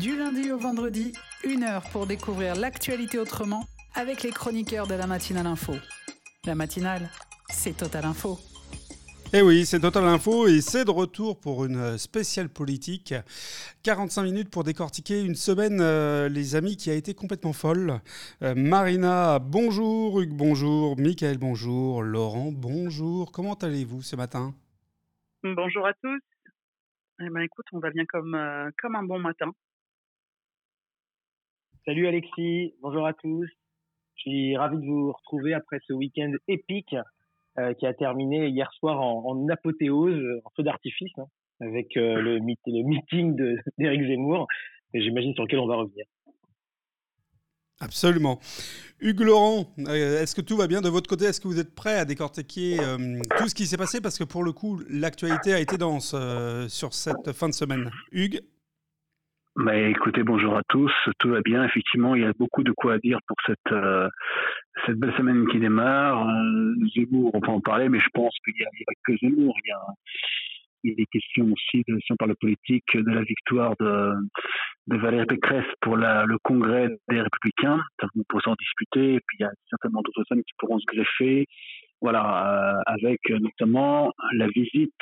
Du 0.00 0.16
lundi 0.16 0.50
au 0.50 0.58
vendredi, 0.58 1.12
une 1.44 1.64
heure 1.64 1.82
pour 1.92 2.06
découvrir 2.06 2.54
l'actualité 2.54 3.18
autrement 3.18 3.64
avec 3.94 4.22
les 4.22 4.30
chroniqueurs 4.30 4.86
de 4.86 4.94
la 4.94 5.06
matinale 5.06 5.46
info. 5.46 5.74
La 6.46 6.54
matinale, 6.54 7.10
c'est 7.50 7.76
Total 7.76 8.04
Info. 8.06 8.38
Eh 9.34 9.42
oui, 9.42 9.66
c'est 9.66 9.80
Total 9.80 10.04
Info 10.04 10.46
et 10.46 10.60
c'est 10.60 10.84
de 10.84 10.90
retour 10.90 11.38
pour 11.38 11.64
une 11.64 11.98
spéciale 11.98 12.48
politique. 12.48 13.14
45 13.82 14.22
minutes 14.22 14.50
pour 14.50 14.64
décortiquer 14.64 15.22
une 15.22 15.34
semaine, 15.34 15.80
euh, 15.80 16.28
les 16.28 16.56
amis, 16.56 16.76
qui 16.76 16.90
a 16.90 16.94
été 16.94 17.14
complètement 17.14 17.52
folle. 17.52 18.00
Euh, 18.42 18.54
Marina, 18.56 19.38
bonjour. 19.40 20.20
Hugues, 20.20 20.34
bonjour. 20.34 20.98
Michael, 20.98 21.38
bonjour. 21.38 22.02
Laurent, 22.02 22.50
bonjour. 22.50 23.30
Comment 23.30 23.54
allez-vous 23.54 24.00
ce 24.02 24.16
matin? 24.16 24.54
Bonjour 25.42 25.86
à 25.86 25.92
tous. 25.94 26.20
Eh 27.20 27.28
ben, 27.28 27.40
écoute, 27.42 27.66
on 27.72 27.78
va 27.78 27.90
bien 27.90 28.04
comme, 28.06 28.34
euh, 28.34 28.70
comme 28.80 28.96
un 28.96 29.02
bon 29.02 29.18
matin. 29.18 29.52
Salut 31.84 32.06
Alexis, 32.06 32.74
bonjour 32.80 33.04
à 33.08 33.12
tous. 33.12 33.48
Je 34.14 34.20
suis 34.20 34.56
ravi 34.56 34.76
de 34.76 34.86
vous 34.86 35.10
retrouver 35.10 35.52
après 35.52 35.78
ce 35.88 35.92
week-end 35.92 36.32
épique 36.46 36.94
euh, 37.58 37.74
qui 37.74 37.86
a 37.86 37.92
terminé 37.92 38.46
hier 38.46 38.70
soir 38.78 39.00
en, 39.00 39.48
apothéose, 39.48 40.40
en 40.44 40.50
feu 40.56 40.62
d'artifice, 40.62 41.10
hein, 41.18 41.26
avec 41.60 41.96
euh, 41.96 42.20
le, 42.20 42.38
meeting 42.38 43.34
d'Éric 43.78 44.00
Zemmour, 44.00 44.46
et 44.94 45.02
j'imagine 45.02 45.34
sur 45.34 45.42
lequel 45.42 45.58
on 45.58 45.66
va 45.66 45.74
revenir. 45.74 46.04
Absolument. 47.80 48.38
Hugues 49.00 49.22
Laurent, 49.22 49.66
euh, 49.80 50.22
est-ce 50.22 50.36
que 50.36 50.40
tout 50.40 50.56
va 50.56 50.68
bien 50.68 50.82
de 50.82 50.88
votre 50.88 51.10
côté? 51.10 51.24
Est-ce 51.24 51.40
que 51.40 51.48
vous 51.48 51.58
êtes 51.58 51.74
prêt 51.74 51.98
à 51.98 52.04
décortiquer 52.04 52.76
tout 53.38 53.48
ce 53.48 53.56
qui 53.56 53.66
s'est 53.66 53.76
passé? 53.76 54.00
Parce 54.00 54.18
que 54.18 54.24
pour 54.24 54.44
le 54.44 54.52
coup, 54.52 54.80
l'actualité 54.88 55.52
a 55.52 55.58
été 55.58 55.78
dense 55.78 56.14
sur 56.68 56.94
cette 56.94 57.32
fin 57.32 57.48
de 57.48 57.54
semaine. 57.54 57.90
Hugues? 58.12 58.40
Bah, 59.56 59.76
écoutez, 59.76 60.22
bonjour 60.22 60.56
à 60.56 60.62
tous. 60.68 60.92
Tout 61.18 61.28
va 61.28 61.42
bien. 61.42 61.62
Effectivement, 61.64 62.14
il 62.14 62.22
y 62.22 62.24
a 62.24 62.32
beaucoup 62.38 62.62
de 62.62 62.72
quoi 62.72 62.94
à 62.94 62.98
dire 62.98 63.18
pour 63.26 63.36
cette 63.46 63.72
euh, 63.72 64.08
cette 64.86 64.96
belle 64.96 65.14
semaine 65.16 65.46
qui 65.48 65.58
démarre. 65.58 66.26
Euh, 66.26 66.74
Zemmour, 66.94 67.32
on 67.34 67.40
peut 67.40 67.50
en 67.50 67.60
parler, 67.60 67.90
mais 67.90 68.00
je 68.00 68.08
pense 68.14 68.34
qu'il 68.44 68.54
n'y 68.54 68.64
a, 68.64 68.68
a, 68.68 68.94
que 69.04 69.16
Zemmour. 69.18 69.54
Il 69.64 69.68
y 69.68 69.72
a, 69.72 69.80
il 70.84 70.96
des 70.96 71.06
questions 71.06 71.44
aussi, 71.52 71.84
de, 71.86 71.98
si 72.00 72.12
on 72.12 72.16
parle 72.16 72.34
politique, 72.40 72.96
de 72.96 73.10
la 73.10 73.22
victoire 73.22 73.74
de, 73.78 74.14
de 74.86 74.96
Valérie 74.96 75.26
Pécresse 75.26 75.70
pour 75.82 75.98
la, 75.98 76.24
le 76.24 76.38
congrès 76.38 76.88
des 77.10 77.20
Républicains. 77.20 77.82
On 78.16 78.22
peut 78.26 78.40
s'en 78.42 78.54
discuter. 78.54 79.14
Et 79.16 79.20
puis 79.26 79.36
il 79.40 79.42
y 79.42 79.46
a 79.46 79.52
certainement 79.68 80.00
d'autres 80.00 80.24
zones 80.30 80.42
qui 80.44 80.52
pourront 80.58 80.78
se 80.78 80.86
greffer. 80.86 81.46
Voilà, 82.00 82.78
euh, 82.78 82.80
avec 82.86 83.20
notamment 83.28 84.12
la 84.32 84.48
visite 84.48 84.92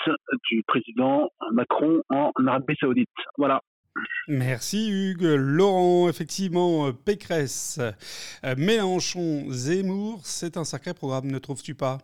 du 0.50 0.64
président 0.66 1.30
Macron 1.52 2.02
en 2.08 2.32
Arabie 2.46 2.76
Saoudite. 2.80 3.08
Voilà. 3.38 3.60
Merci 4.28 4.90
Hugues. 4.90 5.22
Laurent, 5.22 6.08
effectivement, 6.08 6.86
euh, 6.86 6.92
Pécresse, 6.92 7.80
euh, 8.44 8.54
Mélenchon, 8.56 9.50
Zemmour, 9.50 10.20
c'est 10.24 10.56
un 10.56 10.64
sacré 10.64 10.94
programme, 10.94 11.26
ne 11.26 11.38
trouves-tu 11.38 11.74
pas? 11.74 11.98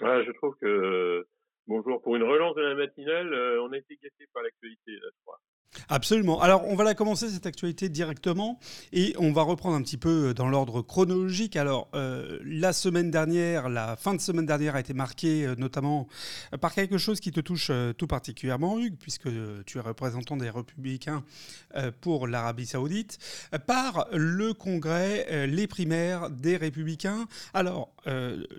Je 0.00 0.30
trouve 0.36 0.54
que, 0.60 1.26
bonjour, 1.66 2.00
pour 2.02 2.14
une 2.14 2.22
relance 2.22 2.54
de 2.54 2.62
la 2.62 2.74
matinale, 2.76 3.32
euh, 3.32 3.62
on 3.62 3.72
a 3.72 3.78
été 3.78 3.98
gâté 4.00 4.26
par 4.32 4.44
l'actualité, 4.44 4.92
je 4.92 5.08
crois. 5.24 5.40
Absolument. 5.88 6.40
Alors, 6.40 6.66
on 6.66 6.74
va 6.74 6.84
la 6.84 6.94
commencer 6.94 7.28
cette 7.28 7.46
actualité 7.46 7.88
directement 7.88 8.58
et 8.92 9.14
on 9.18 9.32
va 9.32 9.42
reprendre 9.42 9.76
un 9.76 9.82
petit 9.82 9.96
peu 9.96 10.34
dans 10.34 10.48
l'ordre 10.48 10.82
chronologique. 10.82 11.56
Alors, 11.56 11.88
euh, 11.94 12.38
la 12.44 12.72
semaine 12.72 13.10
dernière, 13.10 13.68
la 13.68 13.96
fin 13.96 14.14
de 14.14 14.20
semaine 14.20 14.46
dernière 14.46 14.74
a 14.74 14.80
été 14.80 14.94
marquée 14.94 15.46
euh, 15.46 15.54
notamment 15.56 16.08
par 16.60 16.74
quelque 16.74 16.98
chose 16.98 17.20
qui 17.20 17.32
te 17.32 17.40
touche 17.40 17.68
euh, 17.70 17.92
tout 17.92 18.06
particulièrement, 18.06 18.78
Hugues, 18.78 18.96
puisque 18.98 19.28
tu 19.66 19.78
es 19.78 19.80
représentant 19.80 20.36
des 20.36 20.50
Républicains 20.50 21.24
pour 22.00 22.26
l'Arabie 22.26 22.66
Saoudite, 22.66 23.18
par 23.66 24.08
le 24.12 24.54
congrès, 24.54 25.46
les 25.46 25.66
primaires 25.66 26.30
des 26.30 26.56
Républicains. 26.56 27.26
Alors, 27.54 27.92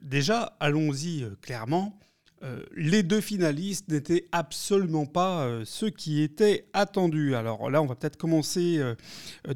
déjà, 0.01 0.55
allons-y 0.59 1.25
clairement. 1.41 1.97
Euh, 2.41 2.63
les 2.75 3.03
deux 3.03 3.19
finalistes 3.19 3.89
n'étaient 3.89 4.25
absolument 4.31 5.05
pas 5.05 5.45
euh, 5.45 5.66
ceux 5.66 5.89
qui 5.89 6.23
étaient 6.23 6.66
attendus. 6.73 7.35
Alors 7.35 7.69
là, 7.69 7.81
on 7.81 7.85
va 7.85 7.95
peut-être 7.95 8.17
commencer 8.17 8.77
euh, 8.79 8.95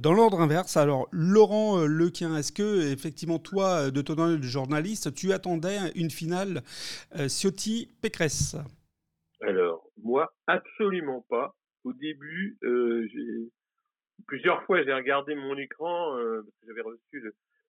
dans 0.01 0.13
l'ordre 0.13 0.41
inverse. 0.41 0.75
Alors, 0.75 1.07
Laurent 1.11 1.85
Lequin, 1.85 2.35
est-ce 2.35 2.51
que, 2.51 2.91
effectivement, 2.91 3.39
toi, 3.39 3.89
de 3.89 4.01
ton 4.01 4.19
œil 4.19 4.37
de 4.37 4.43
journaliste, 4.43 5.13
tu 5.13 5.31
attendais 5.31 5.77
une 5.95 6.09
finale 6.09 6.61
Ciotti-Pécresse? 7.15 8.57
Alors, 9.41 9.89
moi, 10.01 10.33
absolument 10.47 11.25
pas. 11.29 11.55
Au 11.83 11.93
début, 11.93 12.57
plusieurs 14.27 14.63
fois, 14.63 14.83
j'ai 14.83 14.93
regardé 14.93 15.35
mon 15.35 15.57
écran, 15.57 16.15
parce 16.15 16.55
que 16.61 16.67
j'avais 16.67 16.81
reçu 16.81 17.19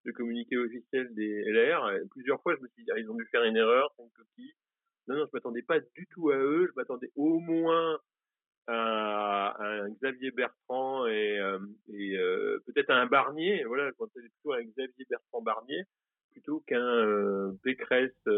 le, 0.04 0.12
communiqué 0.12 0.56
officiel 0.56 1.12
des 1.14 1.44
LR. 1.46 1.90
plusieurs 2.10 2.40
fois, 2.42 2.54
je 2.56 2.62
me 2.62 2.68
suis 2.68 2.84
dit, 2.84 2.90
ah, 2.94 2.98
ils 2.98 3.10
ont 3.10 3.14
dû 3.14 3.26
faire 3.30 3.44
une 3.44 3.56
erreur, 3.56 3.92
une. 3.98 4.54
Non, 5.06 5.16
non, 5.16 5.26
je 5.26 5.30
m'attendais 5.32 5.62
pas 5.62 5.80
du 5.80 6.06
tout 6.10 6.30
à 6.30 6.36
eux. 6.36 6.68
Je 6.68 6.72
m'attendais 6.76 7.10
au 7.16 7.38
moins 7.38 7.98
à, 8.66 9.56
un 9.58 9.90
Xavier 9.90 10.30
Bertrand 10.30 11.06
et, 11.06 11.38
euh, 11.38 11.58
et 11.92 12.16
euh, 12.16 12.62
peut-être 12.66 12.90
à 12.90 12.96
un 12.96 13.06
Barnier. 13.06 13.64
Voilà, 13.64 13.84
je 13.90 14.02
m'attendais 14.02 14.28
plutôt 14.28 14.52
à 14.52 14.58
un 14.58 14.64
Xavier 14.64 15.06
Bertrand 15.08 15.42
Barnier 15.42 15.84
plutôt 16.32 16.60
qu'un 16.66 16.80
euh, 16.80 17.52
Pécresse 17.62 18.28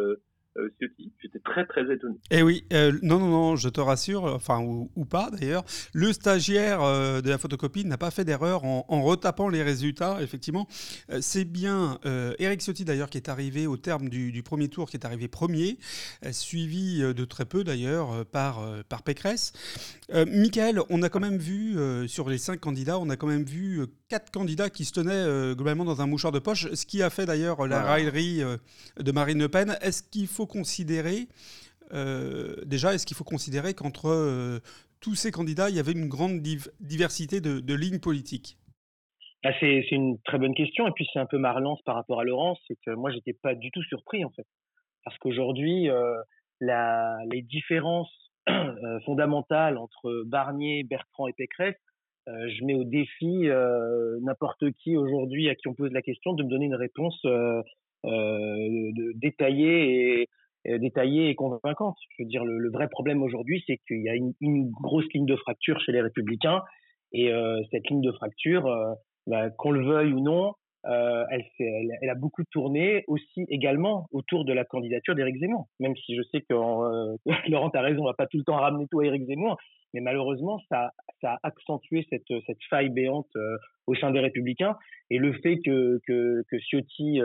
euh, 0.59 0.71
J'étais 0.81 1.39
très 1.41 1.67
très 1.67 1.83
étonné. 1.93 2.17
Eh 2.31 2.43
oui, 2.43 2.65
euh, 2.73 2.93
non, 3.03 3.19
non, 3.19 3.29
non, 3.29 3.57
je 3.57 3.69
te 3.69 3.81
rassure, 3.81 4.25
enfin, 4.25 4.61
ou, 4.61 5.05
pas 5.05 5.31
d'ailleurs, 5.31 5.65
le 5.93 6.13
stagiaire 6.13 6.83
euh, 6.83 7.21
de 7.21 7.29
la 7.31 7.39
photocopie 7.39 7.85
n'a 7.85 7.99
pas 7.99 8.11
fait 8.11 8.25
d'erreur 8.25 8.65
en, 8.65 8.85
retapant 9.03 9.49
les 9.49 9.63
résultats, 9.63 10.19
effectivement. 10.23 10.67
c'est 11.21 11.45
bien 11.45 11.99
Eric 12.39 12.61
Ciotti 12.61 12.85
d'ailleurs 12.85 13.11
qui 13.11 13.19
est 13.19 13.29
arrivé 13.29 13.67
au 13.67 13.77
terme 13.77 14.09
du, 14.09 14.43
premier 14.43 14.69
tour, 14.69 14.89
qui 14.89 14.97
est 14.97 15.05
arrivé 15.05 15.29
premier, 15.29 15.79
suivi 16.33 17.01
de 17.01 17.25
très 17.25 17.45
peu 17.45 17.63
d'ailleurs 17.63 18.25
par, 18.27 18.67
par 18.89 19.03
Pécresse. 19.03 19.53
Michael, 20.13 20.81
on 20.89 21.03
a 21.03 21.09
quand 21.09 21.21
même 21.21 21.37
vu, 21.37 21.77
sur 22.09 22.29
les 22.29 22.39
cinq 22.39 22.59
candidats, 22.59 22.99
on 22.99 23.11
a 23.11 23.17
quand 23.17 23.29
même 23.29 23.45
vu 23.45 23.87
quatre 24.09 24.33
candidats 24.33 24.71
qui 24.71 24.85
se 24.85 24.93
tenaient 24.93 25.55
globalement 25.55 25.85
dans 25.85 26.01
un 26.01 26.07
mouchoir 26.07 26.33
de 26.33 26.39
poche, 26.39 26.73
ce 26.73 26.87
qui 26.87 27.03
a 27.03 27.11
fait 27.11 27.27
d'ailleurs 27.27 27.67
la 27.67 27.83
raillerie 27.83 28.43
de 28.99 29.13
Marine 29.13 29.39
Le 29.39 29.49
Pen. 29.49 29.77
Est-ce 29.83 30.03
qu'il 30.03 30.27
faut 30.27 30.46
considérer, 30.47 31.29
euh, 31.93 32.57
déjà, 32.65 32.95
est-ce 32.95 33.07
qu'il 33.07 33.17
faut 33.17 33.25
considérer 33.25 33.75
qu'entre 33.75 34.09
euh, 34.09 34.59
tous 35.01 35.15
ces 35.15 35.31
candidats, 35.31 35.71
il 35.71 35.77
y 35.77 35.81
avait 35.81 35.93
une 35.93 36.09
grande 36.09 36.41
diversité 36.81 37.41
de, 37.41 37.75
lignes 37.75 38.01
politiques? 38.01 38.57
Ah, 39.45 39.53
c'est, 39.61 39.85
une 39.93 40.19
très 40.23 40.39
bonne 40.39 40.55
question. 40.55 40.89
Et 40.89 40.93
puis, 40.93 41.07
c'est 41.13 41.21
un 41.21 41.27
peu 41.27 41.39
ma 41.39 41.53
relance 41.53 41.81
par 41.83 41.95
rapport 41.95 42.21
à 42.21 42.25
Laurence. 42.25 42.59
C'est 42.67 42.77
que 42.85 42.91
moi, 42.93 43.11
j'étais 43.13 43.35
pas 43.35 43.55
du 43.55 43.71
tout 43.71 43.83
surpris, 43.85 44.25
en 44.25 44.31
fait. 44.31 44.47
Parce 45.05 45.17
qu'aujourd'hui, 45.19 45.89
euh, 45.89 46.17
les 46.61 47.43
différences 47.43 48.11
fondamentales 49.05 49.79
entre 49.79 50.25
Barnier, 50.27 50.83
Bertrand 50.83 51.29
et 51.29 51.33
Pécresse, 51.33 51.77
je 52.27 52.65
mets 52.65 52.75
au 52.75 52.83
défi 52.83 53.47
n'importe 54.23 54.73
qui 54.73 54.97
aujourd'hui 54.97 55.49
à 55.49 55.55
qui 55.55 55.69
on 55.69 55.75
pose 55.75 55.93
la 55.93 56.03
question 56.03 56.33
de 56.33 56.43
me 56.43 56.49
donner 56.49 56.67
une 56.67 56.75
réponse 56.75 57.25
euh, 58.07 58.93
détaillée 60.81 61.31
et, 61.31 61.35
convaincante. 61.35 61.97
Je 62.11 62.23
veux 62.23 62.29
dire, 62.29 62.45
le, 62.45 62.71
vrai 62.71 62.89
problème 62.89 63.23
aujourd'hui, 63.23 63.63
c'est 63.67 63.79
qu'il 63.87 64.03
y 64.03 64.09
a 64.09 64.15
une, 64.15 64.71
grosse 64.71 65.07
ligne 65.15 65.27
de 65.27 65.37
fracture 65.37 65.81
chez 65.81 65.93
les 65.93 66.01
républicains, 66.01 66.63
et 67.13 67.33
euh, 67.33 67.61
cette 67.71 67.89
ligne 67.89 68.01
de 68.01 68.13
fracture, 68.13 68.67
euh, 68.67 68.93
bah, 69.27 69.51
qu'on 69.51 69.71
le 69.71 69.85
veuille 69.85 70.13
ou 70.13 70.21
non, 70.21 70.55
elle, 70.85 72.09
a 72.09 72.15
beaucoup 72.15 72.45
tourné 72.45 73.03
aussi 73.09 73.45
également 73.49 74.07
autour 74.13 74.45
de 74.45 74.53
la 74.53 74.65
candidature 74.65 75.17
d'Éric 75.17 75.39
Zemmour. 75.39 75.67
Même 75.81 75.97
si 75.97 76.15
je 76.15 76.23
sais 76.31 76.43
que 76.43 76.55
Laurent 77.51 77.71
a 77.71 77.81
raison, 77.81 78.03
on 78.03 78.07
va 78.07 78.15
pas 78.15 78.29
tout 78.29 78.39
le 78.39 78.45
temps 78.45 78.55
ramener 78.55 78.87
tout 78.89 79.01
à 79.01 79.07
Éric 79.07 79.27
Zemmour, 79.27 79.57
mais 79.95 80.01
malheureusement, 80.01 80.61
ça, 80.69 80.93
a 81.25 81.39
accentué 81.43 82.07
cette, 82.09 82.23
faille 82.71 82.91
béante 82.91 83.31
au 83.89 83.97
sein 83.97 84.13
des 84.13 84.21
Républicains. 84.21 84.77
Et 85.11 85.19
le 85.19 85.33
fait 85.33 85.59
que, 85.59 85.99
que, 86.07 86.45
que 86.49 86.57
Ciotti 86.61 87.21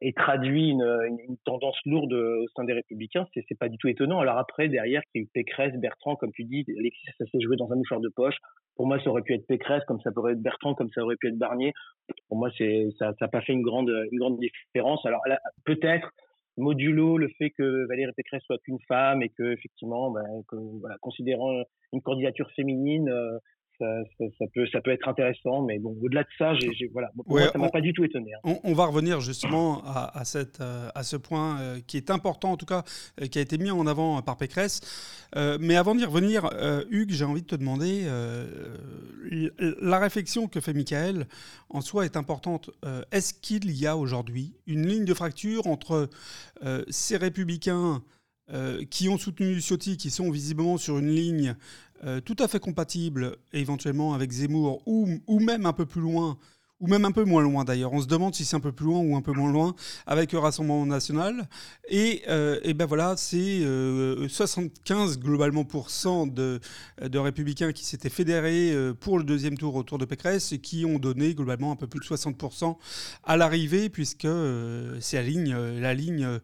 et 0.00 0.12
traduit 0.14 0.70
une, 0.70 0.82
une, 1.28 1.36
tendance 1.44 1.76
lourde 1.84 2.12
au 2.12 2.48
sein 2.56 2.64
des 2.64 2.72
Républicains, 2.72 3.26
c'est, 3.34 3.44
c'est 3.48 3.58
pas 3.58 3.68
du 3.68 3.76
tout 3.76 3.88
étonnant. 3.88 4.20
Alors 4.20 4.38
après, 4.38 4.68
derrière, 4.68 5.02
il 5.14 5.18
y 5.18 5.20
a 5.20 5.24
eu 5.24 5.28
Pécresse, 5.32 5.74
Bertrand, 5.74 6.16
comme 6.16 6.32
tu 6.32 6.44
dis, 6.44 6.64
Alexis, 6.78 7.06
ça 7.18 7.24
s'est 7.26 7.40
joué 7.40 7.56
dans 7.56 7.70
un 7.70 7.76
mouchoir 7.76 8.00
de 8.00 8.08
poche. 8.08 8.36
Pour 8.76 8.86
moi, 8.86 8.98
ça 9.02 9.10
aurait 9.10 9.22
pu 9.22 9.34
être 9.34 9.46
Pécresse, 9.46 9.82
comme 9.86 10.00
ça 10.00 10.10
pourrait 10.12 10.32
être 10.32 10.42
Bertrand, 10.42 10.74
comme 10.74 10.90
ça 10.94 11.02
aurait 11.02 11.16
pu 11.16 11.28
être 11.28 11.38
Barnier. 11.38 11.72
Pour 12.28 12.38
moi, 12.38 12.50
c'est 12.56 12.88
ça 12.98 13.12
n'a 13.20 13.28
pas 13.28 13.40
fait 13.40 13.52
une 13.52 13.62
grande 13.62 13.90
une 14.10 14.18
grande 14.18 14.38
différence. 14.38 15.04
Alors 15.04 15.22
peut-être 15.64 16.10
modulo 16.56 17.18
le 17.18 17.28
fait 17.38 17.50
que 17.50 17.86
Valérie 17.86 18.12
Pécresse 18.16 18.42
soit 18.44 18.58
qu'une 18.58 18.80
femme 18.88 19.22
et 19.22 19.28
que 19.28 19.52
effectivement, 19.52 20.10
ben, 20.10 20.24
que, 20.48 20.56
voilà, 20.80 20.96
considérant 21.00 21.62
une 21.92 22.02
candidature 22.02 22.50
féminine, 22.52 23.08
euh, 23.08 23.38
ça, 23.78 24.46
peut, 24.54 24.66
ça 24.72 24.80
peut 24.80 24.90
être 24.90 25.08
intéressant, 25.08 25.62
mais 25.62 25.78
bon, 25.78 25.96
au-delà 26.02 26.22
de 26.22 26.28
ça, 26.38 26.52
voilà, 26.92 27.10
moi, 27.26 27.48
ça 27.50 27.58
m'a 27.58 27.68
pas 27.68 27.80
du 27.80 27.92
tout 27.92 28.04
étonné. 28.04 28.32
Hein. 28.34 28.54
On, 28.64 28.74
va 28.74 28.86
revenir 28.86 29.20
justement 29.20 29.82
à, 29.84 30.24
cette, 30.24 30.60
euh, 30.60 30.88
à 30.94 31.02
ce 31.02 31.16
point 31.16 31.60
euh, 31.60 31.80
qui 31.86 31.96
est 31.96 32.10
important, 32.10 32.52
en 32.52 32.56
tout 32.56 32.66
cas, 32.66 32.84
euh, 33.20 33.26
qui 33.26 33.38
a 33.38 33.42
été 33.42 33.58
mis 33.58 33.70
en 33.70 33.86
avant 33.86 34.22
par 34.22 34.36
Pécresse. 34.36 34.80
mais 35.60 35.76
avant 35.76 35.94
d'y 35.94 36.04
revenir, 36.04 36.48
Hugues, 36.90 37.10
j'ai 37.10 37.24
envie 37.24 37.42
de 37.42 37.46
te 37.46 37.56
demander, 37.56 38.06
la 39.80 39.98
réflexion 39.98 40.46
que 40.46 40.60
fait 40.60 40.72
Michael 40.72 41.26
en 41.68 41.80
soi 41.80 42.04
est 42.04 42.16
importante. 42.16 42.70
est-ce 43.12 43.34
qu'il 43.34 43.70
y 43.70 43.86
a 43.86 43.96
aujourd'hui 43.96 44.54
une 44.66 44.86
ligne 44.86 45.04
de 45.04 45.14
fracture 45.14 45.66
entre 45.66 46.08
ces 46.88 47.16
républicains 47.16 48.02
qui 48.90 49.08
ont 49.08 49.18
soutenu 49.18 49.60
Ciotti, 49.60 49.96
qui 49.96 50.10
sont 50.10 50.30
visiblement 50.30 50.78
sur 50.78 50.98
une 50.98 51.10
ligne 51.10 51.56
euh, 52.04 52.20
tout 52.20 52.36
à 52.40 52.48
fait 52.48 52.60
compatible 52.60 53.36
éventuellement 53.54 54.12
avec 54.12 54.30
Zemmour 54.30 54.82
ou, 54.86 55.08
ou 55.26 55.40
même 55.40 55.64
un 55.64 55.72
peu 55.72 55.86
plus 55.86 56.02
loin 56.02 56.36
ou 56.80 56.88
même 56.88 57.04
un 57.04 57.12
peu 57.12 57.24
moins 57.24 57.42
loin 57.42 57.64
d'ailleurs. 57.64 57.92
On 57.92 58.00
se 58.00 58.06
demande 58.06 58.34
si 58.34 58.44
c'est 58.44 58.56
un 58.56 58.60
peu 58.60 58.72
plus 58.72 58.86
loin 58.86 59.00
ou 59.00 59.16
un 59.16 59.22
peu 59.22 59.32
moins 59.32 59.50
loin 59.50 59.74
avec 60.06 60.32
le 60.32 60.38
Rassemblement 60.38 60.84
national. 60.84 61.48
Et, 61.88 62.22
euh, 62.28 62.60
et 62.62 62.74
ben 62.74 62.84
voilà, 62.86 63.14
c'est 63.16 63.60
75 64.28 65.16
euh, 65.16 65.20
globalement 65.20 65.66
de, 66.26 66.60
de 67.00 67.18
républicains 67.18 67.72
qui 67.72 67.84
s'étaient 67.84 68.10
fédérés 68.10 68.72
euh, 68.72 68.92
pour 68.92 69.18
le 69.18 69.24
deuxième 69.24 69.56
tour 69.56 69.74
autour 69.74 69.98
de 69.98 70.04
Pécresse 70.04 70.52
et 70.52 70.58
qui 70.58 70.84
ont 70.84 70.98
donné 70.98 71.34
globalement 71.34 71.72
un 71.72 71.76
peu 71.76 71.86
plus 71.86 72.00
de 72.00 72.04
60% 72.04 72.76
à 73.24 73.36
l'arrivée, 73.36 73.88
puisque 73.88 74.28
c'est 75.00 75.16
la 75.16 75.22
ligne, 75.22 75.56
la 75.56 75.94
ligne 75.94 76.40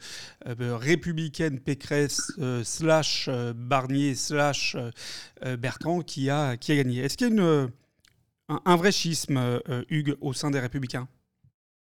républicaine 0.46 1.60
Pécresse 1.60 2.32
slash 2.62 3.28
Barnier 3.54 4.14
slash 4.14 4.76
Bertrand 5.58 6.00
qui 6.00 6.30
a, 6.30 6.56
qui 6.56 6.72
a 6.72 6.76
gagné. 6.76 7.00
Est-ce 7.00 7.16
qu'il 7.16 7.28
y 7.28 7.30
a 7.30 7.34
une 7.34 7.70
un, 8.48 8.76
vrai 8.76 8.92
schisme, 8.92 9.36
euh, 9.36 9.82
Hugues, 9.88 10.16
au 10.20 10.32
sein 10.32 10.50
des 10.50 10.60
Républicains? 10.60 11.08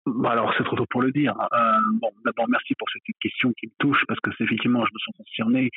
Bah 0.05 0.31
alors, 0.31 0.53
c'est 0.57 0.63
trop 0.63 0.75
tôt 0.75 0.85
pour 0.89 1.01
le 1.01 1.11
dire. 1.11 1.35
Euh, 1.39 1.79
bon, 2.01 2.09
d'abord, 2.25 2.47
merci 2.49 2.73
pour 2.75 2.87
cette 2.89 3.03
question 3.21 3.53
qui 3.53 3.67
me 3.67 3.71
touche, 3.79 4.03
parce 4.07 4.19
que 4.21 4.31
effectivement, 4.43 4.83
je 4.85 4.91
me 4.93 4.99
sens 4.99 5.15
concerné. 5.17 5.69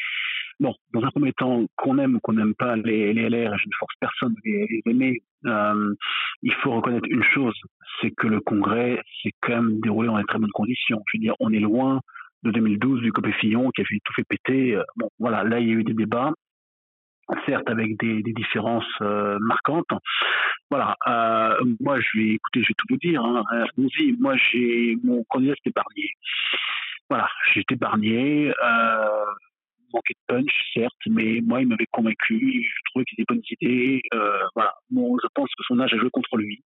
Bon, 0.61 0.75
dans 0.95 1.03
un 1.03 1.11
premier 1.11 1.33
temps, 1.33 1.67
qu'on 1.77 1.99
aime 1.99 2.17
ou 2.17 2.21
qu'on 2.21 2.35
n'aime 2.35 2.55
pas 2.55 2.77
les, 2.77 3.13
LR, 3.13 3.59
je 3.59 3.67
ne 3.67 3.75
force 3.79 3.95
personne 4.01 4.33
à 4.33 4.41
les, 4.45 4.83
aimer, 4.87 5.23
euh, 5.47 5.95
il 6.43 6.55
faut 6.55 6.73
reconnaître 6.73 7.09
une 7.11 7.25
chose, 7.25 7.55
c'est 8.01 8.13
que 8.13 8.27
le 8.27 8.41
Congrès 8.41 9.03
s'est 9.23 9.33
quand 9.41 9.63
même 9.63 9.81
déroulé 9.81 10.09
dans 10.09 10.23
très 10.25 10.39
bonnes 10.39 10.51
conditions. 10.53 11.03
Je 11.13 11.19
veux 11.19 11.23
dire, 11.23 11.35
on 11.41 11.53
est 11.53 11.61
loin 11.61 12.01
de 12.43 12.51
2012, 12.51 13.03
du 13.03 13.13
Copé 13.13 13.33
Fillon, 13.33 13.71
qui 13.73 13.83
a 13.83 13.85
fait 13.85 13.99
tout 14.05 14.13
fait 14.15 14.25
péter. 14.25 14.81
Bon, 14.97 15.09
voilà, 15.19 15.45
là, 15.45 15.61
il 15.61 15.69
y 15.69 15.71
a 15.71 15.75
eu 15.75 15.85
des 15.85 15.95
débats, 15.95 16.33
certes 17.47 17.69
avec 17.69 17.99
des, 17.99 18.23
des 18.23 18.33
différences 18.33 19.01
marquantes, 19.01 19.93
voilà. 20.73 20.97
Euh, 21.07 21.65
moi, 21.81 22.01
je 22.01 22.19
vais 22.19 22.29
écouter, 22.29 22.63
je 22.63 22.69
vais 22.69 22.75
tout 22.79 22.87
vous 22.89 22.97
dire. 22.97 23.23
Hein. 23.23 23.45
Euh, 23.53 23.67
moi, 24.19 24.35
j'ai 24.37 24.97
mon 25.05 25.23
candidat 25.25 25.53
c'était 25.59 25.75
Barnier. 25.75 26.09
Voilà, 27.11 27.29
j'étais 27.53 27.75
Barnier. 27.77 28.55
Euh, 28.65 29.25
manquait 29.93 30.15
de 30.15 30.35
punch, 30.35 30.51
certes, 30.73 30.95
mais 31.11 31.41
moi, 31.43 31.61
il 31.61 31.69
m'avait 31.69 31.87
convaincu. 31.91 32.65
Je 32.65 32.81
trouvais 32.87 33.05
qu'il 33.05 33.21
avait 33.21 33.27
des 33.29 33.35
bonnes 33.35 33.45
idées. 33.51 34.03
Euh, 34.15 34.39
voilà. 34.55 34.73
Bon, 34.89 35.19
je 35.23 35.29
pense 35.35 35.51
que 35.51 35.63
son 35.65 35.79
âge 35.79 35.93
a 35.93 35.99
joué 35.99 36.09
contre 36.11 36.39
lui. 36.39 36.63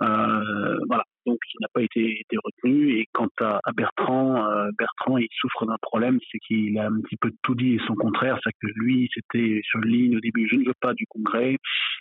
Euh, 0.00 0.78
voilà, 0.86 1.02
donc 1.26 1.38
il 1.54 1.58
n'a 1.60 1.68
pas 1.74 1.82
été, 1.82 2.20
été, 2.20 2.36
retenu. 2.42 2.98
Et 2.98 3.06
quant 3.12 3.28
à, 3.40 3.60
Bertrand, 3.74 4.46
euh, 4.46 4.70
Bertrand, 4.78 5.18
il 5.18 5.28
souffre 5.32 5.66
d'un 5.66 5.76
problème, 5.82 6.18
c'est 6.30 6.38
qu'il 6.38 6.78
a 6.78 6.86
un 6.86 7.00
petit 7.00 7.16
peu 7.16 7.32
tout 7.42 7.54
dit 7.54 7.74
et 7.74 7.80
son 7.86 7.94
contraire. 7.94 8.38
C'est 8.44 8.52
que 8.52 8.68
lui, 8.76 9.08
c'était 9.12 9.60
sur 9.64 9.80
une 9.82 9.90
ligne 9.90 10.16
au 10.16 10.20
début, 10.20 10.48
je 10.48 10.56
ne 10.56 10.66
veux 10.66 10.74
pas 10.80 10.94
du 10.94 11.06
Congrès, 11.08 11.56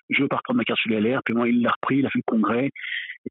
je 0.09 0.21
veux 0.21 0.27
pas 0.27 0.37
reprendre 0.37 0.57
ma 0.57 0.63
carte 0.63 0.79
sur 0.79 0.91
les 0.91 0.99
LR. 0.99 1.21
Puis 1.25 1.33
moi, 1.33 1.49
il 1.49 1.61
l'a 1.61 1.71
repris, 1.71 1.97
il 1.97 2.05
a 2.05 2.09
fait 2.09 2.19
le 2.19 2.31
Congrès. 2.31 2.69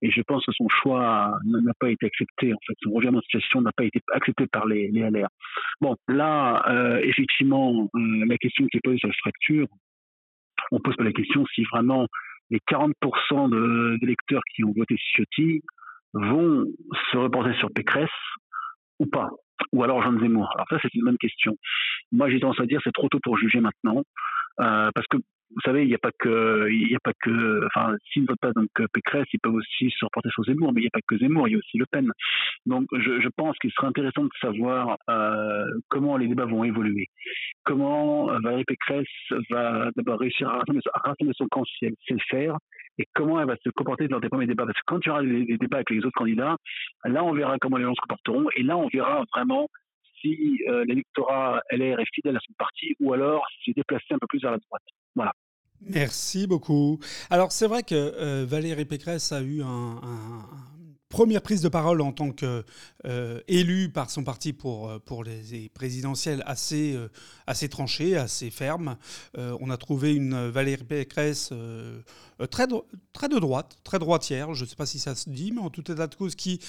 Et 0.03 0.11
je 0.11 0.21
pense 0.23 0.45
que 0.45 0.53
son 0.53 0.69
choix 0.69 1.39
n'a 1.45 1.73
pas 1.79 1.91
été 1.91 2.07
accepté. 2.07 2.53
En 2.53 2.59
fait, 2.67 2.75
son 2.83 2.91
revirement 2.91 3.19
de 3.19 3.25
situation 3.25 3.63
n'a 3.63 3.73
pas 3.73 3.85
été 3.85 4.01
accepté 4.13 4.47
par 4.47 4.67
les, 4.67 4.89
les 4.89 5.09
LR. 5.09 5.29
Bon, 5.81 5.97
là, 6.09 6.65
euh, 6.69 6.99
effectivement, 7.03 7.89
euh, 7.95 8.27
la 8.27 8.37
question 8.37 8.67
qui 8.67 8.79
est 8.79 8.81
posée 8.81 8.99
sur 8.99 9.09
la 9.09 9.15
structure, 9.15 9.69
on 10.73 10.81
pose 10.81 10.97
pas 10.97 11.05
la 11.05 11.13
question 11.13 11.47
si 11.55 11.63
vraiment 11.65 12.09
les 12.51 12.61
40% 12.71 13.99
d'électeurs 13.99 14.43
qui 14.55 14.65
ont 14.65 14.73
voté 14.77 14.97
Ciotti 14.97 15.63
vont 16.15 16.65
se 17.11 17.17
reporter 17.17 17.55
sur 17.59 17.71
Pécresse 17.73 18.11
ou 18.99 19.07
pas 19.07 19.31
ou 19.73 19.83
alors 19.83 20.03
Jean 20.03 20.19
Zemmour. 20.19 20.51
Alors 20.55 20.67
ça, 20.69 20.77
c'est 20.83 20.95
une 20.95 21.05
bonne 21.05 21.19
question. 21.19 21.57
Moi, 22.13 22.31
j'ai 22.31 22.41
tendance 22.41 22.61
à 22.61 22.67
dire 22.67 22.81
c'est 22.85 22.93
trop 22.93 23.09
tôt 23.09 23.19
pour 23.23 23.37
juger 23.37 23.61
maintenant, 23.61 24.03
euh, 24.61 24.91
parce 24.95 25.07
que 25.09 25.19
vous 25.55 25.61
savez, 25.65 25.83
il 25.83 25.89
n'y 25.89 25.95
a 25.95 25.99
pas 25.99 26.11
que, 26.19 26.69
il 26.71 26.95
a 26.95 27.01
pas 27.01 27.13
que, 27.23 27.65
enfin, 27.67 27.95
s'ils 28.11 28.23
ne 28.23 28.29
votent 28.29 28.41
pas 28.41 28.53
donc 28.53 28.69
Pécresse, 28.93 29.27
ils 29.33 29.41
peuvent 29.41 29.55
aussi 29.55 29.91
se 29.91 30.05
reporter 30.05 30.31
sur 30.31 30.45
Zemmour, 30.45 30.73
mais 30.73 30.81
il 30.81 30.85
n'y 30.85 30.89
a 30.89 30.91
pas 30.91 31.01
que 31.07 31.17
Zemmour, 31.19 31.49
il 31.49 31.53
y 31.53 31.55
a 31.55 31.59
aussi 31.59 31.79
Le 31.79 31.87
Pen. 31.87 32.11
Donc, 32.67 32.87
je, 32.93 33.29
pense 33.37 33.57
qu'il 33.59 33.71
serait 33.73 33.87
intéressant 33.87 34.25
de 34.25 34.31
savoir 34.41 34.97
euh, 35.11 35.65
comment 35.89 36.17
les 36.17 36.27
débats 36.27 36.47
vont 36.47 36.65
évoluer, 36.65 37.09
comment 37.65 38.31
euh, 38.31 38.39
Valérie 38.43 38.65
Pécresse 38.65 39.07
va 39.51 39.91
d'abord 39.95 40.19
réussir 40.19 40.49
à 40.49 40.59
rassembler, 40.59 41.33
son 41.35 41.47
camp 41.49 41.65
si 41.65 41.87
elle 41.87 41.95
sait 42.09 42.15
le 42.15 42.21
faire, 42.29 42.57
et 42.99 43.05
comment 43.15 43.41
elle 43.41 43.47
va 43.47 43.57
se 43.63 43.71
comporter 43.71 44.09
dans 44.09 44.21
des 44.21 44.29
premiers 44.29 44.47
débats. 44.47 44.65
Parce 44.65 44.79
que 44.79 44.85
quand 44.87 45.05
il 45.05 45.09
y 45.09 45.11
aura 45.11 45.23
des, 45.23 45.59
débats 45.59 45.77
avec 45.79 45.91
les 45.91 45.99
autres 45.99 46.17
candidats, 46.17 46.57
là, 47.05 47.25
on 47.25 47.33
verra 47.33 47.57
comment 47.61 47.77
les 47.77 47.85
gens 47.85 47.95
se 47.95 48.01
comporteront, 48.01 48.49
et 48.57 48.63
là, 48.63 48.77
on 48.77 48.89
verra 48.89 49.25
vraiment 49.35 49.69
euh, 50.69 50.85
l'électorat 50.87 51.61
LR 51.71 52.01
est 52.01 52.15
fidèle 52.15 52.37
à 52.37 52.41
son 52.47 52.53
parti 52.59 52.95
ou 53.01 53.13
alors 53.13 53.45
s'est 53.65 53.73
déplacé 53.75 54.07
un 54.11 54.19
peu 54.19 54.27
plus 54.27 54.41
vers 54.41 54.53
la 54.53 54.59
droite. 54.59 54.83
Voilà. 55.15 55.33
Merci 55.81 56.47
beaucoup. 56.47 56.99
Alors 57.31 57.53
c'est 57.53 57.67
vrai 57.67 57.83
que 57.83 57.95
euh, 57.95 58.47
Valérie 58.47 58.87
Pécresse 58.87 59.33
a 59.33 59.43
eu 59.43 59.63
un, 59.63 60.01
première 61.09 61.43
prise 61.43 61.61
de 61.63 61.69
parole 61.69 62.01
en 62.01 62.13
tant 62.13 62.31
qu'élu 62.31 62.65
euh, 63.07 63.89
par 63.93 64.11
son 64.11 64.25
parti 64.25 64.53
pour, 64.53 64.91
euh, 64.91 65.23
les 65.25 65.69
présidentielles 65.69 66.43
assez, 66.47 66.99
assez 67.47 67.69
tranchée, 67.69 68.17
assez 68.17 68.51
ferme. 68.51 68.97
on 69.37 69.71
a 69.71 69.77
trouvé 69.77 70.15
une 70.15 70.49
Valérie 70.49 70.85
Pécresse 70.85 71.53
très, 72.51 72.67
très 73.13 73.29
de 73.29 73.39
droite, 73.39 73.79
très 73.85 73.99
droitière, 73.99 74.55
je 74.55 74.65
ne 74.65 74.69
sais 74.69 74.77
pas 74.77 74.87
si 74.87 74.99
ça 74.99 75.15
se 75.15 75.31
dit, 75.31 75.53
mais 75.53 75.61
en 75.61 75.71
tout 75.71 75.91
état 75.91 76.07
de 76.07 76.15
cause, 76.15 76.35
qui, 76.35 76.61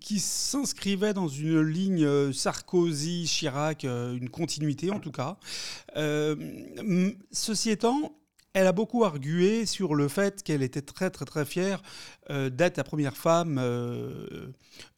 qui 0.00 0.20
s'inscrivait 0.20 1.14
dans 1.14 1.28
une 1.28 1.60
ligne 1.60 2.32
Sarkozy-Chirac, 2.32 3.84
une 3.84 4.30
continuité 4.30 4.90
en 4.90 5.00
tout 5.00 5.12
cas. 5.12 5.36
ceci 7.32 7.70
étant, 7.70 8.18
elle 8.54 8.66
a 8.66 8.72
beaucoup 8.72 9.04
argué 9.04 9.66
sur 9.66 9.94
le 9.94 10.08
fait 10.08 10.42
qu'elle 10.42 10.62
était 10.62 10.82
très 10.82 11.10
très 11.10 11.24
très 11.24 11.44
fière 11.44 11.82
euh, 12.30 12.50
d'être 12.50 12.76
la 12.76 12.84
première 12.84 13.16
femme 13.16 13.58
euh, 13.58 14.48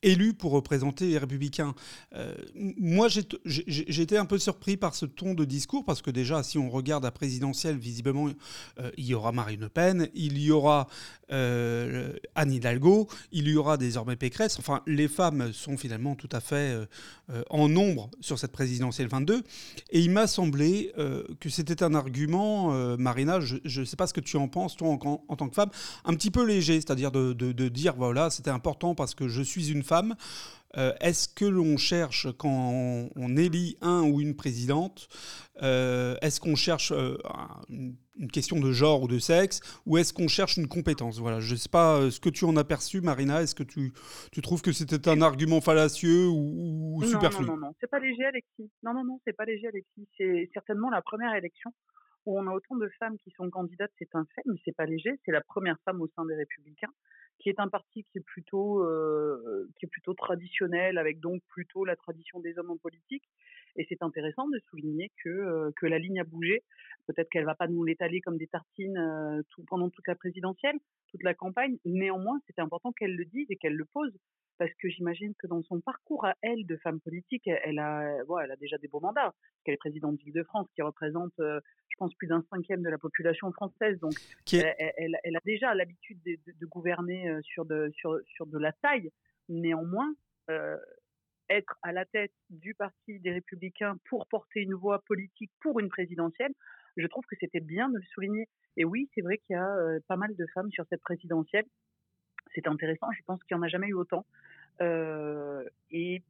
élue 0.03 0.35
pour 0.35 0.50
représenter 0.50 1.06
les 1.06 1.19
républicains. 1.19 1.75
Euh, 2.17 2.35
moi, 2.56 3.06
j'étais 3.44 4.17
un 4.17 4.25
peu 4.25 4.38
surpris 4.38 4.77
par 4.77 4.97
ce 4.97 5.06
ton 5.06 5.35
de 5.35 5.44
discours 5.44 5.85
parce 5.85 6.03
que 6.03 6.11
déjà, 6.11 6.43
si 6.43 6.59
on 6.59 6.69
regarde 6.69 7.05
la 7.05 7.12
présidentielle, 7.12 7.77
visiblement, 7.77 8.29
il 8.97 9.05
y 9.05 9.15
aura 9.15 9.31
Marine 9.31 9.61
Le 9.61 9.69
Pen, 9.69 10.09
il 10.14 10.38
y 10.38 10.50
aura 10.50 10.88
Anne 11.28 12.52
Hidalgo, 12.52 13.09
il 13.31 13.49
y 13.49 13.57
aura 13.57 13.76
désormais 13.76 14.16
Pécresse. 14.16 14.59
Enfin, 14.59 14.83
les 14.87 15.07
femmes 15.07 15.52
sont 15.52 15.76
finalement 15.76 16.16
tout 16.16 16.28
à 16.33 16.40
fait 16.40 16.76
en 17.50 17.69
nombre 17.69 18.11
sur 18.21 18.38
cette 18.38 18.52
présidentielle 18.52 19.09
22. 19.09 19.43
Et 19.90 20.00
il 20.00 20.11
m'a 20.11 20.26
semblé 20.26 20.93
que 21.38 21.49
c'était 21.49 21.83
un 21.83 21.95
argument, 21.95 22.97
Marina, 22.97 23.38
je 23.40 23.81
ne 23.81 23.85
sais 23.85 23.97
pas 23.97 24.07
ce 24.07 24.14
que 24.14 24.21
tu 24.21 24.37
en 24.37 24.49
penses, 24.49 24.76
toi, 24.76 24.88
en 24.88 25.37
tant 25.37 25.49
que 25.49 25.55
femme, 25.55 25.71
un 26.05 26.14
petit 26.14 26.31
peu 26.31 26.45
léger, 26.45 26.81
c'est-à-dire 26.81 27.12
de 27.12 27.20
de, 27.35 27.69
dire 27.69 27.95
voilà, 27.97 28.31
c'était 28.31 28.50
important 28.50 28.95
parce 28.95 29.15
que 29.15 29.29
je 29.29 29.43
suis 29.43 29.71
une 29.71 29.83
femme. 29.83 30.15
Euh, 30.77 30.93
est-ce 31.00 31.29
que 31.29 31.45
l'on 31.45 31.77
cherche, 31.77 32.29
quand 32.39 33.09
on, 33.17 33.37
élit 33.37 33.77
un 33.81 34.03
ou 34.03 34.21
une 34.21 34.37
présidente, 34.37 35.09
euh, 35.62 36.15
est-ce 36.23 36.41
qu'on 36.41 36.55
cherche 36.55 36.93
euh, 36.93 37.17
une 37.69 38.31
question 38.31 38.61
de 38.61 38.71
genre 38.71 39.03
ou 39.03 39.09
de 39.09 39.19
sexe, 39.19 39.61
ou 39.85 39.99
est-ce 39.99 40.12
qu'on 40.12 40.29
cherche 40.29 40.59
une 40.59 40.69
compétence? 40.69 41.19
Voilà, 41.19 41.41
je 41.41 41.55
ne 41.55 41.59
sais 41.59 41.69
pas 41.69 42.09
ce 42.11 42.21
que 42.21 42.29
tu 42.29 42.45
en 42.45 42.57
as 42.57 42.62
perçu, 42.62 43.00
Marina. 43.00 43.43
Est-ce 43.43 43.57
que 43.57 43.65
tu, 43.65 43.93
tu 44.31 44.43
trouves 44.43 44.62
que 44.62 44.71
c'était 44.71 45.09
un 45.09 45.23
argument 45.23 45.61
fallacieux 45.61 46.29
ou, 46.29 47.03
superflu? 47.05 47.47
Non, 47.47 47.57
non, 47.57 47.67
non, 47.67 47.75
c'est 47.81 47.91
pas 47.91 47.99
léger, 47.99 48.25
Alexis. 48.27 48.71
Non, 48.85 48.95
non, 48.95 49.05
non, 49.05 49.21
c'est 49.27 49.33
pas 49.33 49.47
léger, 49.47 49.67
Alexis. 49.67 50.09
C'est 50.17 50.50
certainement 50.55 50.91
la 50.91 51.03
première 51.03 51.35
élection 51.35 51.73
où 52.27 52.39
on 52.39 52.47
a 52.47 52.53
autant 52.53 52.77
de 52.77 52.89
femmes 52.99 53.19
qui 53.19 53.31
sont 53.31 53.49
candidates, 53.50 53.93
c'est 53.99 54.15
un 54.15 54.27
fait, 54.35 54.43
mais 54.47 54.59
c'est 54.65 54.77
pas 54.77 54.87
léger. 54.87 55.19
C'est 55.25 55.33
la 55.33 55.41
première 55.41 55.79
femme 55.85 56.00
au 56.00 56.09
sein 56.09 56.25
des 56.25 56.35
Républicains, 56.35 56.93
qui 57.39 57.49
est 57.49 57.61
un 57.61 57.69
parti 57.69 58.05
qui 58.05 58.19
est 58.19 58.25
plutôt, 58.25 58.85
euh, 58.85 59.69
qui 59.79 59.87
est 59.87 59.89
plutôt 59.89 60.15
traditionnel, 60.15 60.99
avec 60.99 61.21
donc 61.21 61.43
plutôt 61.49 61.85
la 61.85 61.97
tradition 61.97 62.41
des 62.41 62.59
hommes 62.59 62.71
en 62.71 62.77
politique. 62.77 63.25
Et 63.77 63.87
c'est 63.89 64.03
intéressant 64.03 64.49
de 64.49 64.59
souligner 64.71 65.11
que, 65.23 65.71
que 65.77 65.87
la 65.87 65.99
ligne 65.99 66.21
a 66.21 66.25
bougé. 66.25 66.62
Peut-être 67.07 67.29
qu'elle 67.31 67.45
va 67.45 67.55
pas 67.55 67.69
nous 67.69 67.85
l'étaler 67.85 68.21
comme 68.21 68.37
des 68.37 68.47
tartines 68.47 69.43
tout, 69.50 69.65
pendant 69.65 69.91
toute 69.91 70.07
la 70.07 70.15
présidentielle, 70.15 70.79
toute 71.09 71.23
la 71.23 71.35
campagne. 71.35 71.79
Néanmoins, 71.85 72.41
c'était 72.47 72.62
important 72.62 72.93
qu'elle 72.93 73.17
le 73.17 73.25
dise 73.25 73.47
et 73.50 73.57
qu'elle 73.57 73.75
le 73.75 73.85
pose 73.85 74.12
parce 74.61 74.75
que 74.75 74.91
j'imagine 74.91 75.33
que 75.39 75.47
dans 75.47 75.62
son 75.62 75.81
parcours 75.81 76.27
à 76.27 76.35
elle 76.43 76.67
de 76.67 76.77
femme 76.77 77.00
politique, 77.00 77.49
elle 77.49 77.79
a, 77.79 78.19
elle 78.43 78.50
a 78.50 78.57
déjà 78.57 78.77
des 78.77 78.89
beaux 78.89 79.00
mandats. 79.00 79.33
qu'elle 79.65 79.73
est 79.73 79.79
présidente 79.79 80.19
d'Île-de-France, 80.19 80.69
qui 80.75 80.83
représente, 80.83 81.33
je 81.39 81.97
pense, 81.97 82.12
plus 82.15 82.27
d'un 82.27 82.45
cinquième 82.50 82.83
de 82.83 82.91
la 82.91 82.99
population 82.99 83.50
française. 83.53 83.99
Donc, 84.00 84.12
elle, 84.53 85.17
elle, 85.25 85.37
a 85.37 85.41
déjà 85.47 85.75
l'habitude 85.75 86.21
de, 86.27 86.37
de, 86.47 86.67
gouverner 86.67 87.39
sur 87.41 87.65
de, 87.65 87.91
sur, 87.95 88.21
sur 88.27 88.45
de 88.45 88.59
la 88.59 88.73
taille. 88.73 89.11
Néanmoins, 89.49 90.15
euh, 90.50 90.77
être 91.50 91.76
à 91.83 91.92
la 91.92 92.04
tête 92.07 92.33
du 92.49 92.75
Parti 92.75 93.19
des 93.21 93.33
Républicains 93.33 93.97
pour 94.09 94.26
porter 94.26 94.61
une 94.61 94.75
voix 94.75 95.02
politique 95.02 95.50
pour 95.61 95.80
une 95.80 95.88
présidentielle, 95.88 96.52
je 96.97 97.07
trouve 97.07 97.25
que 97.26 97.37
c'était 97.38 97.61
bien 97.61 97.88
de 97.88 97.99
le 97.99 98.04
souligner. 98.14 98.49
Et 98.76 98.85
oui, 98.85 99.11
c'est 99.14 99.21
vrai 99.21 99.38
qu'il 99.38 99.54
y 99.54 99.59
a 99.59 99.69
euh, 99.76 100.00
pas 100.09 100.16
mal 100.16 100.35
de 100.35 100.47
femmes 100.54 100.71
sur 100.71 100.87
cette 100.88 101.02
présidentielle. 101.02 101.64
C'est 102.54 102.66
intéressant, 102.66 103.11
je 103.12 103.23
pense 103.26 103.42
qu'il 103.45 103.57
n'y 103.57 103.61
en 103.61 103.64
a 103.64 103.69
jamais 103.69 103.88
eu 103.88 103.95
autant. 103.95 104.25
Euh, 104.80 105.64
et, 105.90 106.23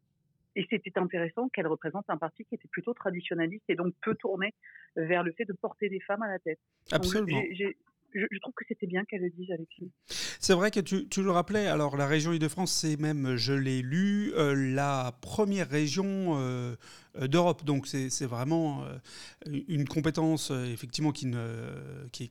et 0.57 0.67
c'était 0.69 0.99
intéressant 0.99 1.49
qu'elle 1.51 1.67
représente 1.67 2.09
un 2.09 2.17
parti 2.17 2.45
qui 2.45 2.55
était 2.55 2.69
plutôt 2.69 2.95
traditionnaliste 2.95 3.65
et 3.69 3.77
donc 3.77 3.95
peu 4.03 4.15
tourné 4.15 4.55
vers 4.97 5.23
le 5.23 5.33
fait 5.33 5.45
de 5.45 5.53
porter 5.53 5.89
des 5.89 6.01
femmes 6.01 6.23
à 6.23 6.29
la 6.29 6.39
tête. 6.39 6.59
Absolument 6.91 7.41
je, 8.15 8.39
trouve 8.41 8.55
que 8.55 8.65
c'était 8.69 8.87
bien 8.87 9.05
qu'elle 9.05 9.23
le 9.23 9.31
dise, 9.31 9.51
Alexis. 9.51 9.91
C'est 10.07 10.55
vrai 10.55 10.71
que 10.71 10.81
tu, 10.81 11.23
le 11.23 11.31
rappelais, 11.31 11.67
alors 11.67 11.97
la 11.97 12.07
région 12.07 12.33
Île-de-France, 12.33 12.73
c'est 12.73 12.97
même, 12.97 13.37
je 13.37 13.53
l'ai 13.53 13.83
lu, 13.83 14.33
euh, 14.35 14.55
la 14.55 15.13
première 15.21 15.69
région 15.69 16.37
euh, 16.39 16.77
d'Europe. 17.21 17.65
Donc 17.65 17.87
c'est 17.87 18.27
vraiment 18.27 18.85
euh, 18.85 19.61
une 19.69 19.87
compétence, 19.87 20.51
effectivement, 20.51 21.13
qui, 21.13 21.31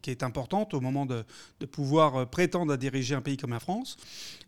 est 0.07 0.23
importante 0.23 0.73
au 0.73 0.81
moment 0.81 1.05
de, 1.05 1.23
pouvoir 1.71 2.29
prétendre 2.29 2.73
à 2.73 2.77
diriger 2.77 3.15
un 3.15 3.21
pays 3.21 3.37
comme 3.37 3.51
la 3.51 3.59
France. 3.59 3.97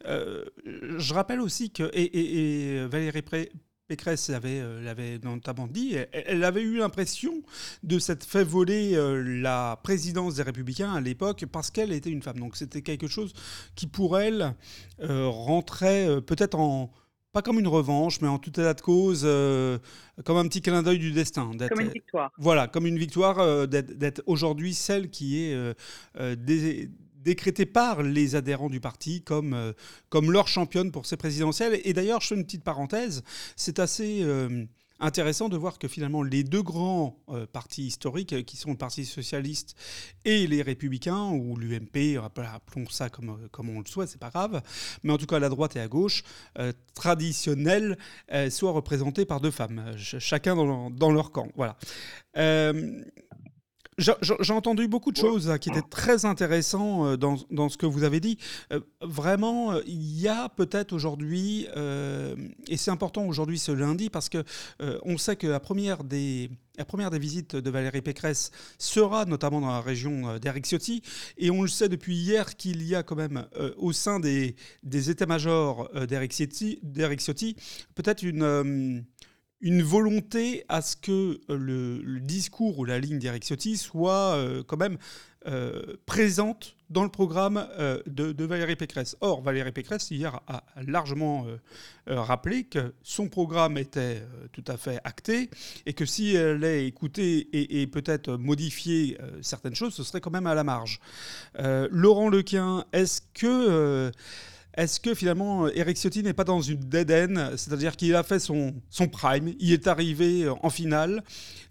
je 0.06 1.14
rappelle 1.14 1.42
aussi 1.42 1.72
que, 1.72 1.90
et, 1.94 2.78
et 2.78 2.88
Valérie 2.88 3.22
Pré 3.22 3.52
Pécresse 3.92 4.32
euh, 4.32 4.82
l'avait 4.82 5.20
notamment 5.22 5.68
dit, 5.68 5.98
elle, 6.14 6.46
avait 6.46 6.62
eu 6.62 6.78
l'impression 6.78 7.44
de 7.84 8.00
s'être 8.00 8.24
fait 8.24 8.46
voler 8.46 8.96
euh, 8.96 9.22
la 9.22 9.82
présidence 9.84 10.36
des 10.36 10.44
Républicains 10.44 10.94
à 10.94 11.02
l'époque 11.02 11.44
parce 11.52 11.72
qu'elle 11.72 11.92
était 11.92 12.10
une 12.10 12.22
femme. 12.22 12.40
Donc 12.40 12.56
c'était 12.56 12.84
quelque 12.84 13.08
chose 13.08 13.34
qui 13.76 13.88
pour 13.88 14.18
elle 14.18 14.56
euh, 15.02 15.28
rentrait 15.28 16.22
peut-être 16.22 16.58
en 16.58 16.94
pas 17.34 17.42
comme 17.42 17.60
une 17.60 17.68
revanche, 17.68 18.22
mais 18.22 18.30
en 18.30 18.40
tout 18.40 18.50
état 18.50 18.74
de 18.74 18.82
cause, 18.82 19.22
comme 20.26 20.38
un 20.38 20.48
petit 20.48 20.62
clin 20.62 20.84
d'œil 20.84 21.00
du 21.00 21.14
destin. 21.14 21.52
Comme 21.70 21.80
une 21.80 21.90
victoire. 21.90 22.32
Voilà, 22.38 22.68
comme 22.68 22.86
une 22.86 22.98
victoire 23.00 23.68
d'être 23.70 24.22
aujourd'hui 24.26 24.74
celle 24.74 25.10
qui 25.10 25.42
est 25.42 25.76
décrétée 27.24 27.66
par 27.66 28.04
les 28.04 28.36
adhérents 28.36 28.70
du 28.70 28.80
parti 28.80 29.22
comme, 29.22 29.54
euh, 29.54 29.74
comme 30.10 30.32
leur 30.32 30.48
championne 30.48 30.92
pour 30.92 31.06
ces 31.06 31.18
présidentielles. 31.18 31.80
Et 31.84 31.94
d'ailleurs, 31.94 32.22
je 32.22 32.28
fais 32.28 32.36
une 32.36 32.46
petite 32.46 32.64
parenthèse, 32.64 33.24
c'est 33.56 33.80
assez 33.80 34.22
euh, 34.24 34.66
intéressant 35.00 35.50
de 35.50 35.58
voir 35.58 35.80
que 35.80 35.88
finalement 35.88 36.22
les 36.24 36.44
deux 36.44 36.62
grands 36.62 37.18
euh, 37.30 37.46
partis 37.46 37.84
historiques, 37.84 38.46
qui 38.46 38.58
sont 38.58 38.72
le 38.72 38.78
Parti 38.78 39.06
socialiste 39.06 39.76
et 40.26 40.48
les 40.48 40.62
Républicains, 40.62 41.30
ou 41.30 41.58
l'UMP, 41.58 42.18
appelons 42.18 42.88
ça 42.90 43.10
comme, 43.10 43.48
comme 43.52 43.70
on 43.70 43.80
le 43.80 43.86
souhaite, 43.86 44.10
c'est 44.10 44.20
pas 44.20 44.30
grave, 44.30 44.62
mais 45.04 45.14
en 45.14 45.18
tout 45.18 45.26
cas 45.26 45.40
la 45.40 45.50
droite 45.50 45.76
et 45.76 45.80
à 45.80 45.88
gauche, 45.88 46.24
traditionnels, 46.94 47.98
soient 48.50 48.72
représentés 48.72 49.26
par 49.26 49.42
deux 49.42 49.52
femmes, 49.52 49.96
chacun 49.98 50.56
dans, 50.56 50.90
dans, 50.92 51.12
leur 51.12 51.32
camp. 51.32 51.48
Voilà. 51.56 51.78
J'ai 53.98 54.54
entendu 54.54 54.88
beaucoup 54.88 55.12
de 55.12 55.18
choses 55.18 55.52
qui 55.60 55.70
étaient 55.70 55.82
très 55.82 56.26
intéressantes 56.26 57.06
euh, 57.06 57.18
dans, 57.18 57.36
dans, 57.52 57.68
ce 57.68 57.78
que 57.78 57.86
vous 57.86 58.04
avez 58.04 58.22
dit. 58.22 58.38
Euh, 58.72 58.80
vraiment, 59.02 59.74
euh, 59.74 59.82
il 59.86 60.20
y 60.20 60.30
a 60.30 60.48
peut-être 60.50 60.94
aujourd'hui, 60.94 61.68
et 62.68 62.78
c'est 62.78 62.92
important 62.92 63.26
aujourd'hui 63.26 63.60
ce 63.60 63.72
lundi, 63.72 64.10
parce 64.10 64.30
que 64.30 64.44
on 65.04 65.18
sait 65.18 65.36
que 65.36 65.48
la 65.48 65.60
première 65.60 66.04
des 66.04 66.50
la 66.78 66.86
première 66.86 67.12
des 67.12 67.20
visites 67.20 67.56
de 67.56 67.70
Valérie 67.70 68.02
Pécresse 68.02 68.50
sera 68.80 69.26
notamment 69.26 69.62
dans 69.62 69.70
la 69.70 69.82
région 69.82 70.38
d'Eric 70.40 70.66
Ciotti. 70.66 71.04
Et 71.38 71.52
on 71.52 71.62
le 71.62 71.68
sait 71.68 71.90
depuis 71.90 72.16
hier 72.16 72.56
qu'il 72.56 72.82
y 72.84 72.96
a 72.96 73.04
quand 73.04 73.18
même 73.18 73.46
au 73.78 73.92
sein 73.92 74.20
des, 74.20 74.56
des 74.82 75.10
états-majors 75.10 75.90
d'Eric 76.08 76.32
Ciotti, 76.32 76.80
Ciotti 77.20 77.56
peut-être 77.94 78.24
une, 78.24 79.04
une 79.62 79.84
volonté 79.84 80.66
à 80.70 80.82
ce 80.82 80.96
que 80.96 81.40
euh, 81.50 82.02
le, 82.04 82.20
discours 82.20 82.80
ou 82.80 82.86
la 82.86 83.00
ligne 83.00 83.20
d'Eric 83.20 83.46
soit 83.76 84.36
euh, 84.36 84.64
quand 84.66 84.78
même 84.78 84.98
euh, 85.48 85.98
présente 86.06 86.76
dans 86.90 87.04
le 87.04 87.10
programme 87.10 87.66
de, 88.06 88.44
Valérie 88.44 88.76
Pécresse. 88.76 89.16
Or, 89.22 89.42
Valérie 89.42 89.72
Pécresse, 89.72 90.12
hier, 90.12 90.42
a 90.48 90.62
largement 90.86 91.46
rappelé 92.06 92.66
que 92.66 92.94
son 93.02 93.30
programme 93.30 93.78
était 93.78 94.22
tout 94.52 94.64
à 94.68 94.76
fait 94.76 95.00
acté 95.06 95.50
et 95.86 95.94
que 95.94 96.06
si 96.06 96.36
elle 96.36 96.66
est 96.66 96.86
écoutée 96.86 97.48
et, 97.54 97.82
et 97.82 97.88
peut-être 97.88 98.36
modifié 98.36 99.18
certaines 99.42 99.74
choses, 99.74 99.94
ce 99.94 100.04
serait 100.04 100.20
quand 100.20 100.32
même 100.32 100.48
à 100.48 100.54
la 100.54 100.66
marge. 100.66 101.00
Laurent 101.58 102.28
Lequin, 102.28 102.84
est-ce 102.92 103.22
que 103.34 104.12
est-ce 104.76 105.00
que 105.00 105.14
finalement 105.14 105.68
Eric 105.68 105.98
Ciotti 105.98 106.24
n'est 106.24 106.34
pas 106.34 106.44
dans 106.44 106.62
une 106.62 106.80
dead 106.80 107.12
end 107.12 107.52
C'est-à-dire 107.58 107.96
qu'il 107.98 108.16
a 108.16 108.24
fait 108.24 108.40
son, 108.40 108.74
prime, 109.12 109.54
il 109.60 109.74
est 109.74 109.88
arrivé 109.88 110.44
euh, 110.44 110.54
en 110.62 110.70
finale 110.70 111.24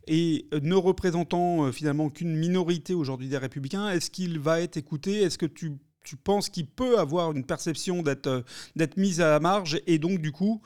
et 0.07 0.47
euh, 0.53 0.61
ne 0.63 0.75
représentant 0.75 1.65
euh, 1.65 1.73
finalement 1.73 2.11
qu'une 2.11 2.37
minorité 2.37 2.95
aujourd'hui 2.95 3.29
des 3.29 3.39
républicains, 3.39 3.89
est-ce 3.91 4.11
qu'il 4.11 4.39
va 4.39 4.61
être 4.61 4.77
écouté? 4.77 5.23
Est-ce 5.23 5.39
que 5.39 5.47
tu, 5.47 5.79
penses 6.25 6.49
qu'il 6.49 6.67
peut 6.67 6.99
avoir 6.99 7.31
une 7.31 7.45
perception 7.45 8.03
d'être 8.03 8.45
d'être 8.75 8.97
mis 8.97 9.21
à 9.21 9.31
la 9.31 9.39
marge 9.39 9.81
et 9.87 9.99
donc 9.99 10.21
du 10.21 10.33
coup 10.33 10.61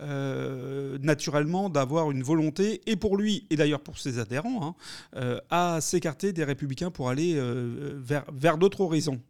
naturellement 0.00 1.68
d'avoir 1.70 2.10
une 2.10 2.24
volonté 2.24 2.80
et 2.86 2.96
pour 2.96 3.16
lui 3.16 3.46
et 3.50 3.54
d'ailleurs 3.54 3.78
pour 3.78 3.96
ses 3.96 4.18
adhérents 4.18 4.74
hein, 5.14 5.38
à 5.50 5.80
s'écarter 5.80 6.32
des 6.32 6.42
républicains 6.42 6.90
pour 6.90 7.10
aller 7.10 7.40
vers 8.00 8.58
d'autres 8.58 8.80
horizons? 8.80 9.20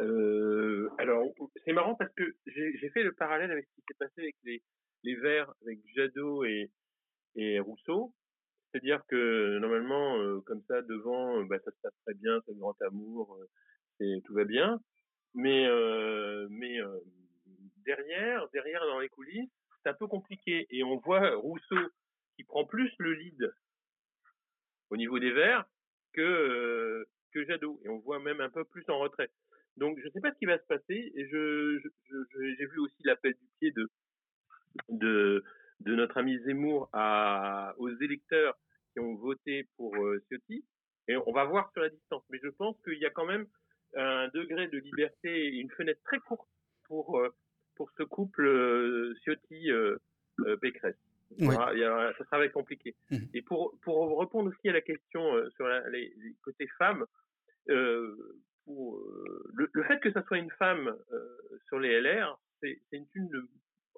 Euh, 0.00 0.88
alors, 0.98 1.24
c'est 1.64 1.72
marrant 1.72 1.94
parce 1.94 2.12
que 2.14 2.36
j'ai 2.46 2.90
fait 2.90 3.02
le 3.02 3.12
parallèle 3.12 3.50
avec 3.50 3.66
ce 3.66 3.74
qui 3.74 3.82
s'est 3.88 3.98
passé 3.98 4.20
avec 4.20 4.36
les, 4.44 4.62
les 5.04 5.14
Verts, 5.16 5.52
avec 5.62 5.78
Jadot 5.94 6.44
et, 6.44 6.70
et 7.36 7.60
Rousseau. 7.60 8.12
C'est-à-dire 8.70 9.02
que 9.08 9.58
normalement, 9.58 10.18
euh, 10.18 10.40
comme 10.42 10.62
ça, 10.68 10.82
devant, 10.82 11.40
euh, 11.40 11.44
bah, 11.44 11.58
ça 11.64 11.70
se 11.70 11.80
passe 11.82 11.94
très 12.04 12.14
bien, 12.14 12.40
c'est 12.44 12.52
le 12.52 12.58
grand 12.58 12.80
amour, 12.82 13.38
et 14.00 14.20
tout 14.24 14.34
va 14.34 14.44
bien. 14.44 14.80
Mais, 15.34 15.66
mais 16.48 16.78
derrière, 17.84 18.48
derrière 18.54 18.80
dans 18.86 19.00
les 19.00 19.08
coulisses, 19.10 19.50
c'est 19.82 19.90
un 19.90 19.94
peu 19.94 20.06
compliqué. 20.06 20.66
Et 20.70 20.82
on 20.82 20.96
voit 20.96 21.34
Rousseau 21.36 21.76
qui 22.36 22.44
prend 22.44 22.64
plus 22.64 22.90
le 22.98 23.12
lead 23.12 23.52
au 24.90 24.96
niveau 24.96 25.18
des 25.18 25.32
Verts 25.32 25.66
que, 26.14 27.06
que 27.32 27.44
Jadot. 27.44 27.78
Et 27.84 27.88
on 27.88 27.98
voit 27.98 28.18
même 28.18 28.40
un 28.40 28.48
peu 28.48 28.64
plus 28.64 28.84
en 28.88 28.98
retrait. 28.98 29.30
Donc, 29.76 29.98
je 30.00 30.06
ne 30.06 30.10
sais 30.10 30.20
pas 30.20 30.32
ce 30.32 30.38
qui 30.38 30.46
va 30.46 30.58
se 30.58 30.66
passer. 30.66 31.12
Et 31.14 31.28
je, 31.28 31.80
j'ai 32.58 32.66
vu 32.66 32.78
aussi 32.78 33.02
l'appel 33.04 33.34
du 33.34 33.48
pied 33.58 33.70
de, 33.72 33.88
de, 34.88 35.44
de 35.80 35.94
notre 35.94 36.18
ami 36.18 36.38
Zemmour 36.44 36.88
à, 36.92 37.74
aux 37.78 37.90
électeurs 37.90 38.56
qui 38.92 39.00
ont 39.00 39.14
voté 39.16 39.68
pour 39.76 39.94
euh, 39.96 40.22
Ciotti. 40.28 40.64
Et 41.08 41.16
on 41.16 41.32
va 41.32 41.44
voir 41.44 41.70
sur 41.72 41.82
la 41.82 41.90
distance. 41.90 42.22
Mais 42.30 42.38
je 42.42 42.48
pense 42.48 42.76
qu'il 42.82 42.98
y 42.98 43.06
a 43.06 43.10
quand 43.10 43.26
même 43.26 43.46
un 43.94 44.28
degré 44.28 44.68
de 44.68 44.78
liberté 44.78 45.46
et 45.46 45.60
une 45.60 45.70
fenêtre 45.70 46.00
très 46.04 46.18
courte 46.18 46.48
pour, 46.84 47.18
euh, 47.18 47.28
pour 47.76 47.90
ce 47.96 48.02
couple 48.02 48.46
euh, 48.46 49.14
Ciotti-Pécresse. 49.24 50.96
Euh, 51.40 52.12
ça 52.18 52.24
sera 52.24 52.48
compliqué. 52.48 52.94
Mmh. 53.10 53.16
Et 53.34 53.42
pour, 53.42 53.78
pour 53.82 54.18
répondre 54.20 54.50
aussi 54.50 54.68
à 54.68 54.72
la 54.72 54.80
question 54.80 55.22
sur 55.56 55.66
les, 55.90 56.12
les, 56.16 56.34
côtés 56.42 56.68
femmes, 56.78 57.04
euh, 57.68 58.38
euh, 58.68 59.68
le, 59.72 59.82
fait 59.84 60.00
que 60.00 60.12
ça 60.12 60.22
soit 60.24 60.38
une 60.38 60.50
femme 60.52 60.96
euh, 61.12 61.58
sur 61.66 61.78
les 61.78 62.00
LR, 62.00 62.38
c'est 62.60 62.80
une, 62.92 63.30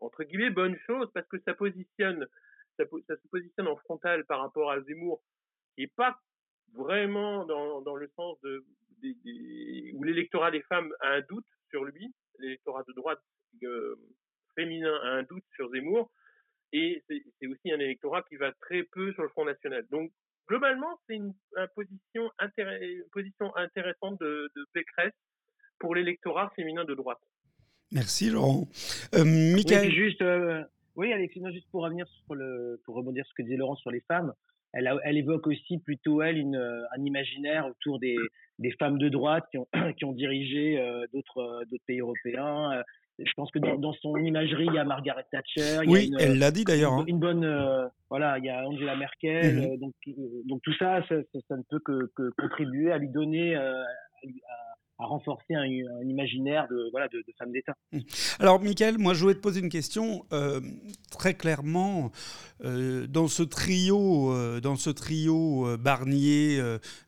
entre 0.00 0.24
guillemets 0.24 0.50
bonne 0.50 0.76
chose 0.86 1.10
parce 1.14 1.26
que 1.28 1.38
ça 1.40 1.52
se 1.52 1.58
positionne 1.58 2.26
en 3.66 3.76
frontal 3.76 4.24
par 4.26 4.40
rapport 4.40 4.70
à 4.70 4.80
Zemmour, 4.82 5.22
qui 5.74 5.84
est 5.84 5.94
pas 5.94 6.20
vraiment 6.74 7.44
dans, 7.44 7.96
le 7.96 8.08
sens 8.16 8.38
où 8.42 10.04
l'électorat 10.04 10.50
des 10.50 10.62
femmes 10.62 10.92
a 11.00 11.12
un 11.12 11.20
doute 11.22 11.46
sur 11.70 11.84
lui, 11.84 12.12
l'électorat 12.38 12.82
de 12.86 12.92
droite 12.92 13.22
euh, 13.62 13.96
féminin 14.54 14.94
a 15.02 15.08
un 15.08 15.22
doute 15.22 15.44
sur 15.54 15.70
Zemmour, 15.70 16.10
et 16.72 17.02
c'est 17.08 17.46
aussi 17.46 17.72
un 17.72 17.80
électorat 17.80 18.22
qui 18.22 18.36
va 18.36 18.52
très 18.52 18.82
peu 18.82 19.12
sur 19.14 19.22
le 19.22 19.30
Front 19.30 19.46
National. 19.46 19.86
Donc 19.90 20.12
globalement, 20.48 20.98
c'est 21.06 21.16
une, 21.16 21.34
position, 21.74 22.30
position, 23.12 23.56
intéressante 23.56 24.18
de, 24.20 24.50
de 24.56 24.66
Pécresse 24.72 25.12
pour 25.78 25.94
l'électorat 25.94 26.50
féminin 26.56 26.84
de 26.84 26.94
droite. 26.94 27.20
Merci 27.92 28.30
Laurent. 28.30 28.68
Euh, 29.14 29.24
Michael... 29.24 29.90
juste, 29.90 30.22
euh, 30.22 30.62
Oui, 30.96 31.12
Alexis, 31.12 31.42
juste 31.52 31.70
pour 31.70 31.82
revenir 31.82 32.06
sur 32.08 32.34
le, 32.34 32.80
pour 32.84 32.96
rebondir 32.96 33.24
sur 33.24 33.32
ce 33.32 33.34
que 33.36 33.42
disait 33.42 33.56
Laurent 33.56 33.76
sur 33.76 33.90
les 33.90 34.00
femmes, 34.00 34.32
elle, 34.72 34.92
elle 35.04 35.16
évoque 35.16 35.46
aussi 35.46 35.78
plutôt 35.78 36.20
elle 36.20 36.36
une, 36.36 36.56
un 36.56 37.04
imaginaire 37.04 37.66
autour 37.66 37.98
des, 37.98 38.16
des 38.58 38.72
femmes 38.72 38.98
de 38.98 39.08
droite 39.08 39.46
qui 39.50 39.58
ont, 39.58 39.68
qui 39.96 40.04
ont 40.04 40.12
dirigé 40.12 40.76
d'autres, 41.12 41.64
d'autres 41.70 41.84
pays 41.86 42.00
européens. 42.00 42.82
Je 43.18 43.32
pense 43.36 43.50
que 43.50 43.58
dans, 43.58 43.92
son 43.94 44.16
imagerie, 44.16 44.66
il 44.66 44.74
y 44.74 44.78
a 44.78 44.84
Margaret 44.84 45.26
Thatcher. 45.32 45.80
Il 45.84 45.90
oui, 45.90 46.12
elle 46.20 46.38
l'a 46.38 46.50
dit 46.50 46.64
d'ailleurs. 46.64 47.04
Une, 47.06 47.16
hein. 47.16 47.18
bonne, 47.18 47.90
voilà, 48.10 48.38
il 48.38 48.44
y 48.44 48.48
a 48.48 48.66
Angela 48.66 48.96
Merkel. 48.96 49.56
Mmh 49.56 49.78
donc, 49.78 49.94
donc 50.46 50.62
tout 50.62 50.74
ça, 50.78 51.02
ça, 51.08 51.16
ça, 51.48 51.56
ne 51.56 51.62
peut 51.68 51.80
que, 51.80 52.10
que, 52.14 52.30
contribuer 52.38 52.92
à 52.92 52.98
lui 52.98 53.08
donner, 53.08 53.56
à, 53.56 53.70
à 53.70 54.67
renforcer 55.06 55.54
un, 55.54 55.64
imaginaire 56.02 56.66
de, 56.68 56.88
voilà, 56.90 57.08
de, 57.08 57.22
femmes 57.38 57.52
d'État. 57.52 57.74
Mmh. 57.92 58.00
Alors, 58.40 58.60
Michael, 58.60 58.98
moi, 58.98 59.14
je 59.14 59.20
voulais 59.20 59.34
te 59.34 59.40
poser 59.40 59.60
une 59.60 59.68
question. 59.68 60.24
Euh, 60.32 60.60
très 61.10 61.34
clairement, 61.34 62.10
euh, 62.64 63.06
dans 63.06 63.28
ce 63.28 63.42
trio, 63.42 64.32
euh, 64.32 64.60
dans 64.60 64.76
ce 64.76 64.90
trio 64.90 65.76
Barnier, 65.78 66.60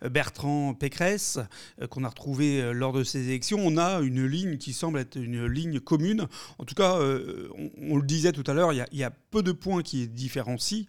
Bertrand, 0.03 0.75
Pécresse, 0.75 1.39
qu'on 1.91 2.05
a 2.05 2.09
retrouvé 2.09 2.73
lors 2.73 2.93
de 2.93 3.03
ces 3.03 3.29
élections, 3.29 3.59
on 3.61 3.77
a 3.77 4.01
une 4.01 4.25
ligne 4.25 4.57
qui 4.57 4.73
semble 4.73 4.99
être 4.99 5.17
une 5.17 5.47
ligne 5.47 5.81
commune. 5.81 6.27
En 6.59 6.65
tout 6.65 6.75
cas, 6.75 6.99
on, 6.99 7.97
le 7.97 8.03
disait 8.03 8.33
tout 8.33 8.45
à 8.47 8.55
l'heure, 8.55 8.73
il 8.73 8.85
y, 8.93 8.99
y, 8.99 9.05
a 9.05 9.11
peu 9.31 9.43
de 9.43 9.53
points 9.53 9.83
qui 9.83 10.09
différencient. 10.09 10.87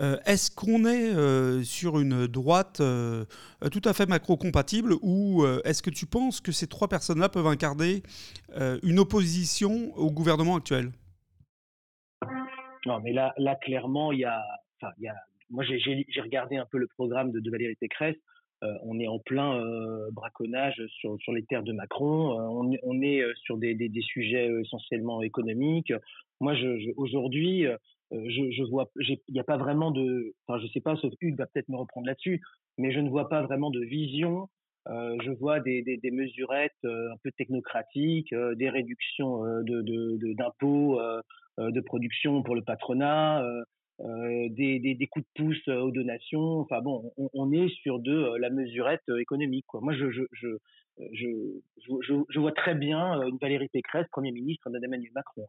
Euh, 0.00 0.16
est-ce 0.26 0.54
qu'on 0.54 0.84
est 0.84 1.12
euh, 1.12 1.62
sur 1.62 1.98
une 1.98 2.26
droite 2.26 2.80
euh, 2.80 3.24
tout 3.72 3.82
à 3.84 3.92
fait 3.92 4.08
macro-compatible 4.08 4.94
ou 5.02 5.44
est-ce 5.64 5.82
que 5.82 5.90
tu 5.90 6.06
penses 6.06 6.40
que 6.40 6.52
ces 6.52 6.68
trois 6.68 6.88
personnes-là 6.88 7.28
peuvent 7.28 7.46
incarner 7.46 8.02
une 8.82 8.98
opposition 8.98 9.92
au 9.96 10.10
gouvernement 10.10 10.56
actuel? 10.56 10.90
Non, 12.86 13.00
mais 13.00 13.12
là, 13.12 13.34
là 13.38 13.56
clairement, 13.56 14.12
il 14.12 14.20
y 14.20 14.24
a, 14.24 14.42
moi 15.50 15.64
j'ai 15.64 16.20
regardé 16.20 16.56
un 16.56 16.66
peu 16.66 16.78
le 16.78 16.86
programme 16.86 17.32
de, 17.32 17.50
Valérie 17.50 17.76
Pécresse. 17.76 18.16
on 18.62 18.98
est 19.00 19.08
en 19.08 19.18
plein 19.18 19.60
braconnage 20.12 20.80
sur, 21.00 21.16
sur 21.20 21.32
les 21.32 21.44
terres 21.44 21.64
de 21.64 21.72
Macron. 21.72 22.38
on, 22.82 23.02
est 23.02 23.22
sur 23.42 23.58
des, 23.58 23.74
des, 23.74 24.02
sujets 24.02 24.48
essentiellement 24.60 25.22
économiques. 25.22 25.92
Moi, 26.40 26.54
aujourd'hui, 26.96 27.66
je, 28.10 28.50
je 28.50 28.62
vois, 28.64 28.90
il 28.96 29.18
n'y 29.28 29.40
a 29.40 29.44
pas 29.44 29.56
vraiment 29.56 29.90
de, 29.90 30.34
enfin, 30.46 30.58
je 30.60 30.70
sais 30.72 30.80
pas, 30.80 30.96
sauf 30.96 31.12
Hugues 31.20 31.38
va 31.38 31.46
peut-être 31.46 31.68
me 31.68 31.76
reprendre 31.76 32.06
là-dessus, 32.06 32.40
mais 32.78 32.92
je 32.92 33.00
ne 33.00 33.10
vois 33.10 33.28
pas 33.28 33.42
vraiment 33.42 33.70
de 33.70 33.80
vision. 33.80 34.48
Euh, 34.88 35.16
je 35.22 35.30
vois 35.32 35.60
des, 35.60 35.82
des, 35.82 35.98
des 35.98 36.10
mesurettes 36.10 36.72
euh, 36.84 37.12
un 37.12 37.16
peu 37.22 37.30
technocratiques, 37.32 38.32
euh, 38.32 38.54
des 38.54 38.70
réductions 38.70 39.42
de, 39.62 39.82
de, 39.82 40.32
d'impôts 40.32 40.98
de, 41.58 41.80
production 41.80 42.42
pour 42.42 42.54
le 42.54 42.62
patronat, 42.62 43.44
des, 44.00 44.78
des, 44.78 44.94
des, 44.94 45.06
coups 45.08 45.26
de 45.26 45.42
pouce 45.42 45.68
aux 45.68 45.90
donations. 45.90 46.60
Enfin 46.60 46.80
bon, 46.80 47.12
on, 47.16 47.28
on 47.34 47.52
est 47.52 47.68
sur 47.82 47.98
de 47.98 48.36
la 48.38 48.48
mesurette 48.48 49.08
économique. 49.18 49.66
Quoi. 49.66 49.80
Moi, 49.82 49.94
je, 49.94 50.10
je, 50.10 50.22
je, 50.32 50.48
je, 51.12 51.26
je, 52.28 52.38
vois 52.38 52.52
très 52.52 52.74
bien 52.74 53.18
euh, 53.18 53.28
une 53.28 53.38
Valérie 53.38 53.68
Pécresse, 53.68 54.06
Premier 54.10 54.32
ministre 54.32 54.70
d'Emmanuel 54.70 55.10
Macron. 55.14 55.46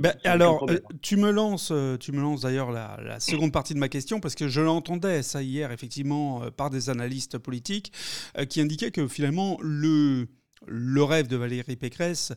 Ben, 0.00 0.14
alors, 0.24 0.68
euh, 0.68 0.78
tu 1.02 1.16
me 1.16 1.30
lances, 1.30 1.70
euh, 1.72 1.96
tu 1.96 2.12
me 2.12 2.20
lances 2.20 2.42
d'ailleurs 2.42 2.70
la, 2.70 3.20
seconde 3.20 3.52
partie 3.52 3.74
de 3.74 3.78
ma 3.78 3.88
question, 3.88 4.20
parce 4.20 4.34
que 4.34 4.48
je 4.48 4.60
l'entendais 4.60 5.22
ça 5.22 5.42
hier, 5.42 5.72
effectivement, 5.72 6.42
par 6.56 6.70
des 6.70 6.90
analystes 6.90 7.38
politiques, 7.38 7.92
qui 8.48 8.60
indiquaient 8.60 8.90
que 8.90 9.06
finalement, 9.08 9.58
le, 9.60 10.28
le 10.66 11.02
rêve 11.02 11.26
de 11.26 11.36
Valérie 11.36 11.76
Pécresse, 11.76 12.32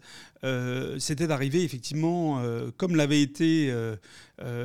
c'était 0.97 1.27
d'arriver 1.27 1.63
effectivement, 1.63 2.41
comme 2.77 2.95
l'avait 2.95 3.21
été 3.21 3.69
euh, 3.71 3.95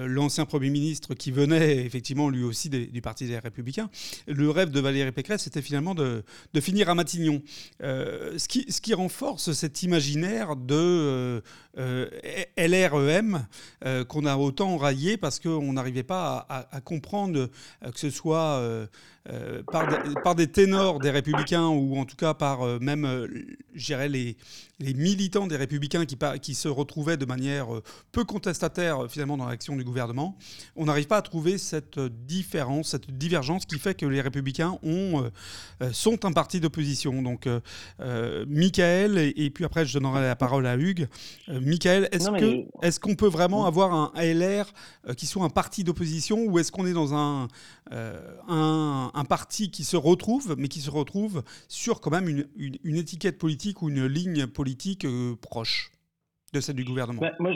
l'ancien 0.06 0.46
Premier 0.46 0.70
ministre 0.70 1.14
qui 1.14 1.30
venait 1.30 1.84
effectivement 1.84 2.28
lui 2.28 2.42
aussi 2.42 2.70
du 2.70 3.00
Parti 3.02 3.26
des 3.26 3.38
Républicains, 3.38 3.90
le 4.26 4.50
rêve 4.50 4.70
de 4.70 4.80
Valérie 4.80 5.12
Pécresse, 5.12 5.42
c'était 5.42 5.62
finalement 5.62 5.94
de, 5.94 6.24
finir 6.60 6.88
à 6.88 6.94
Matignon. 6.94 7.42
Euh, 7.82 8.38
ce, 8.38 8.48
qui, 8.48 8.70
ce 8.70 8.80
qui 8.80 8.94
renforce 8.94 9.52
cet 9.52 9.82
imaginaire 9.82 10.56
de 10.56 11.42
euh, 11.78 12.08
LREM 12.56 13.46
qu'on 14.08 14.24
a 14.26 14.36
autant 14.36 14.76
raillé 14.76 15.16
parce 15.16 15.40
qu'on 15.40 15.72
n'arrivait 15.72 16.02
pas 16.02 16.46
à, 16.48 16.80
comprendre 16.80 17.48
que 17.82 17.98
ce 17.98 18.10
soit 18.10 18.88
par, 19.70 19.86
des, 19.88 20.14
par, 20.22 20.34
des, 20.34 20.46
ténors 20.46 20.98
des 20.98 21.10
Républicains 21.10 21.68
ou 21.68 21.96
en 21.98 22.04
tout 22.04 22.16
cas 22.16 22.34
par 22.34 22.80
même, 22.80 23.28
les, 23.74 24.36
les 24.78 24.94
militants 24.94 25.46
des 25.46 25.56
Républicains 25.56 26.06
qui, 26.06 26.16
qui 26.40 26.54
se 26.54 26.68
retrouvaient 26.68 27.16
de 27.16 27.26
manière 27.26 27.68
peu 28.12 28.24
contestataire 28.24 29.10
finalement 29.10 29.36
dans 29.36 29.46
l'action 29.46 29.65
du 29.74 29.82
gouvernement, 29.82 30.36
on 30.76 30.84
n'arrive 30.84 31.06
pas 31.06 31.16
à 31.16 31.22
trouver 31.22 31.58
cette 31.58 31.98
différence, 31.98 32.90
cette 32.90 33.10
divergence 33.10 33.66
qui 33.66 33.78
fait 33.78 33.94
que 33.94 34.06
les 34.06 34.20
républicains 34.20 34.78
ont, 34.82 35.24
euh, 35.24 35.30
euh, 35.82 35.92
sont 35.92 36.24
un 36.24 36.32
parti 36.32 36.60
d'opposition. 36.60 37.22
Donc, 37.22 37.46
euh, 37.48 38.44
Michael, 38.48 39.18
et, 39.18 39.50
puis 39.50 39.64
après 39.64 39.86
je 39.86 39.98
donnerai 39.98 40.22
la 40.22 40.36
parole 40.36 40.66
à 40.66 40.76
Hugues. 40.76 41.08
Michael, 41.48 42.08
est-ce 42.12 42.28
qu'on 42.28 42.36
est 42.82 42.98
qu'on 43.00 43.14
peut 43.14 43.28
vraiment 43.28 43.66
avoir 43.66 43.92
un 43.92 44.12
LR 44.16 44.72
qui 45.16 45.26
soit 45.26 45.44
un 45.44 45.50
parti 45.50 45.84
d'opposition 45.84 46.44
ou 46.44 46.58
est-ce 46.58 46.72
qu'on 46.72 46.86
est 46.86 46.92
dans 46.92 47.14
un, 47.14 47.48
un, 47.90 49.10
un, 49.14 49.24
parti 49.24 49.70
qui 49.70 49.84
se 49.84 49.96
retrouve, 49.96 50.54
mais 50.58 50.68
qui 50.68 50.80
se 50.80 50.90
retrouve 50.90 51.42
sur 51.68 52.00
quand 52.00 52.10
même 52.10 52.28
une, 52.28 52.46
une, 52.56 52.76
une 52.84 52.96
étiquette 52.96 53.38
politique 53.38 53.82
ou 53.82 53.88
une 53.88 54.06
ligne 54.06 54.46
politique 54.46 55.06
proche? 55.40 55.92
Celle 56.60 56.76
du 56.76 56.84
gouvernement? 56.84 57.20
Bah, 57.20 57.32
moi, 57.38 57.52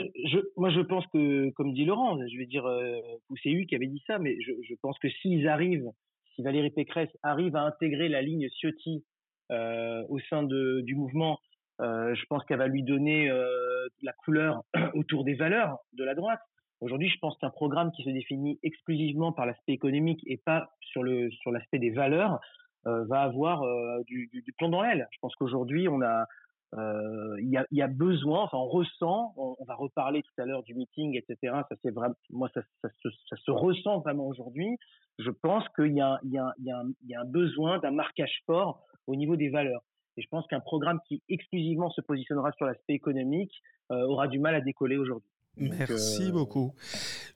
je, 0.69 0.81
pense 0.81 1.05
que, 1.07 1.49
comme 1.51 1.73
dit 1.73 1.85
Laurent, 1.85 2.17
je 2.27 2.37
vais 2.37 2.45
dire, 2.45 2.65
euh, 2.65 2.99
c'est 3.43 3.49
lui 3.49 3.65
qui 3.67 3.75
avait 3.75 3.87
dit 3.87 4.01
ça, 4.07 4.19
mais 4.19 4.37
je, 4.41 4.73
pense 4.81 4.97
que 4.99 5.09
s'ils 5.09 5.47
arrivent, 5.47 5.89
si 6.35 6.43
Valérie 6.43 6.71
Pécresse 6.71 7.09
arrive 7.23 7.55
à 7.55 7.63
intégrer 7.63 8.09
la 8.09 8.21
ligne 8.21 8.47
Ciotti 8.49 9.03
euh, 9.51 10.03
au 10.09 10.19
sein 10.19 10.43
du 10.43 10.95
mouvement, 10.95 11.39
euh, 11.81 12.13
je 12.13 12.25
pense 12.29 12.43
qu'elle 12.45 12.59
va 12.59 12.67
lui 12.67 12.83
donner 12.83 13.29
euh, 13.29 13.87
la 14.03 14.13
couleur 14.13 14.63
autour 14.93 15.23
des 15.23 15.33
valeurs 15.33 15.79
de 15.93 16.03
la 16.03 16.13
droite. 16.13 16.41
Aujourd'hui, 16.79 17.09
je 17.09 17.17
pense 17.19 17.37
qu'un 17.37 17.49
programme 17.49 17.91
qui 17.91 18.03
se 18.03 18.09
définit 18.09 18.59
exclusivement 18.63 19.31
par 19.31 19.45
l'aspect 19.45 19.73
économique 19.73 20.21
et 20.25 20.37
pas 20.37 20.69
sur 20.81 21.03
le 21.03 21.29
sur 21.31 21.51
l'aspect 21.51 21.79
des 21.79 21.91
valeurs 21.91 22.39
euh, 22.87 23.05
va 23.05 23.21
avoir 23.21 23.61
du, 24.05 24.27
du, 24.27 24.41
du, 24.41 24.53
plomb 24.53 24.69
dans 24.69 24.81
l'aile. 24.81 25.07
Je 25.11 25.17
pense 25.21 25.35
qu'aujourd'hui, 25.35 25.87
on 25.87 26.01
a 26.01 26.25
il 26.73 27.49
y, 27.49 27.57
a, 27.57 27.65
y, 27.71 27.81
a, 27.81 27.87
besoin, 27.87 28.43
enfin 28.43 28.57
on 28.57 28.67
ressent, 28.67 29.33
on, 29.35 29.63
va 29.65 29.75
reparler 29.75 30.23
tout 30.23 30.41
à 30.41 30.45
l'heure 30.45 30.63
du 30.63 30.73
meeting, 30.73 31.17
etc. 31.17 31.53
Ça 31.69 31.75
c'est 31.81 31.91
vraiment, 31.91 32.15
moi 32.29 32.49
ça, 32.53 32.61
ça, 32.81 32.89
se, 33.01 33.09
ça, 33.29 33.35
se, 33.35 33.51
ressent 33.51 33.99
vraiment 33.99 34.27
aujourd'hui. 34.27 34.77
Je 35.19 35.31
pense 35.31 35.67
qu'il 35.75 35.93
y, 35.93 35.99
y, 35.99 36.37
y, 36.37 36.71
y, 37.05 37.15
a 37.15 37.21
un 37.21 37.25
besoin 37.25 37.79
d'un 37.79 37.91
marquage 37.91 38.41
fort 38.45 38.85
au 39.07 39.15
niveau 39.15 39.35
des 39.35 39.49
valeurs. 39.49 39.83
Et 40.17 40.21
je 40.21 40.27
pense 40.27 40.45
qu'un 40.47 40.59
programme 40.59 40.99
qui 41.07 41.21
exclusivement 41.29 41.89
se 41.89 42.01
positionnera 42.01 42.51
sur 42.53 42.65
l'aspect 42.65 42.93
économique 42.93 43.53
euh, 43.91 44.05
aura 44.07 44.27
du 44.27 44.39
mal 44.39 44.55
à 44.55 44.61
décoller 44.61 44.97
aujourd'hui. 44.97 45.29
Merci 45.57 46.23
euh, 46.23 46.31
beaucoup. 46.31 46.73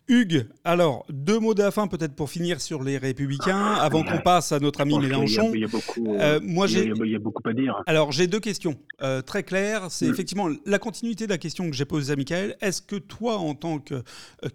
Hugues, 0.08 0.46
alors, 0.64 1.06
deux 1.10 1.40
mots 1.40 1.56
de 1.56 1.64
la 1.64 1.72
fin 1.72 1.88
peut-être 1.88 2.16
pour 2.16 2.30
finir 2.30 2.62
sur 2.62 2.84
les 2.84 2.98
Républicains, 2.98 3.74
avant 3.74 4.04
qu'on 4.04 4.20
passe 4.20 4.52
à 4.52 4.60
notre 4.60 4.82
ami 4.82 5.00
Mélenchon. 5.00 5.52
Il 5.54 5.62
y, 5.62 5.64
a, 5.64 5.68
beaucoup, 5.68 6.16
euh, 6.16 6.40
moi, 6.44 6.68
il, 6.70 7.10
y 7.10 7.16
a, 7.16 7.20
beaucoup 7.20 7.48
à 7.48 7.54
dire. 7.54 7.82
Alors, 7.88 8.12
j'ai 8.12 8.28
deux 8.28 8.40
questions 8.40 8.76
euh, 9.02 9.22
très 9.22 9.42
claires. 9.42 9.88
C'est 9.90 10.08
mm. 10.08 10.12
effectivement 10.12 10.50
la 10.66 10.78
continuité 10.78 11.26
de 11.26 11.32
la 11.32 11.40
question 11.40 11.68
que 11.70 11.76
j'ai 11.76 11.86
posée 11.86 12.14
à 12.14 12.16
Michael. 12.16 12.56
Est-ce 12.62 12.84
que 12.84 12.98
toi, 12.98 13.38
en 13.38 13.56
tant 13.56 13.80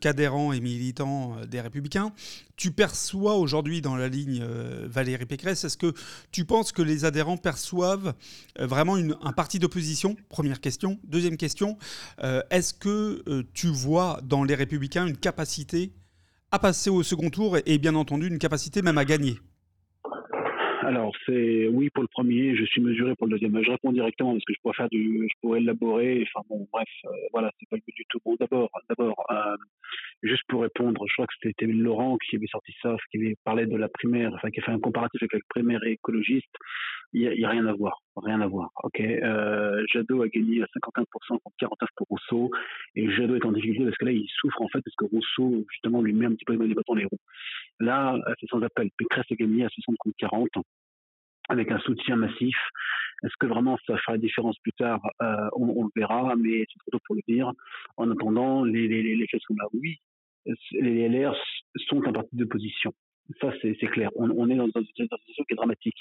qu'adhérent 0.00 0.52
et 0.52 0.60
militant 0.60 1.36
des 1.48 1.60
Républicains, 1.60 2.12
tu 2.60 2.72
perçois 2.72 3.36
aujourd'hui 3.36 3.80
dans 3.80 3.96
la 3.96 4.08
ligne 4.08 4.44
Valérie 4.84 5.24
Pécresse, 5.24 5.64
est-ce 5.64 5.78
que 5.78 5.94
tu 6.30 6.44
penses 6.44 6.72
que 6.72 6.82
les 6.82 7.06
adhérents 7.06 7.38
perçoivent 7.38 8.14
vraiment 8.58 8.98
une, 8.98 9.16
un 9.22 9.32
parti 9.32 9.58
d'opposition? 9.58 10.14
Première 10.28 10.60
question. 10.60 10.98
Deuxième 11.04 11.38
question, 11.38 11.78
est-ce 12.50 12.74
que 12.74 13.22
tu 13.54 13.68
vois 13.68 14.20
dans 14.22 14.44
les 14.44 14.54
Républicains 14.54 15.06
une 15.06 15.16
capacité 15.16 15.92
à 16.52 16.58
passer 16.58 16.90
au 16.90 17.02
second 17.02 17.30
tour 17.30 17.56
et, 17.64 17.78
bien 17.78 17.94
entendu 17.94 18.26
une 18.26 18.38
capacité 18.38 18.82
même 18.82 18.98
à 18.98 19.04
gagner? 19.04 19.34
Alors, 20.82 21.12
c'est 21.26 21.68
oui 21.68 21.88
pour 21.90 22.02
le 22.02 22.08
premier, 22.08 22.56
je 22.56 22.64
suis 22.64 22.80
mesuré 22.80 23.14
pour 23.14 23.26
le 23.26 23.32
deuxième. 23.32 23.62
Je 23.62 23.70
réponds 23.70 23.92
directement 23.92 24.32
parce 24.32 24.44
que 24.44 24.54
je 24.54 24.60
pourrais 24.60 24.74
faire 24.74 24.88
du, 24.88 25.28
je 25.30 25.40
pourrais 25.40 25.60
élaborer. 25.60 26.26
Enfin 26.26 26.44
bon, 26.48 26.66
bref, 26.72 26.88
euh, 27.04 27.10
voilà, 27.32 27.52
c'est 27.60 27.68
pas 27.68 27.76
le 27.76 27.82
but 27.86 27.94
du 27.94 28.04
tout. 28.08 28.18
Bon, 28.24 28.34
d'abord, 28.40 28.70
d'abord, 28.88 29.24
euh, 29.30 29.56
juste 30.22 30.42
pour 30.48 30.62
répondre, 30.62 31.02
je 31.08 31.12
crois 31.14 31.26
que 31.26 31.34
c'était 31.42 31.66
Laurent 31.66 32.18
qui 32.18 32.36
avait 32.36 32.46
sorti 32.46 32.72
ça, 32.82 32.96
qui 33.10 33.18
avait 33.18 33.36
parlé 33.44 33.66
de 33.66 33.76
la 33.76 33.88
primaire, 33.88 34.32
enfin 34.34 34.50
qui 34.50 34.60
a 34.60 34.62
fait 34.62 34.72
un 34.72 34.80
comparatif 34.80 35.22
avec 35.22 35.32
la 35.32 35.40
primaire 35.48 35.82
écologiste. 35.84 36.54
Il 37.12 37.22
n'y 37.22 37.44
a, 37.44 37.48
a, 37.48 37.50
rien 37.50 37.66
à 37.66 37.72
voir, 37.72 38.00
rien 38.16 38.40
à 38.40 38.46
voir. 38.46 38.70
Ok, 38.84 39.00
euh, 39.00 39.84
Jadot 39.92 40.22
a 40.22 40.28
gagné 40.28 40.62
à 40.62 40.66
51% 40.66 41.04
contre 41.28 41.56
49 41.58 41.88
pour 41.96 42.06
Rousseau, 42.08 42.50
et 42.94 43.10
Jadot 43.10 43.36
est 43.36 43.44
en 43.44 43.52
difficulté 43.52 43.84
parce 43.84 43.96
que 43.96 44.04
là 44.04 44.12
il 44.12 44.28
souffre 44.40 44.62
en 44.62 44.68
fait 44.68 44.80
parce 44.80 44.96
que 44.96 45.06
Rousseau 45.06 45.64
justement 45.70 46.02
lui 46.02 46.12
met 46.12 46.26
un 46.26 46.34
petit 46.34 46.44
peu 46.44 46.54
les 46.54 46.74
bâtons 46.74 46.94
les 46.94 47.04
roues. 47.04 47.18
Là, 47.80 48.16
c'est 48.38 48.48
sans 48.48 48.62
appel. 48.62 48.90
Pécresse 48.96 49.26
a 49.30 49.34
gagné 49.34 49.64
à 49.64 49.68
60 49.68 49.96
contre 49.98 50.16
40. 50.18 50.48
avec 51.48 51.70
un 51.72 51.80
soutien 51.80 52.16
massif. 52.16 52.56
Est-ce 53.24 53.34
que 53.38 53.46
vraiment 53.46 53.76
ça 53.86 53.96
fera 53.98 54.12
la 54.12 54.18
différence 54.18 54.56
plus 54.58 54.72
tard? 54.72 55.00
On, 55.56 55.84
le 55.84 55.90
verra, 55.96 56.34
mais 56.36 56.64
c'est 56.70 56.78
trop 56.78 56.90
tôt 56.92 57.00
pour 57.06 57.16
le 57.16 57.22
dire. 57.26 57.50
En 57.96 58.10
attendant, 58.10 58.64
les, 58.64 58.86
les, 58.86 59.02
les 59.02 59.26
sont 59.40 59.54
là. 59.58 59.66
Oui, 59.74 59.98
les 60.72 61.08
LR 61.08 61.34
sont 61.88 62.02
un 62.06 62.12
parti 62.12 62.36
d'opposition. 62.36 62.92
Ça, 63.40 63.52
c'est 63.62 63.76
clair. 63.86 64.10
On, 64.16 64.30
on, 64.30 64.48
est 64.50 64.56
dans 64.56 64.66
une 64.66 64.86
situation 64.86 65.44
qui 65.44 65.52
est 65.52 65.56
dramatique. 65.56 65.98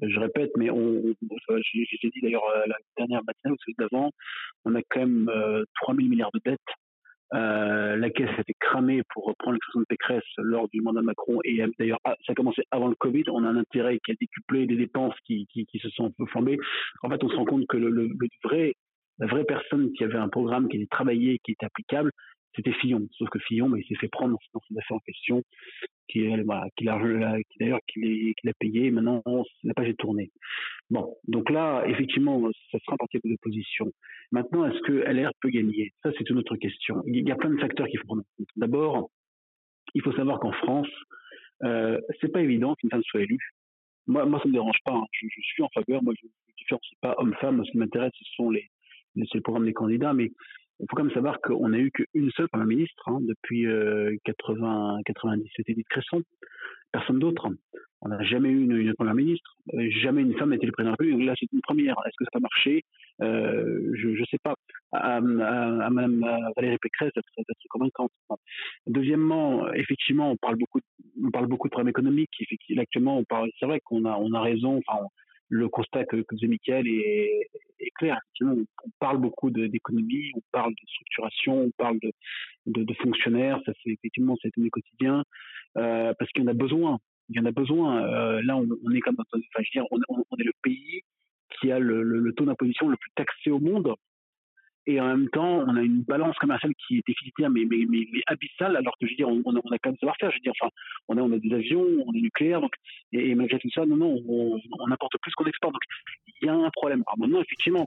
Je 0.00 0.20
répète, 0.20 0.50
mais 0.56 0.70
on, 0.70 1.02
j'ai 1.20 2.08
dit 2.10 2.20
d'ailleurs 2.22 2.44
la 2.66 2.76
dernière 2.96 3.22
matinée 3.26 3.52
ou 3.52 3.56
celui 3.60 3.74
d'avant, 3.78 4.12
on 4.64 4.74
a 4.76 4.82
quand 4.88 5.00
même 5.00 5.28
euh, 5.28 5.64
3 5.82 5.96
000 5.96 6.08
milliards 6.08 6.30
de 6.32 6.40
dettes. 6.44 6.60
Euh, 7.34 7.96
la 7.96 8.08
caisse 8.08 8.30
a 8.38 8.40
été 8.40 8.54
cramée 8.58 9.02
pour 9.12 9.26
reprendre 9.26 9.52
l'expression 9.54 9.80
de 9.80 9.86
Pécresse 9.86 10.24
lors 10.38 10.66
du 10.68 10.80
mandat 10.80 11.00
de 11.00 11.04
Macron 11.04 11.40
et 11.44 11.62
d'ailleurs 11.78 11.98
ah, 12.04 12.14
ça 12.24 12.32
a 12.32 12.34
commencé 12.34 12.62
avant 12.70 12.88
le 12.88 12.94
Covid. 12.94 13.24
On 13.28 13.44
a 13.44 13.48
un 13.48 13.56
intérêt 13.56 13.98
qui 14.04 14.12
a 14.12 14.14
décuplé 14.18 14.66
des 14.66 14.76
dépenses 14.76 15.14
qui, 15.26 15.46
qui, 15.46 15.66
se 15.78 15.90
sont 15.90 16.06
un 16.06 16.10
peu 16.16 16.24
flambées. 16.26 16.58
En 17.02 17.10
fait, 17.10 17.22
on 17.22 17.28
se 17.28 17.34
rend 17.34 17.44
compte 17.44 17.66
que 17.66 17.76
le, 17.76 17.90
le 17.90 18.08
vrai 18.44 18.74
la 19.18 19.26
vraie 19.26 19.44
personne 19.44 19.92
qui 19.92 20.04
avait 20.04 20.16
un 20.16 20.28
programme 20.28 20.68
qui 20.68 20.76
était 20.76 20.86
travaillé, 20.86 21.40
qui 21.44 21.52
était 21.52 21.66
applicable, 21.66 22.12
c'était 22.54 22.72
Fillon. 22.72 23.06
Sauf 23.12 23.28
que 23.30 23.38
Fillon, 23.38 23.68
bah, 23.68 23.78
il 23.78 23.86
s'est 23.86 24.00
fait 24.00 24.08
prendre 24.08 24.36
dans 24.52 24.60
ses 24.68 24.78
affaires 24.78 24.96
en 24.96 25.00
question, 25.00 25.42
qui, 26.08 26.26
voilà, 26.44 26.66
d'ailleurs 26.80 27.80
qu'il 27.86 28.34
a 28.46 28.52
payé. 28.58 28.90
Maintenant, 28.90 29.22
la 29.64 29.74
page 29.74 29.88
est 29.88 29.98
tournée. 29.98 30.30
Bon, 30.90 31.14
donc 31.26 31.50
là, 31.50 31.84
effectivement, 31.86 32.50
ça 32.72 32.78
sera 32.80 32.94
un 32.94 32.96
parti 32.96 33.18
de 33.22 33.30
l'opposition. 33.30 33.92
Maintenant, 34.32 34.66
est-ce 34.66 34.80
que 34.82 34.92
LR 34.92 35.30
peut 35.40 35.50
gagner? 35.50 35.92
Ça, 36.02 36.10
c'est 36.16 36.28
une 36.30 36.38
autre 36.38 36.56
question. 36.56 37.02
Il 37.06 37.26
y 37.26 37.30
a 37.30 37.36
plein 37.36 37.50
de 37.50 37.60
facteurs 37.60 37.86
qu'il 37.86 37.98
faut 38.00 38.06
prendre 38.06 38.22
en 38.22 38.36
compte. 38.36 38.48
D'abord, 38.56 39.10
il 39.94 40.02
faut 40.02 40.12
savoir 40.12 40.40
qu'en 40.40 40.52
France, 40.52 40.88
euh, 41.64 42.00
c'est 42.20 42.32
pas 42.32 42.42
évident 42.42 42.74
qu'une 42.74 42.90
femme 42.90 43.02
soit 43.04 43.22
élue. 43.22 43.52
Moi, 44.06 44.24
moi, 44.24 44.40
ça 44.42 44.48
me 44.48 44.54
dérange 44.54 44.78
pas. 44.84 44.94
Hein. 44.94 45.04
Je, 45.12 45.26
suis 45.42 45.62
en 45.62 45.68
faveur. 45.68 46.02
Moi, 46.02 46.14
je 46.18 46.26
ne 46.26 46.30
différencie 46.56 46.98
pas 47.00 47.14
homme-femme. 47.18 47.62
Ce 47.64 47.70
qui 47.70 47.78
m'intéresse, 47.78 48.12
ce 48.18 48.24
sont 48.36 48.50
les, 48.50 48.70
c'est 49.16 49.34
le 49.34 49.42
programme 49.42 49.66
des 49.66 49.74
candidats, 49.74 50.14
mais 50.14 50.30
il 50.80 50.86
faut 50.88 50.96
quand 50.96 51.04
même 51.04 51.14
savoir 51.14 51.40
qu'on 51.40 51.72
a 51.72 51.78
eu 51.78 51.90
qu'une 51.90 52.30
seule 52.32 52.48
première 52.48 52.66
ministre 52.66 53.08
hein, 53.08 53.18
depuis 53.20 53.66
euh, 53.66 54.16
80, 54.24 54.98
90, 55.04 55.50
c'était 55.56 55.72
Edith 55.72 55.88
Cresson, 55.88 56.22
personne 56.92 57.18
d'autre. 57.18 57.48
On 58.00 58.10
n'a 58.10 58.22
jamais 58.22 58.48
eu 58.48 58.62
une, 58.62 58.94
première 58.94 59.14
ministre, 59.14 59.56
euh, 59.74 59.90
jamais 60.02 60.22
une 60.22 60.36
femme 60.38 60.50
n'a 60.50 60.56
été 60.56 60.66
le 60.66 60.72
président 60.72 60.92
de 60.92 60.96
la 61.00 61.04
République. 61.04 61.26
Là, 61.26 61.34
c'est 61.38 61.52
une 61.52 61.60
première. 61.60 61.96
Est-ce 62.06 62.14
que 62.16 62.24
ça 62.32 62.36
a 62.36 62.40
marché? 62.40 62.84
Euh, 63.22 63.90
Je 63.94 64.08
ne 64.08 64.24
sais 64.26 64.38
pas. 64.40 64.54
À, 64.92 65.16
à, 65.16 65.20
Mme 65.20 66.24
Valérie 66.56 66.78
Pécresse 66.80 67.10
d'être 67.14 67.58
convaincante. 67.68 68.12
Deuxièmement, 68.86 69.72
effectivement, 69.72 70.30
on 70.30 70.36
parle 70.36 70.56
beaucoup, 70.56 70.80
on 71.24 71.30
parle 71.32 71.46
beaucoup 71.46 71.66
de 71.66 71.72
problèmes 71.72 71.90
économiques. 71.90 72.30
Effectivement, 72.40 72.82
actuellement, 72.82 73.18
on 73.18 73.24
parle. 73.24 73.50
C'est 73.58 73.66
vrai 73.66 73.80
qu'on 73.84 74.04
a, 74.04 74.16
on 74.16 74.32
a 74.32 74.40
raison. 74.40 74.80
Enfin, 74.86 75.04
le 75.48 75.68
constat 75.68 76.04
que, 76.04 76.16
que 76.16 76.36
faisait 76.36 76.46
Michael 76.46 76.86
est, 76.86 77.48
est 77.80 77.90
clair. 77.96 78.18
on, 78.42 78.64
parle 79.00 79.18
beaucoup 79.18 79.50
d'économie, 79.50 80.30
on 80.34 80.42
parle 80.52 80.72
de 80.72 80.86
structuration, 80.86 81.62
on 81.62 81.70
parle 81.72 81.98
de, 82.00 82.12
de, 82.66 82.84
de 82.84 82.94
fonctionnaires. 82.94 83.60
Ça, 83.64 83.72
c'est 83.82 83.90
effectivement, 83.90 84.36
c'est 84.42 84.50
un 84.58 84.68
quotidien 84.68 85.24
euh, 85.76 86.12
parce 86.18 86.30
qu'il 86.32 86.42
y 86.42 86.46
en 86.46 86.50
a 86.50 86.54
besoin. 86.54 86.98
Il 87.30 87.36
y 87.36 87.40
en 87.40 87.46
a 87.46 87.52
besoin. 87.52 88.02
Euh, 88.04 88.42
là, 88.42 88.56
on, 88.56 88.68
on, 88.84 88.90
est 88.92 89.00
comme, 89.00 89.16
enfin, 89.18 89.38
je 89.40 89.58
veux 89.58 89.64
dire, 89.72 89.84
on, 89.90 89.98
on, 90.08 90.36
est 90.36 90.44
le 90.44 90.52
pays 90.62 91.02
qui 91.58 91.70
a 91.72 91.78
le, 91.78 92.02
le, 92.02 92.20
le 92.20 92.32
taux 92.32 92.44
d'imposition 92.44 92.88
le 92.88 92.96
plus 92.96 93.10
taxé 93.14 93.50
au 93.50 93.58
monde 93.58 93.94
et 94.88 94.98
en 95.02 95.08
même 95.08 95.28
temps, 95.28 95.64
on 95.66 95.76
a 95.76 95.82
une 95.82 96.00
balance 96.00 96.34
commerciale 96.38 96.72
qui 96.86 96.96
est 96.96 97.06
déficitaire, 97.06 97.50
mais, 97.50 97.66
mais, 97.68 97.84
mais, 97.86 98.06
abyssale, 98.26 98.74
alors 98.74 98.96
que 98.98 99.06
je 99.06 99.12
veux 99.12 99.16
dire, 99.16 99.28
on, 99.28 99.42
on 99.44 99.56
a, 99.70 99.78
quand 99.78 99.90
même 99.90 99.98
savoir-faire. 99.98 100.30
Je 100.30 100.36
veux 100.36 100.40
dire, 100.40 100.54
enfin, 100.58 100.72
on 101.08 101.18
a, 101.18 101.20
on 101.20 101.30
a 101.30 101.38
des 101.38 101.52
avions, 101.52 101.84
on 102.06 102.14
est 102.14 102.22
nucléaire, 102.22 102.62
donc, 102.62 102.72
et, 103.12 103.34
malgré 103.34 103.58
tout 103.58 103.68
ça, 103.74 103.84
non, 103.84 103.96
non, 103.96 104.18
on, 104.26 104.58
on 104.78 104.90
importe 104.90 105.18
plus 105.20 105.34
qu'on 105.34 105.44
exporte. 105.44 105.74
Donc, 105.74 105.82
il 106.40 106.46
y 106.46 106.48
a 106.48 106.54
un 106.54 106.70
problème. 106.70 107.04
Alors 107.06 107.18
maintenant, 107.18 107.42
effectivement, 107.42 107.86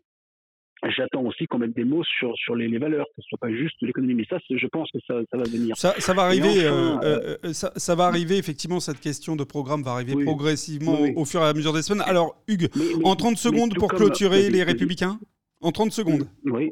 J'attends 0.98 1.24
aussi 1.26 1.46
qu'on 1.46 1.60
mette 1.60 1.76
des 1.76 1.84
mots 1.84 2.04
sur, 2.04 2.36
sur 2.38 2.56
les, 2.56 2.68
les 2.68 2.80
valeurs, 2.80 3.06
que 3.16 3.22
ce 3.22 3.28
soit 3.30 3.38
pas 3.38 3.52
juste 3.52 3.76
l'économie. 3.82 4.16
Mais 4.16 4.26
ça, 4.28 4.38
je 4.50 4.66
pense 4.66 4.90
que 4.92 4.98
ça, 5.06 5.14
ça 5.30 5.38
va 5.38 5.44
venir. 5.44 5.78
Ça, 5.78 5.94
ça 6.00 6.12
va 6.16 6.24
arriver. 6.24 6.66
euh, 6.66 6.98
euh, 7.04 7.38
euh, 7.46 7.54
ça, 7.54 7.72
ça, 7.76 7.94
va 7.94 8.06
arriver 8.06 8.38
effectivement. 8.38 8.80
Cette 8.80 9.00
question 9.00 9.36
de 9.36 9.44
programme 9.44 9.84
va 9.84 9.92
arriver 9.92 10.16
oui, 10.16 10.26
progressivement 10.26 10.94
oui, 10.94 11.10
oui. 11.10 11.14
Au, 11.16 11.22
au, 11.22 11.26
fur 11.26 11.40
et 11.42 11.46
à 11.46 11.54
mesure 11.54 11.74
des 11.74 11.84
semaines. 11.84 12.04
Alors, 12.08 12.36
Hugues, 12.48 12.70
mais, 12.76 12.84
mais, 12.98 13.08
en 13.08 13.16
30 13.16 13.38
secondes 13.38 13.76
pour 13.76 13.90
clôturer 13.90 14.50
les 14.50 14.64
Républicains. 14.64 15.20
En 15.62 15.72
30 15.72 15.92
secondes. 15.92 16.28
Oui 16.46 16.72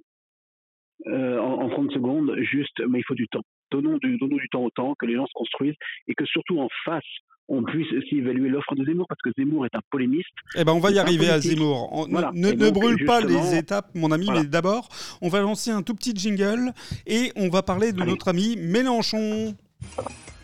euh, 1.08 1.40
en, 1.40 1.62
en 1.62 1.70
30 1.70 1.92
secondes, 1.92 2.36
juste, 2.42 2.82
mais 2.88 3.00
il 3.00 3.04
faut 3.08 3.16
du 3.16 3.28
temps. 3.28 3.44
Donnons 3.72 3.98
du, 3.98 4.18
donnons 4.18 4.38
du 4.38 4.50
temps 4.50 4.64
au 4.64 4.70
temps, 4.70 4.96
que 5.00 5.06
les 5.06 5.16
gens 5.16 5.28
se 5.28 5.34
construisent 5.34 5.78
et 6.08 6.16
que 6.16 6.26
surtout 6.26 6.60
en 6.60 6.68
face, 6.86 7.04
on 7.48 7.64
puisse 7.64 7.92
aussi 7.94 8.18
évaluer 8.18 8.50
l'offre 8.50 8.76
de 8.76 8.86
Zemmour 8.86 9.08
parce 9.08 9.22
que 9.22 9.32
Zemmour 9.38 9.66
est 9.66 9.76
un 9.76 9.82
polémiste. 9.90 10.30
Eh 10.56 10.64
ben, 10.64 10.74
on 10.74 10.80
va 10.80 10.92
y 10.92 11.00
arriver 11.00 11.30
à 11.30 11.40
Zemmour. 11.40 11.90
On, 11.92 12.08
voilà. 12.08 12.32
Ne, 12.34 12.52
ne 12.52 12.70
brûle 12.70 13.06
pas 13.06 13.22
les 13.22 13.58
étapes, 13.58 13.90
mon 13.96 14.12
ami, 14.12 14.26
voilà. 14.26 14.42
mais 14.42 14.48
d'abord, 14.48 14.90
on 15.22 15.30
va 15.30 15.42
lancer 15.42 15.72
un 15.72 15.82
tout 15.82 15.96
petit 15.96 16.14
jingle 16.16 16.74
et 17.08 17.32
on 17.36 17.50
va 17.50 17.64
parler 17.64 17.92
de 17.92 18.02
Allez. 18.02 18.12
notre 18.12 18.28
ami 18.28 18.56
Mélenchon. 18.58 19.56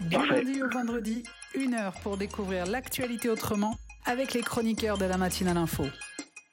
Du 0.02 0.18
lundi 0.18 0.64
au 0.64 0.70
vendredi, 0.70 1.24
une 1.56 1.74
heure 1.74 1.94
pour 2.02 2.18
découvrir 2.18 2.66
l'actualité 2.66 3.30
autrement 3.30 3.76
avec 4.06 4.34
les 4.34 4.42
chroniqueurs 4.42 4.98
de 4.98 5.06
la 5.06 5.18
matinale 5.18 5.58
info. 5.58 5.84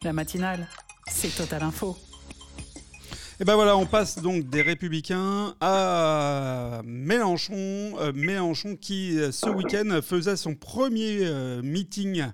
La 0.03 0.13
matinale, 0.13 0.67
c'est 1.07 1.35
Total 1.35 1.63
Info. 1.63 1.97
Et 3.41 3.45
ben 3.45 3.55
voilà, 3.55 3.77
on 3.79 3.87
passe 3.87 4.19
donc 4.19 4.51
des 4.51 4.61
Républicains 4.61 5.55
à 5.61 6.83
Mélenchon. 6.85 7.55
Euh, 7.55 8.13
Mélenchon 8.15 8.77
qui, 8.77 9.19
euh, 9.19 9.33
ce 9.33 9.49
week-end, 9.49 10.01
faisait 10.03 10.37
son 10.37 10.55
premier 10.55 11.21
euh, 11.23 11.63
meeting 11.63 12.27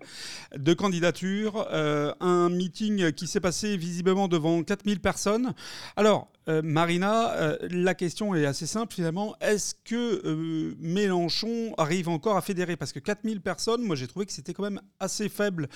de 0.56 0.74
candidature. 0.74 1.68
Un 1.70 2.48
meeting 2.48 3.12
qui 3.12 3.26
s'est 3.26 3.40
passé 3.40 3.76
visiblement 3.76 4.26
devant 4.26 4.62
4000 4.62 4.98
personnes. 5.00 5.54
Alors, 5.96 6.28
euh, 6.48 6.62
Marina, 6.64 7.32
euh, 7.34 7.58
la 7.70 7.94
question 7.94 8.34
est 8.34 8.46
assez 8.46 8.66
simple 8.66 8.94
finalement. 8.94 9.36
Est-ce 9.40 9.74
que 9.84 10.22
euh, 10.24 10.74
Mélenchon 10.80 11.74
arrive 11.76 12.08
encore 12.08 12.36
à 12.36 12.40
fédérer? 12.40 12.76
Parce 12.76 12.92
que 12.92 13.00
4000 13.00 13.40
personnes, 13.40 13.82
moi 13.82 13.96
j'ai 13.96 14.06
trouvé 14.06 14.24
que 14.24 14.32
c'était 14.32 14.54
quand 14.54 14.62
même 14.62 14.80
assez 14.98 15.28
faible 15.28 15.68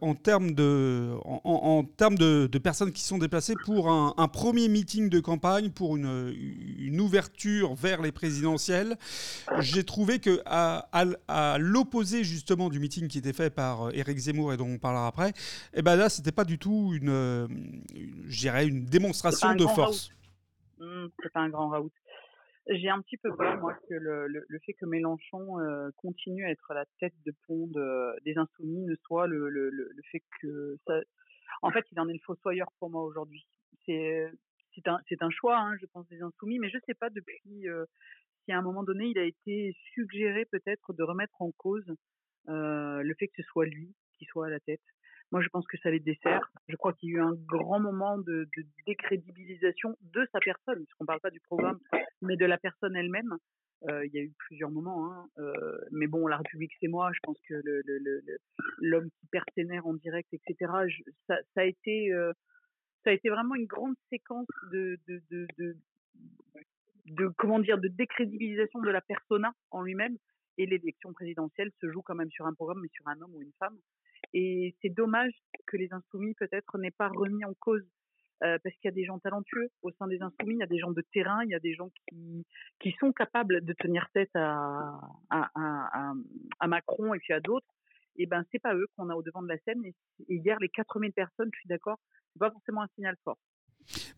en 0.00 0.16
termes, 0.16 0.52
de, 0.52 1.12
en, 1.24 1.40
en 1.44 1.84
termes 1.84 2.18
de, 2.18 2.48
de, 2.50 2.58
personnes 2.58 2.90
qui 2.90 3.04
sont 3.04 3.18
déplacées 3.18 3.54
pour 3.64 3.88
un, 3.88 4.14
un, 4.16 4.26
premier 4.26 4.66
meeting 4.68 5.08
de 5.08 5.20
campagne, 5.20 5.70
pour 5.70 5.96
une, 5.96 6.34
une 6.76 7.00
ouverture 7.00 7.76
vers 7.76 8.02
les 8.02 8.10
présidentielles. 8.10 8.96
J'ai 9.60 9.84
trouvé 9.84 10.18
que 10.18 10.42
à, 10.44 10.88
à, 10.92 11.04
à 11.28 11.58
l'opposé 11.58 12.24
justement 12.24 12.68
du 12.68 12.80
meeting 12.80 13.06
qui 13.06 13.18
était 13.18 13.32
fait 13.32 13.50
par 13.50 13.94
Éric 13.94 14.18
Zemmour 14.18 14.52
et 14.52 14.56
dont 14.56 14.66
on 14.68 14.78
parlera 14.78 15.06
après, 15.06 15.28
et 15.28 15.34
eh 15.74 15.82
ben 15.82 15.94
là 15.94 16.08
c'était 16.08 16.32
pas 16.32 16.44
du 16.44 16.58
tout 16.58 16.90
une, 16.92 17.46
une, 17.94 18.24
une 18.60 18.84
démonstration 18.86 19.54
de 19.54 19.66
force. 19.66 19.89
Mmh, 20.78 21.08
c'est 21.22 21.32
pas 21.32 21.40
un 21.40 21.48
grand 21.48 21.68
raout. 21.68 21.92
J'ai 22.68 22.88
un 22.88 23.00
petit 23.00 23.16
peu 23.16 23.34
peur, 23.34 23.58
moi, 23.58 23.74
que 23.88 23.94
le, 23.94 24.46
fait 24.64 24.74
que 24.74 24.86
Mélenchon 24.86 25.58
euh, 25.58 25.90
continue 25.96 26.44
à 26.44 26.50
être 26.50 26.72
la 26.72 26.84
tête 27.00 27.14
de 27.24 27.34
pont 27.46 27.66
de, 27.66 28.20
des 28.24 28.36
Insoumis 28.36 28.84
ne 28.84 28.94
soit 29.06 29.26
le, 29.26 29.90
fait 30.10 30.22
que 30.40 30.76
ça. 30.86 31.00
En 31.62 31.70
fait, 31.70 31.84
il 31.90 31.98
en 32.00 32.08
est 32.08 32.12
le 32.12 32.20
fossoyeur 32.20 32.68
pour 32.78 32.90
moi 32.90 33.02
aujourd'hui. 33.02 33.44
C'est 33.86 34.30
un, 34.86 35.30
choix, 35.30 35.58
hein, 35.58 35.76
je 35.80 35.86
pense, 35.86 36.06
des 36.08 36.22
Insoumis, 36.22 36.58
mais 36.58 36.70
je 36.70 36.78
sais 36.86 36.94
pas 36.94 37.10
depuis 37.10 37.68
euh, 37.68 37.84
si 38.44 38.52
à 38.52 38.58
un 38.58 38.62
moment 38.62 38.84
donné 38.84 39.06
il 39.06 39.18
a 39.18 39.24
été 39.24 39.74
suggéré 39.94 40.44
peut-être 40.44 40.92
de 40.92 41.02
remettre 41.02 41.42
en 41.42 41.50
cause 41.52 41.94
euh, 42.48 43.02
le 43.02 43.14
fait 43.14 43.28
que 43.28 43.42
ce 43.42 43.48
soit 43.48 43.66
lui 43.66 43.94
qui 44.18 44.26
soit 44.26 44.46
à 44.46 44.50
la 44.50 44.60
tête. 44.60 44.80
Moi, 45.32 45.42
je 45.42 45.48
pense 45.48 45.66
que 45.66 45.78
ça 45.78 45.90
les 45.90 46.00
dessert. 46.00 46.50
Je 46.68 46.76
crois 46.76 46.92
qu'il 46.92 47.10
y 47.10 47.12
a 47.12 47.16
eu 47.16 47.20
un 47.20 47.34
grand 47.34 47.78
moment 47.78 48.18
de, 48.18 48.48
décrédibilisation 48.86 49.96
de 50.00 50.26
sa 50.32 50.40
personne, 50.40 50.84
puisqu'on 50.84 51.04
ne 51.04 51.06
parle 51.06 51.20
pas 51.20 51.30
du 51.30 51.40
programme, 51.40 51.78
mais 52.20 52.36
de 52.36 52.46
la 52.46 52.58
personne 52.58 52.96
elle-même. 52.96 53.36
Euh, 53.88 54.04
il 54.04 54.12
y 54.12 54.18
a 54.18 54.22
eu 54.22 54.32
plusieurs 54.36 54.70
moments, 54.70 55.10
hein. 55.10 55.26
euh, 55.38 55.78
mais 55.90 56.06
bon, 56.06 56.26
la 56.26 56.36
République 56.36 56.72
c'est 56.80 56.88
moi. 56.88 57.12
Je 57.14 57.20
pense 57.22 57.40
que 57.48 57.54
l'homme 58.82 59.04
le, 59.04 59.10
qui 59.20 59.26
perd 59.28 59.46
en 59.84 59.94
direct, 59.94 60.28
etc. 60.34 60.70
Ça, 61.26 61.38
a 61.56 61.64
été, 61.64 62.12
euh, 62.12 62.32
ça 63.04 63.10
a 63.10 63.12
été 63.14 63.30
vraiment 63.30 63.54
une 63.54 63.64
grande 63.64 63.94
séquence 64.10 64.46
de, 64.70 64.98
de, 65.08 65.22
de, 65.30 65.76
de 67.06 67.28
comment 67.38 67.58
dire, 67.58 67.78
de 67.78 67.88
décrédibilisation 67.88 68.80
de 68.80 68.90
la 68.90 69.00
persona 69.00 69.52
en 69.70 69.82
lui-même. 69.82 70.16
Et 70.58 70.66
l'élection 70.66 71.14
présidentielle 71.14 71.70
se 71.80 71.90
joue 71.90 72.02
quand 72.02 72.14
même 72.14 72.30
sur 72.30 72.46
un 72.46 72.52
programme, 72.52 72.80
mais 72.82 72.90
sur 72.92 73.08
un 73.08 73.18
homme 73.22 73.34
ou 73.34 73.40
une 73.40 73.52
femme. 73.58 73.78
Et 74.32 74.76
c'est 74.80 74.90
dommage 74.90 75.32
que 75.66 75.76
les 75.76 75.92
insoumis 75.92 76.34
peut-être 76.34 76.78
n'aient 76.78 76.90
pas 76.90 77.08
remis 77.08 77.44
en 77.44 77.54
cause 77.54 77.84
euh, 78.42 78.58
parce 78.62 78.74
qu'il 78.76 78.86
y 78.86 78.88
a 78.88 78.94
des 78.94 79.04
gens 79.04 79.18
talentueux 79.18 79.68
au 79.82 79.90
sein 79.92 80.06
des 80.06 80.22
insoumis, 80.22 80.54
il 80.54 80.60
y 80.60 80.62
a 80.62 80.66
des 80.66 80.78
gens 80.78 80.92
de 80.92 81.02
terrain, 81.12 81.42
il 81.44 81.50
y 81.50 81.54
a 81.54 81.58
des 81.58 81.74
gens 81.74 81.90
qui, 82.08 82.46
qui 82.80 82.92
sont 82.98 83.12
capables 83.12 83.62
de 83.62 83.72
tenir 83.74 84.08
tête 84.14 84.30
à, 84.34 84.98
à, 85.30 86.66
Macron 86.66 87.12
et 87.12 87.18
puis 87.18 87.34
à 87.34 87.40
d'autres. 87.40 87.66
Et 88.16 88.26
ben 88.26 88.44
c'est 88.50 88.58
pas 88.58 88.74
eux 88.74 88.86
qu'on 88.96 89.10
a 89.10 89.14
au 89.14 89.22
devant 89.22 89.42
de 89.42 89.48
la 89.48 89.58
scène. 89.58 89.84
Et, 89.84 89.94
et 90.28 90.36
hier 90.36 90.58
les 90.58 90.68
4000 90.68 91.12
personnes, 91.12 91.50
je 91.52 91.58
suis 91.58 91.68
d'accord, 91.68 91.98
c'est 92.32 92.38
pas 92.38 92.50
forcément 92.50 92.82
un 92.82 92.88
signal 92.94 93.16
fort. 93.24 93.38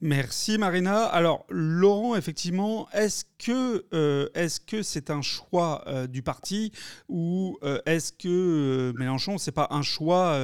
Merci 0.01 0.59
Marina. 0.59 1.05
Alors 1.05 1.46
Laurent, 1.48 2.16
effectivement, 2.16 2.88
est-ce 2.92 3.25
que 3.38 3.85
euh, 3.94 4.29
est-ce 4.35 4.61
que 4.61 4.83
c'est 4.83 5.11
un 5.11 5.22
choix 5.22 5.83
euh, 5.87 6.07
du 6.07 6.22
parti 6.22 6.72
ou 7.09 7.59
euh, 7.62 7.79
est-ce 7.87 8.12
que 8.12 8.92
Mélenchon 8.98 9.38
c'est 9.38 9.55
pas 9.55 9.68
un 9.70 9.83
choix 9.83 10.37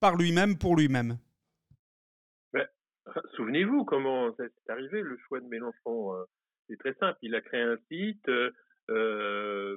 par 0.00 0.16
lui-même 0.16 0.58
pour 0.58 0.76
lui-même? 0.76 1.18
Ben, 2.52 2.66
Souvenez-vous 3.36 3.84
comment 3.84 4.34
c'est 4.36 4.70
arrivé 4.70 5.02
le 5.02 5.16
choix 5.28 5.40
de 5.40 5.46
Mélenchon. 5.46 6.12
c'est 6.68 6.78
très 6.78 6.94
simple. 6.94 7.18
Il 7.22 7.34
a 7.34 7.40
créé 7.40 7.62
un 7.62 7.76
site. 7.90 8.30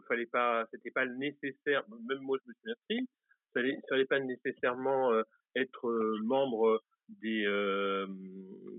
fallait 0.08 0.26
pas, 0.26 0.66
c'était 0.72 0.92
pas 0.92 1.06
nécessaire. 1.06 1.84
Même 2.08 2.20
moi 2.22 2.38
je 2.44 2.50
me 2.50 2.54
suis 2.54 2.72
inscrit. 2.72 3.10
Fallait, 3.54 3.78
fallait 3.90 4.06
pas 4.06 4.20
nécessairement 4.20 5.12
être 5.56 6.20
membre 6.24 6.82
des 7.22 7.46
euh, 7.46 8.08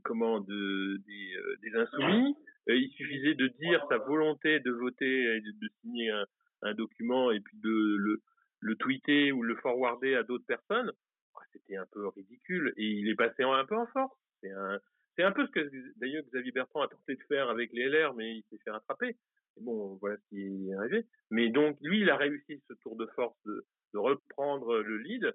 comment 0.04 0.40
de, 0.40 1.00
des, 1.06 1.36
euh, 1.36 1.56
des 1.62 1.74
insoumis. 1.76 2.36
Euh, 2.68 2.76
il 2.76 2.90
suffisait 2.92 3.34
de 3.34 3.48
dire 3.48 3.84
sa 3.88 3.98
volonté 3.98 4.60
de 4.60 4.70
voter 4.70 5.36
et 5.36 5.40
de, 5.40 5.68
signer 5.80 6.10
un, 6.10 6.24
un, 6.62 6.74
document 6.74 7.30
et 7.30 7.40
puis 7.40 7.58
de 7.58 7.96
le, 7.96 8.22
le 8.60 8.76
tweeter 8.76 9.32
ou 9.32 9.42
le 9.42 9.56
forwarder 9.56 10.14
à 10.14 10.22
d'autres 10.22 10.46
personnes. 10.46 10.92
Ah, 11.34 11.40
c'était 11.52 11.76
un 11.76 11.86
peu 11.92 12.06
ridicule 12.08 12.72
et 12.76 12.84
il 12.84 13.08
est 13.08 13.16
passé 13.16 13.42
un 13.42 13.64
peu 13.64 13.76
en 13.76 13.86
force. 13.86 14.16
C'est 14.40 14.52
un, 14.52 14.78
c'est 15.16 15.24
un 15.24 15.32
peu 15.32 15.46
ce 15.46 15.50
que 15.50 15.70
d'ailleurs 15.96 16.24
Xavier 16.24 16.52
Bertrand 16.52 16.82
a 16.82 16.88
tenté 16.88 17.16
de 17.16 17.22
faire 17.28 17.48
avec 17.50 17.72
les 17.72 17.88
LR, 17.88 18.14
mais 18.14 18.36
il 18.36 18.42
s'est 18.50 18.58
fait 18.64 18.70
rattraper. 18.70 19.16
Et 19.56 19.60
bon, 19.60 19.98
voilà 20.00 20.16
ce 20.16 20.28
qui 20.28 20.40
est 20.40 20.74
arrivé. 20.74 21.04
Mais 21.30 21.50
donc 21.50 21.76
lui, 21.82 22.00
il 22.00 22.10
a 22.10 22.16
réussi 22.16 22.62
ce 22.68 22.74
tour 22.74 22.96
de 22.96 23.06
force 23.14 23.36
de, 23.44 23.64
de 23.92 23.98
reprendre 23.98 24.78
le 24.78 24.98
lead. 24.98 25.34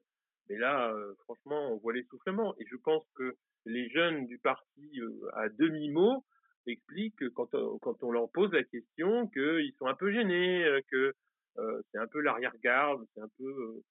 Mais 0.49 0.57
là, 0.57 0.91
euh, 0.91 1.13
franchement, 1.23 1.73
on 1.73 1.77
voit 1.77 1.93
l'essoufflement. 1.93 2.55
Et 2.59 2.65
je 2.69 2.75
pense 2.77 3.03
que 3.15 3.35
les 3.65 3.89
jeunes 3.89 4.25
du 4.27 4.37
parti 4.39 4.99
euh, 4.99 5.29
à 5.33 5.49
demi-mot 5.49 6.23
expliquent 6.65 7.29
quand 7.33 7.53
on, 7.53 7.77
quand 7.79 8.03
on 8.03 8.11
leur 8.11 8.29
pose 8.31 8.51
la 8.51 8.63
question 8.63 9.27
qu'ils 9.27 9.73
sont 9.77 9.87
un 9.87 9.95
peu 9.95 10.11
gênés, 10.11 10.65
euh, 10.65 10.81
que 10.89 11.13
c'est 11.91 11.97
un 11.97 12.05
peu 12.05 12.21
l'arrière-garde, 12.21 13.03
c'est 13.15 13.21
un 13.21 13.29
peu 13.39 13.81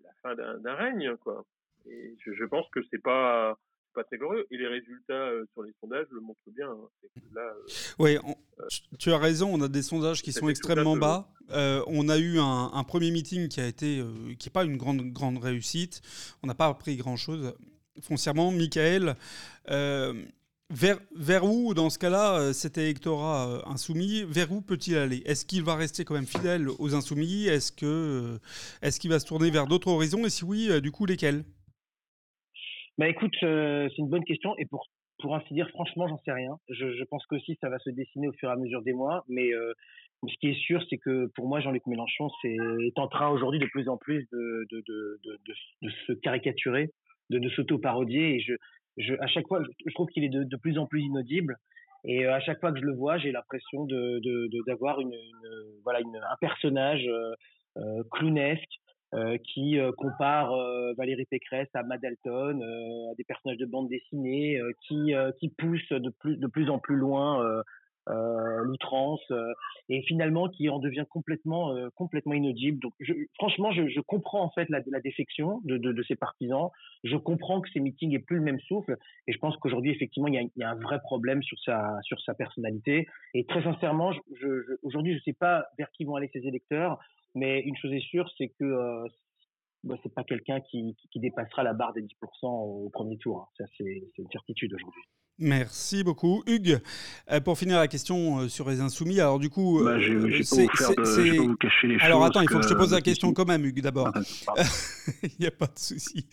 la 0.00 0.12
fin 0.22 0.36
d'un 0.36 0.74
règne, 0.74 1.16
quoi. 1.16 1.44
Et 1.86 2.14
je, 2.20 2.32
je 2.34 2.44
pense 2.44 2.68
que 2.70 2.80
c'est 2.88 3.02
pas 3.02 3.58
pas 3.96 4.04
très 4.04 4.18
glorieux. 4.18 4.46
Et 4.50 4.58
les 4.58 4.68
résultats 4.68 5.30
sur 5.54 5.62
les 5.62 5.72
sondages 5.80 6.06
le 6.10 6.20
montrent 6.20 6.38
bien. 6.48 6.68
Hein. 6.70 7.40
oui, 7.98 8.18
tu 8.98 9.10
as 9.10 9.18
raison, 9.18 9.52
on 9.52 9.60
a 9.62 9.68
des 9.68 9.82
sondages 9.82 10.22
qui 10.22 10.32
sont 10.32 10.48
extrêmement 10.48 10.96
bas. 10.96 11.28
Euh, 11.50 11.82
on 11.86 12.08
a 12.08 12.18
eu 12.18 12.38
un, 12.38 12.84
premier 12.84 13.10
meeting 13.10 13.48
qui 13.48 13.60
a 13.60 13.66
été, 13.66 14.00
euh, 14.00 14.34
qui 14.38 14.48
n'est 14.48 14.52
pas 14.52 14.64
une 14.64 14.76
grande, 14.76 15.02
grande 15.12 15.38
réussite. 15.38 16.00
On 16.42 16.46
n'a 16.46 16.54
pas 16.54 16.66
appris 16.66 16.96
grand-chose. 16.96 17.54
Foncièrement, 18.02 18.50
Michael, 18.50 19.14
euh, 19.70 20.12
vers, 20.70 20.98
vers 21.14 21.44
où, 21.44 21.72
dans 21.72 21.88
ce 21.88 21.98
cas-là, 21.98 22.52
cet 22.52 22.76
électorat 22.78 23.62
insoumis, 23.66 24.24
vers 24.24 24.52
où 24.52 24.60
peut-il 24.60 24.96
aller? 24.96 25.22
Est-ce 25.24 25.46
qu'il 25.46 25.62
va 25.62 25.76
rester 25.76 26.04
quand 26.04 26.14
même 26.14 26.26
fidèle 26.26 26.68
aux 26.68 26.94
insoumis? 26.94 27.46
Est-ce 27.46 27.72
qu'il 27.72 29.10
va 29.10 29.18
se 29.18 29.26
tourner 29.26 29.50
vers 29.50 29.66
d'autres 29.66 29.88
horizons? 29.88 30.26
Et 30.26 30.30
si 30.30 30.44
oui, 30.44 30.80
du 30.82 30.90
coup, 30.90 31.06
lesquels? 31.06 31.44
Bah 32.98 33.08
écoute, 33.08 33.34
c'est 33.40 33.98
une 33.98 34.08
bonne 34.08 34.24
question 34.24 34.54
et 34.58 34.66
pour 34.66 34.86
pour 35.18 35.34
ainsi 35.34 35.54
dire, 35.54 35.66
franchement, 35.70 36.06
j'en 36.08 36.18
sais 36.18 36.32
rien. 36.32 36.58
Je, 36.68 36.92
je 36.92 37.04
pense 37.04 37.24
qu'aussi 37.24 37.56
ça 37.62 37.70
va 37.70 37.78
se 37.78 37.88
dessiner 37.88 38.28
au 38.28 38.32
fur 38.32 38.50
et 38.50 38.52
à 38.52 38.56
mesure 38.56 38.82
des 38.82 38.92
mois, 38.92 39.24
mais 39.28 39.50
ce 40.28 40.36
qui 40.38 40.48
est 40.48 40.60
sûr, 40.60 40.82
c'est 40.88 40.98
que 40.98 41.26
pour 41.34 41.48
moi, 41.48 41.60
Jean-Luc 41.60 41.86
Mélenchon 41.86 42.28
c'est, 42.42 42.54
est 42.54 42.98
aujourd'hui 43.30 43.60
de 43.60 43.66
plus 43.66 43.88
en 43.88 43.96
plus 43.96 44.26
de, 44.32 44.66
de, 44.70 44.82
de, 44.86 45.20
de, 45.24 45.38
de 45.82 45.90
se 46.06 46.12
caricaturer, 46.12 46.90
de, 47.30 47.38
de 47.38 47.48
s'auto-parodier. 47.50 48.36
Et 48.36 48.40
je, 48.40 48.54
je, 48.96 49.14
à 49.20 49.26
chaque 49.26 49.46
fois, 49.46 49.62
je 49.62 49.94
trouve 49.94 50.08
qu'il 50.08 50.24
est 50.24 50.28
de, 50.28 50.44
de 50.44 50.56
plus 50.56 50.78
en 50.78 50.86
plus 50.86 51.02
inaudible. 51.02 51.56
Et 52.04 52.24
euh, 52.24 52.34
à 52.34 52.40
chaque 52.40 52.60
fois 52.60 52.72
que 52.72 52.78
je 52.78 52.84
le 52.84 52.94
vois, 52.94 53.18
j'ai 53.18 53.32
l'impression 53.32 53.84
de, 53.84 54.20
de, 54.22 54.48
d'avoir 54.66 55.00
une, 55.00 55.12
une, 55.12 55.80
voilà, 55.82 56.00
une, 56.00 56.16
un 56.16 56.36
personnage 56.40 57.06
euh, 57.06 57.34
euh 57.78 58.02
clownesque 58.10 58.80
euh, 59.14 59.38
qui 59.38 59.78
euh, 59.78 59.92
compare 59.92 60.52
Valérie 60.96 61.26
Pécresse 61.26 61.68
à 61.74 61.82
Madalton, 61.82 62.60
à 63.10 63.14
des 63.14 63.24
personnages 63.24 63.58
de 63.58 63.66
bande 63.66 63.88
dessinée, 63.88 64.60
qui, 64.86 65.12
qui 65.38 65.48
pousse 65.50 65.88
de 65.90 66.10
plus, 66.10 66.36
de 66.36 66.46
plus 66.46 66.70
en 66.70 66.78
plus 66.78 66.96
loin 66.96 67.62
euh, 68.08 68.62
l'outrance, 68.62 69.20
euh, 69.32 69.52
et 69.88 70.00
finalement 70.02 70.48
qui 70.48 70.68
en 70.68 70.78
devient 70.78 71.04
complètement 71.10 71.74
euh, 71.74 71.88
complètement 71.96 72.34
inaudible. 72.34 72.78
Donc, 72.78 72.92
je, 73.00 73.12
franchement, 73.34 73.72
je, 73.72 73.88
je, 73.88 74.00
comprends 74.00 74.42
en 74.42 74.50
fait 74.50 74.68
la, 74.68 74.78
la 74.86 75.00
défection 75.00 75.60
de, 75.64 75.76
de, 75.76 75.90
de, 75.90 76.02
ces 76.04 76.14
partisans. 76.14 76.68
Je 77.02 77.16
comprends 77.16 77.60
que 77.60 77.68
ces 77.70 77.80
meetings 77.80 78.14
aient 78.14 78.20
plus 78.20 78.36
le 78.36 78.42
même 78.42 78.60
souffle, 78.60 78.96
et 79.26 79.32
je 79.32 79.38
pense 79.38 79.56
qu'aujourd'hui, 79.56 79.90
effectivement, 79.90 80.28
il 80.28 80.34
y, 80.34 80.38
a, 80.38 80.42
il 80.42 80.50
y, 80.54 80.62
a, 80.62 80.70
un 80.70 80.76
vrai 80.76 81.00
problème 81.00 81.42
sur 81.42 81.58
sa 81.58 81.98
sur 82.02 82.20
sa 82.20 82.34
personnalité. 82.34 83.08
Et 83.34 83.44
très 83.44 83.64
sincèrement, 83.64 84.12
je, 84.12 84.20
je, 84.40 84.72
aujourd'hui, 84.84 85.14
je 85.14 85.18
ne 85.18 85.22
sais 85.22 85.32
pas 85.32 85.64
vers 85.76 85.90
qui 85.90 86.04
vont 86.04 86.14
aller 86.14 86.30
ces 86.32 86.46
électeurs, 86.46 87.00
mais 87.36 87.60
une 87.60 87.76
chose 87.76 87.92
est 87.92 88.00
sûre, 88.00 88.28
c'est 88.36 88.48
que 88.48 88.64
euh, 88.64 89.06
bah, 89.84 89.94
c'est 90.02 90.12
pas 90.12 90.24
quelqu'un 90.24 90.60
qui, 90.60 90.96
qui, 90.96 91.08
qui, 91.08 91.20
dépassera 91.20 91.62
la 91.62 91.74
barre 91.74 91.92
des 91.92 92.02
10% 92.02 92.08
au 92.42 92.90
premier 92.90 93.18
tour. 93.18 93.42
Hein. 93.42 93.48
Ça, 93.58 93.64
c'est 93.76 94.02
une 94.18 94.30
certitude 94.32 94.74
aujourd'hui. 94.74 95.02
Merci 95.38 96.02
beaucoup. 96.02 96.42
Hugues, 96.46 96.80
euh, 97.30 97.40
pour 97.40 97.58
finir 97.58 97.78
la 97.78 97.88
question 97.88 98.38
euh, 98.38 98.48
sur 98.48 98.68
les 98.70 98.80
insoumis, 98.80 99.20
alors 99.20 99.38
du 99.38 99.50
coup. 99.50 99.84
Bah, 99.84 99.98
je 100.00 100.14
ne 100.14 100.20
vais 100.20 101.38
vous 101.38 101.56
cacher 101.56 101.88
les 101.88 101.98
alors 102.00 102.24
attends, 102.24 102.40
il 102.40 102.48
faut 102.48 102.58
que 102.58 102.64
je 102.64 102.70
te 102.70 102.74
pose 102.74 102.92
la 102.92 103.02
question 103.02 103.34
quand 103.34 103.46
même, 103.46 103.64
Hugues, 103.64 103.82
d'abord. 103.82 104.10
Ah, 104.14 104.62
il 105.22 105.36
n'y 105.38 105.46
a 105.46 105.50
pas 105.50 105.66
de 105.66 105.78
souci. 105.78 106.26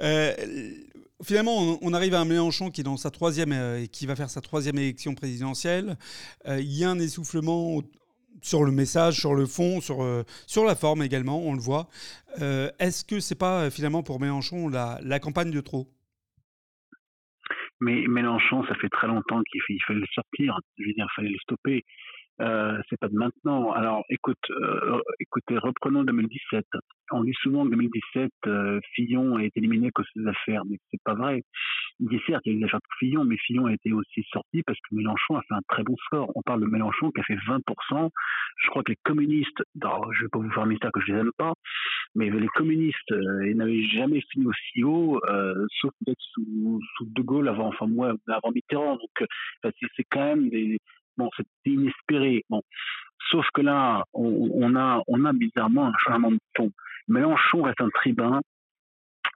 Euh, 0.00 0.34
finalement, 1.22 1.78
on, 1.80 1.94
arrive 1.94 2.14
à 2.14 2.20
un 2.20 2.24
Mélenchon 2.24 2.70
qui, 2.70 2.82
dans 2.82 2.96
sa 2.96 3.12
troisième, 3.12 3.86
qui 3.92 4.06
va 4.06 4.16
faire 4.16 4.30
sa 4.30 4.40
troisième 4.40 4.78
élection 4.78 5.14
présidentielle. 5.14 5.96
il 6.48 6.76
y 6.76 6.82
a 6.82 6.90
un 6.90 6.98
essoufflement 6.98 7.80
sur 8.42 8.64
le 8.64 8.72
message, 8.72 9.20
sur 9.20 9.34
le 9.34 9.46
fond, 9.46 9.80
sur, 9.80 10.04
sur 10.46 10.64
la 10.64 10.74
forme 10.74 11.02
également, 11.02 11.40
on 11.42 11.54
le 11.54 11.60
voit. 11.60 11.88
Est-ce 12.38 13.04
que 13.04 13.20
c'est 13.20 13.38
pas 13.38 13.70
finalement 13.70 14.02
pour 14.02 14.20
Mélenchon 14.20 14.68
la, 14.68 14.98
la 15.02 15.18
campagne 15.18 15.50
de 15.50 15.60
trop? 15.60 15.88
Mais 17.80 18.06
Mélenchon, 18.06 18.62
ça 18.66 18.74
fait 18.74 18.88
très 18.90 19.06
longtemps 19.06 19.40
qu'il 19.50 19.82
fallait 19.86 20.00
le 20.00 20.06
sortir. 20.14 20.58
Je 20.78 20.84
veux 20.84 20.92
dire, 20.92 21.06
il 21.10 21.14
fallait 21.16 21.30
le 21.30 21.38
stopper. 21.38 21.84
Euh, 22.40 22.80
c'est 22.88 22.98
pas 22.98 23.08
de 23.08 23.14
maintenant. 23.14 23.72
Alors, 23.72 24.04
écoute, 24.08 24.38
euh, 24.50 25.00
écoutez, 25.20 25.58
reprenons 25.58 26.04
2017. 26.04 26.64
On 27.12 27.24
dit 27.24 27.34
souvent 27.42 27.64
que 27.64 27.70
2017, 27.70 28.30
euh, 28.46 28.80
Fillon 28.94 29.38
été 29.38 29.58
éliminé 29.58 29.90
cause 29.90 30.06
des 30.14 30.26
affaires, 30.26 30.62
mais 30.64 30.78
c'est 30.90 31.02
pas 31.04 31.14
vrai. 31.14 31.42
Il 31.98 32.08
dit 32.08 32.20
certes, 32.26 32.42
il 32.46 32.52
y 32.52 32.54
a 32.54 32.56
eu 32.56 32.60
des 32.60 32.66
affaires 32.66 32.80
pour 32.80 32.94
Fillon, 32.98 33.24
mais 33.24 33.36
Fillon 33.36 33.66
a 33.66 33.74
été 33.74 33.92
aussi 33.92 34.22
sorti 34.32 34.62
parce 34.62 34.78
que 34.78 34.94
Mélenchon 34.94 35.36
a 35.36 35.42
fait 35.42 35.54
un 35.54 35.62
très 35.68 35.82
bon 35.82 35.96
score. 36.06 36.30
On 36.34 36.42
parle 36.42 36.60
de 36.60 36.66
Mélenchon 36.66 37.10
qui 37.10 37.20
a 37.20 37.24
fait 37.24 37.36
20%. 37.36 38.10
Je 38.62 38.68
crois 38.68 38.82
que 38.82 38.92
les 38.92 38.98
communistes, 39.04 39.62
non, 39.82 40.10
je 40.12 40.22
vais 40.22 40.28
pas 40.28 40.38
vous 40.38 40.50
faire 40.50 40.62
un 40.62 40.66
mystère 40.66 40.92
que 40.92 41.00
je 41.00 41.12
les 41.12 41.18
aime 41.18 41.32
pas, 41.36 41.54
mais 42.14 42.30
les 42.30 42.48
communistes, 42.48 43.12
euh, 43.12 43.48
ils 43.48 43.56
n'avaient 43.56 43.86
jamais 43.88 44.20
fini 44.32 44.46
aussi 44.46 44.84
haut, 44.84 45.20
euh, 45.28 45.66
sauf 45.80 45.92
peut-être 46.04 46.22
sous, 46.32 46.80
sous 46.96 47.04
De 47.06 47.22
Gaulle 47.22 47.48
avant, 47.48 47.68
enfin 47.68 47.86
moi, 47.86 48.14
avant 48.28 48.50
Mitterrand. 48.52 48.96
Donc, 48.96 49.28
euh, 49.64 49.70
c'est 49.96 50.04
quand 50.10 50.24
même 50.24 50.48
des, 50.48 50.78
Bon, 51.16 51.28
c'est 51.36 51.46
inespéré. 51.66 52.44
Sauf 53.30 53.46
que 53.54 53.60
là, 53.60 54.04
on, 54.12 54.74
a, 54.76 55.02
on 55.06 55.24
a 55.24 55.32
bizarrement 55.32 55.86
un 55.86 55.92
changement 55.98 56.32
de 56.32 56.38
ton. 56.54 56.70
Mélenchon 57.08 57.62
reste 57.62 57.80
un 57.80 57.90
tribun 57.90 58.40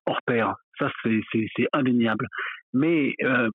hors 0.06 0.22
pair. 0.26 0.54
Ça, 0.78 0.90
c'est 1.02 1.22
indéniable. 1.72 2.26
Mais 2.72 3.14
euh, 3.22 3.48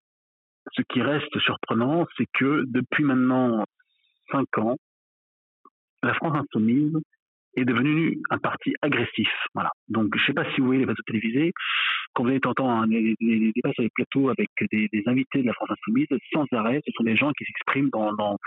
ce 0.74 0.82
qui 0.90 1.02
reste 1.02 1.38
surprenant, 1.40 2.06
c'est 2.18 2.28
que 2.34 2.64
depuis 2.68 3.04
maintenant 3.04 3.66
cinq 4.32 4.58
ans, 4.58 4.78
la 6.04 6.14
France 6.14 6.38
insoumise 6.38 6.94
est 7.56 7.66
devenu 7.66 8.20
un 8.30 8.38
parti 8.38 8.74
agressif. 8.82 9.30
Voilà. 9.54 9.72
Donc, 9.88 10.16
je 10.16 10.22
ne 10.22 10.26
sais 10.28 10.34
pas 10.34 10.46
si 10.54 10.62
vous 10.62 10.68
voyez 10.68 10.80
les 10.80 10.86
plateaux 10.86 11.04
télévisés, 11.06 11.52
quand 12.14 12.24
vous 12.24 12.32
êtes 12.32 12.46
entendre 12.46 12.88
des, 12.88 13.16
des, 13.20 13.52
débats 13.54 13.74
sur 13.74 13.84
les 13.84 13.90
plateaux 13.94 14.30
avec 14.30 14.50
des, 14.72 14.88
des, 14.92 15.04
invités 15.06 15.42
de 15.42 15.48
la 15.48 15.54
France 15.54 15.70
Insoumise, 15.72 16.08
sans 16.34 16.46
arrêt, 16.52 16.82
ce 16.86 16.92
sont 16.96 17.04
des 17.04 17.16
gens 17.16 17.32
qui 17.34 17.46
s'expriment 17.46 17.90
dans, 17.90 18.14
dans, 18.14 18.38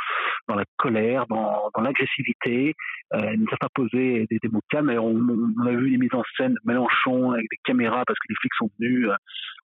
dans, 0.48 0.54
la 0.54 0.64
colère, 0.76 1.26
dans, 1.28 1.70
dans 1.74 1.82
l'agressivité, 1.82 2.74
euh, 3.14 3.32
ils 3.34 3.40
ne 3.40 3.46
savent 3.46 3.58
pas 3.60 3.68
poser 3.74 4.26
des, 4.30 4.38
des 4.42 4.48
mots 4.48 4.60
calmes. 4.70 4.90
On, 4.90 5.52
on, 5.60 5.66
a 5.66 5.72
vu 5.72 5.90
des 5.90 5.98
mises 5.98 6.14
en 6.14 6.22
scène 6.36 6.56
Mélenchon 6.64 7.32
avec 7.32 7.46
des 7.50 7.58
caméras 7.64 8.04
parce 8.06 8.18
que 8.18 8.28
les 8.28 8.34
flics 8.40 8.54
sont 8.54 8.70
venus 8.78 9.08
euh, 9.08 9.14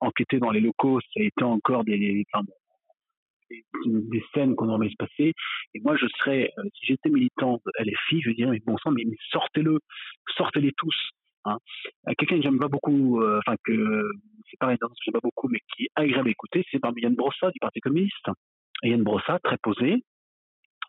enquêter 0.00 0.38
dans 0.38 0.50
les 0.50 0.60
locaux. 0.60 1.00
Ça 1.00 1.20
a 1.20 1.22
été 1.22 1.44
encore 1.44 1.84
des, 1.84 2.24
enfin, 2.32 2.44
des, 3.50 4.24
scènes 4.34 4.54
qu'on 4.54 4.68
aurait 4.68 4.88
se 4.88 4.96
passer. 4.96 5.32
Et 5.74 5.80
moi, 5.80 5.96
je 5.96 6.06
serais, 6.18 6.50
euh, 6.58 6.62
si 6.74 6.86
j'étais 6.86 7.08
militant 7.08 7.60
de 7.64 7.84
LFI, 7.84 8.20
je 8.22 8.30
dirais, 8.30 8.50
mais 8.50 8.60
bon 8.64 8.76
sang, 8.78 8.90
mais, 8.90 9.04
sortez-le, 9.30 9.78
sortez-les 10.36 10.72
tous. 10.76 10.96
Hein. 11.44 11.58
Euh, 12.08 12.12
quelqu'un 12.18 12.36
que 12.36 12.42
j'aime 12.42 12.58
pas 12.58 12.68
beaucoup, 12.68 13.20
euh, 13.20 13.38
enfin 13.38 13.56
que 13.64 14.10
c'est 14.50 14.58
pareil, 14.58 14.78
que 14.78 14.86
j'aime 15.04 15.12
pas 15.12 15.20
beaucoup, 15.22 15.48
mais 15.48 15.60
qui 15.74 15.84
est 15.84 15.90
agréable 15.94 16.28
à 16.28 16.30
écouter, 16.32 16.64
c'est 16.70 16.78
par 16.78 16.92
Yann 16.96 17.14
Brossa 17.14 17.50
du 17.50 17.58
Parti 17.60 17.80
communiste. 17.80 18.28
Et 18.82 18.90
Yann 18.90 19.02
Brossa, 19.02 19.38
très 19.42 19.58
posé, 19.58 20.02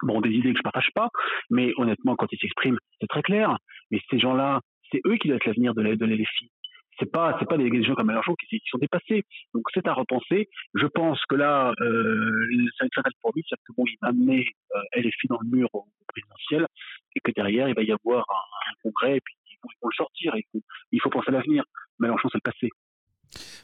bon, 0.04 0.22
des 0.22 0.32
idées 0.32 0.52
que 0.54 0.58
je 0.58 0.64
partage 0.64 0.90
pas, 0.94 1.10
mais 1.50 1.72
honnêtement, 1.78 2.16
quand 2.16 2.28
il 2.32 2.40
s'exprime, 2.40 2.78
c'est 3.00 3.08
très 3.08 3.22
clair. 3.22 3.58
Mais 3.92 4.02
ces 4.10 4.20
gens-là, 4.20 4.62
c'est 4.92 5.02
eux 5.06 5.18
qui 5.18 5.28
doivent 5.28 5.38
être 5.38 5.46
l'avenir 5.46 5.74
de 5.74 5.82
l'LFI 5.82 6.52
c'est 7.00 7.12
pas 7.12 7.36
c'est 7.40 7.48
pas 7.48 7.58
des, 7.58 7.84
gens 7.84 7.96
comme 7.96 8.08
Mélenchon 8.08 8.36
qui, 8.36 8.60
qui, 8.60 8.70
sont 8.70 8.78
dépassés. 8.78 9.24
Donc 9.54 9.64
c'est 9.74 9.88
à 9.88 9.94
repenser. 9.94 10.50
Je 10.74 10.88
pense 10.88 11.24
que 11.26 11.36
là, 11.36 11.74
euh, 11.82 12.66
ça 12.80 13.02
reste 13.04 13.18
pour 13.22 13.32
lui, 13.36 13.44
c'est-à-dire 13.48 13.64
que 13.68 13.74
bon, 13.78 13.84
il 13.88 13.98
va 14.02 14.10
amener 14.10 14.48
euh, 14.76 15.02
LFI 15.02 15.28
dans 15.28 15.40
le 15.42 15.58
mur 15.58 15.70
au, 15.74 15.86
présidentiel 16.08 16.68
et 17.16 17.20
que 17.20 17.32
derrière 17.32 17.68
il 17.70 17.76
va 17.76 17.84
y 17.84 17.92
avoir 17.92 18.26
un, 18.30 18.74
congrès 18.82 19.18
et 19.18 19.22
puis 19.22 19.36
ils 19.52 19.58
vont, 19.64 19.90
le 19.90 19.96
sortir. 19.96 20.34
Faut, 20.52 20.62
il 20.92 21.02
faut 21.02 21.10
penser 21.10 21.30
à 21.30 21.32
l'avenir. 21.32 21.64
Mélenchon 22.00 22.30
c'est 22.32 22.38
le 22.44 22.52
passé. 22.52 22.70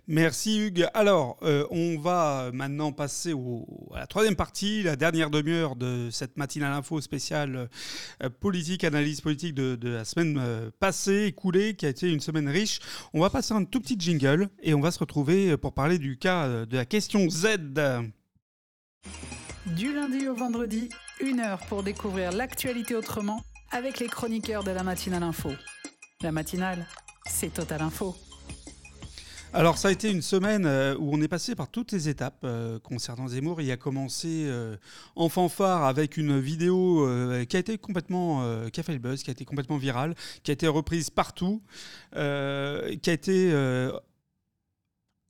Merci 0.08 0.60
Hugues. 0.60 0.88
Alors, 0.94 1.38
euh, 1.44 1.66
on 1.72 1.98
va 1.98 2.52
maintenant 2.54 2.92
passer 2.92 3.34
à 3.94 4.00
la 4.00 4.08
troisième 4.08 4.36
partie, 4.36 4.84
la 4.84 4.96
dernière 4.96 5.30
demi-heure 5.30 5.76
de 5.76 6.10
cette 6.12 6.38
matinale 6.38 6.74
info 6.74 7.00
spéciale 7.02 7.70
euh, 8.22 8.30
politique, 8.30 8.84
analyse 8.84 9.22
politique 9.22 9.54
de, 9.56 9.78
la 9.88 10.06
semaine 10.06 10.38
euh, 10.40 10.70
passée, 10.80 11.26
écoulée, 11.26 11.76
qui 11.76 11.86
a 11.86 11.90
été 11.90 12.12
une 12.12 12.20
semaine 12.20 12.50
riche. 12.50 12.80
On 13.14 13.22
va 13.22 13.30
passer 13.30 13.54
un 13.54 13.64
tout 13.64 13.80
petit 13.80 13.96
jingle 13.98 14.50
et 14.62 14.74
on 14.74 14.82
va 14.82 14.92
se 14.92 15.00
retrouver 15.00 15.56
pour 15.58 15.74
parler 15.74 15.98
du 15.98 16.18
cas 16.18 16.66
de 16.66 16.76
la 16.76 16.86
question 16.86 17.30
Z. 17.30 17.58
Du 19.66 19.94
lundi 19.94 20.28
au 20.28 20.36
vendredi, 20.36 20.90
une 21.22 21.40
heure 21.40 21.60
pour 21.68 21.84
découvrir 21.84 22.32
l'actualité 22.32 22.96
autrement 22.96 23.42
avec 23.72 24.00
les 24.00 24.08
chroniqueurs 24.08 24.64
de 24.64 24.72
la 24.72 24.84
matinale 24.84 25.24
info. 25.24 25.52
La 26.22 26.32
matinale, 26.32 26.86
c'est 27.26 27.54
Total 27.54 27.82
Info. 27.82 28.16
Alors 29.56 29.78
ça 29.78 29.90
a 29.90 29.92
été 29.92 30.10
une 30.10 30.24
semaine 30.24 30.66
euh, 30.66 30.96
où 30.98 31.14
on 31.14 31.22
est 31.22 31.28
passé 31.28 31.54
par 31.54 31.68
toutes 31.68 31.92
les 31.92 32.10
étapes 32.10 32.42
euh, 32.44 32.80
concernant 32.80 33.28
Zemmour. 33.28 33.62
Il 33.62 33.72
a 33.72 33.78
commencé 33.78 34.46
euh, 34.48 34.76
en 35.16 35.30
fanfare 35.30 35.84
avec 35.84 36.18
une 36.18 36.40
vidéo 36.40 37.08
qui 37.48 37.56
a 37.56 37.60
été 37.60 37.78
complètement, 37.78 38.44
qui 38.72 38.80
a 38.80 38.84
fait 38.84 38.94
le 38.94 39.00
buzz, 39.00 39.22
qui 39.22 39.30
a 39.30 39.34
été 39.34 39.46
complètement 39.46 39.78
virale, 39.78 40.16
qui 40.42 40.50
a 40.50 40.54
été 40.54 40.68
reprise 40.68 41.12
partout, 41.12 41.62
qui 42.14 42.20
a 42.20 43.14
été 43.14 43.52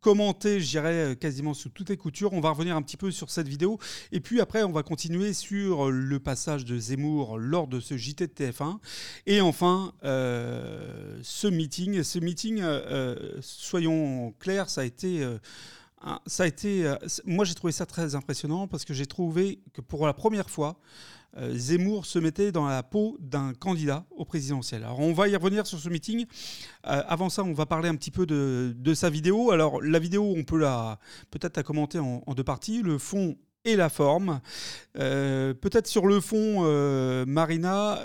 commenté, 0.04 0.60
je 0.60 0.70
dirais, 0.70 0.94
euh, 0.94 1.16
quasiment 1.16 1.56
sous 1.56 1.70
toutes 1.70 1.90
les 1.90 1.98
coutures. 1.98 2.34
On 2.34 2.42
va 2.42 2.52
revenir 2.52 2.76
un 2.76 2.82
petit 2.84 2.98
peu 2.98 3.10
sur 3.10 3.32
cette 3.32 3.48
vidéo. 3.48 3.80
Et 4.12 4.20
puis 4.20 4.42
après, 4.42 4.62
on 4.62 4.72
va 4.72 4.84
continuer 4.84 5.34
sur 5.34 5.90
le 5.90 6.20
passage 6.20 6.66
de 6.66 6.78
Zemmour 6.78 7.40
lors 7.40 7.68
de 7.68 7.80
ce 7.80 7.98
JT 7.98 8.28
de 8.28 8.34
TF1. 8.34 8.78
Et 9.26 9.42
enfin, 9.42 9.94
euh, 10.04 11.18
ce 11.24 11.48
meeting. 11.48 12.04
Ce 12.04 12.20
meeting, 12.20 12.60
euh, 12.62 13.16
soyons 13.42 14.34
clairs, 14.40 14.70
ça 14.70 14.82
a 14.82 14.84
été... 14.84 15.26
ça 16.28 16.44
a 16.44 16.48
été, 16.48 16.94
moi 17.26 17.46
j'ai 17.46 17.56
trouvé 17.56 17.72
ça 17.72 17.86
très 17.86 18.14
impressionnant 18.14 18.68
parce 18.68 18.84
que 18.84 18.94
j'ai 18.94 19.06
trouvé 19.06 19.60
que 19.74 19.80
pour 19.80 20.06
la 20.06 20.14
première 20.14 20.50
fois, 20.50 20.78
euh, 20.78 21.13
Zemmour 21.36 22.06
se 22.06 22.20
mettait 22.20 22.52
dans 22.52 22.68
la 22.68 22.84
peau 22.84 23.18
d'un 23.20 23.54
candidat 23.54 24.06
au 24.12 24.26
présidentiel. 24.26 24.84
Alors 24.84 25.00
on 25.00 25.14
va 25.14 25.28
y 25.28 25.36
revenir 25.36 25.66
sur 25.66 25.80
ce 25.80 25.90
meeting. 25.90 26.26
Euh, 26.88 27.02
avant 27.08 27.30
ça, 27.30 27.44
on 27.44 27.54
va 27.54 27.66
parler 27.66 27.90
un 27.90 27.96
petit 27.96 28.12
peu 28.12 28.26
de, 28.26 28.94
sa 28.94 29.10
vidéo. 29.10 29.52
Alors 29.52 29.82
la 29.82 30.00
vidéo, 30.00 30.34
on 30.36 30.44
peut 30.44 30.58
la 30.58 31.00
peut-être 31.32 31.62
commenter 31.64 32.00
en, 32.00 32.22
deux 32.36 32.44
parties, 32.44 32.82
le 32.82 32.98
fond 32.98 33.36
et 33.66 33.76
la 33.76 33.90
forme. 33.90 34.42
Euh, 34.98 35.54
peut-être 35.54 35.88
sur 35.88 36.06
le 36.06 36.20
fond, 36.20 36.64
Marina, 37.26 38.00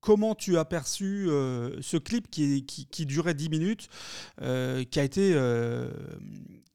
comment 0.00 0.34
tu 0.34 0.58
as 0.58 0.64
perçu 0.64 1.26
ce 1.28 1.96
clip 1.96 2.30
qui, 2.30 2.64
qui, 2.64 3.06
durait 3.06 3.34
10 3.34 3.48
minutes, 3.48 3.88
qui 4.38 5.00
a 5.00 5.02
été 5.02 5.34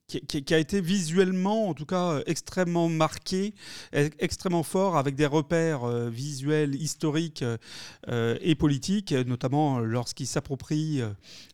qui, 0.06 0.54
a 0.54 0.58
été 0.58 0.80
visuellement, 0.80 1.68
en 1.68 1.74
tout 1.74 1.86
cas, 1.86 2.12
euh, 2.12 2.22
extrêmement 2.26 2.88
marqué, 2.88 3.54
e, 3.94 4.08
extrêmement 4.18 4.62
fort, 4.62 4.96
avec 4.96 5.16
des 5.16 5.26
repères 5.26 5.84
euh, 5.84 6.08
visuels, 6.08 6.74
historiques 6.76 7.44
euh, 8.08 8.36
et 8.40 8.54
politiques, 8.54 9.12
notamment 9.12 9.80
lorsqu'il 9.80 10.26
s'approprie, 10.26 11.02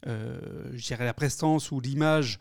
je 0.04 0.86
dirais, 0.86 1.04
la 1.04 1.14
prestance 1.14 1.70
ou 1.70 1.80
l'image 1.80 2.38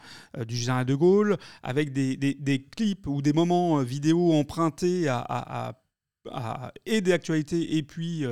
du 0.47 0.55
général 0.55 0.85
de 0.85 0.95
Gaulle, 0.95 1.37
avec 1.63 1.93
des, 1.93 2.17
des, 2.17 2.61
clips 2.63 3.07
ou 3.07 3.21
des 3.21 3.33
moments 3.33 3.77
vidéo 3.79 4.33
empruntés 4.33 5.07
à, 5.07 5.77
et 6.85 7.01
des 7.01 7.11
actualités 7.11 7.77
et 7.77 7.83
puis 7.83 8.25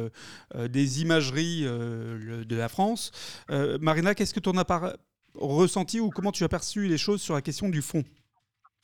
des 0.55 1.01
imageries 1.01 1.63
de 1.63 2.55
la 2.55 2.69
France. 2.69 3.11
Marina, 3.49 4.15
qu'est-ce 4.15 4.33
que 4.33 4.39
tu 4.39 4.49
en 4.49 4.57
as 4.57 4.65
par 4.65 4.93
ressenti 5.35 5.99
ou 5.99 6.09
comment 6.09 6.31
tu 6.31 6.43
as 6.43 6.49
perçu 6.49 6.87
les 6.87 6.97
choses 6.97 7.21
sur 7.21 7.33
la 7.33 7.41
question 7.41 7.69
du 7.69 7.81
fond 7.81 8.03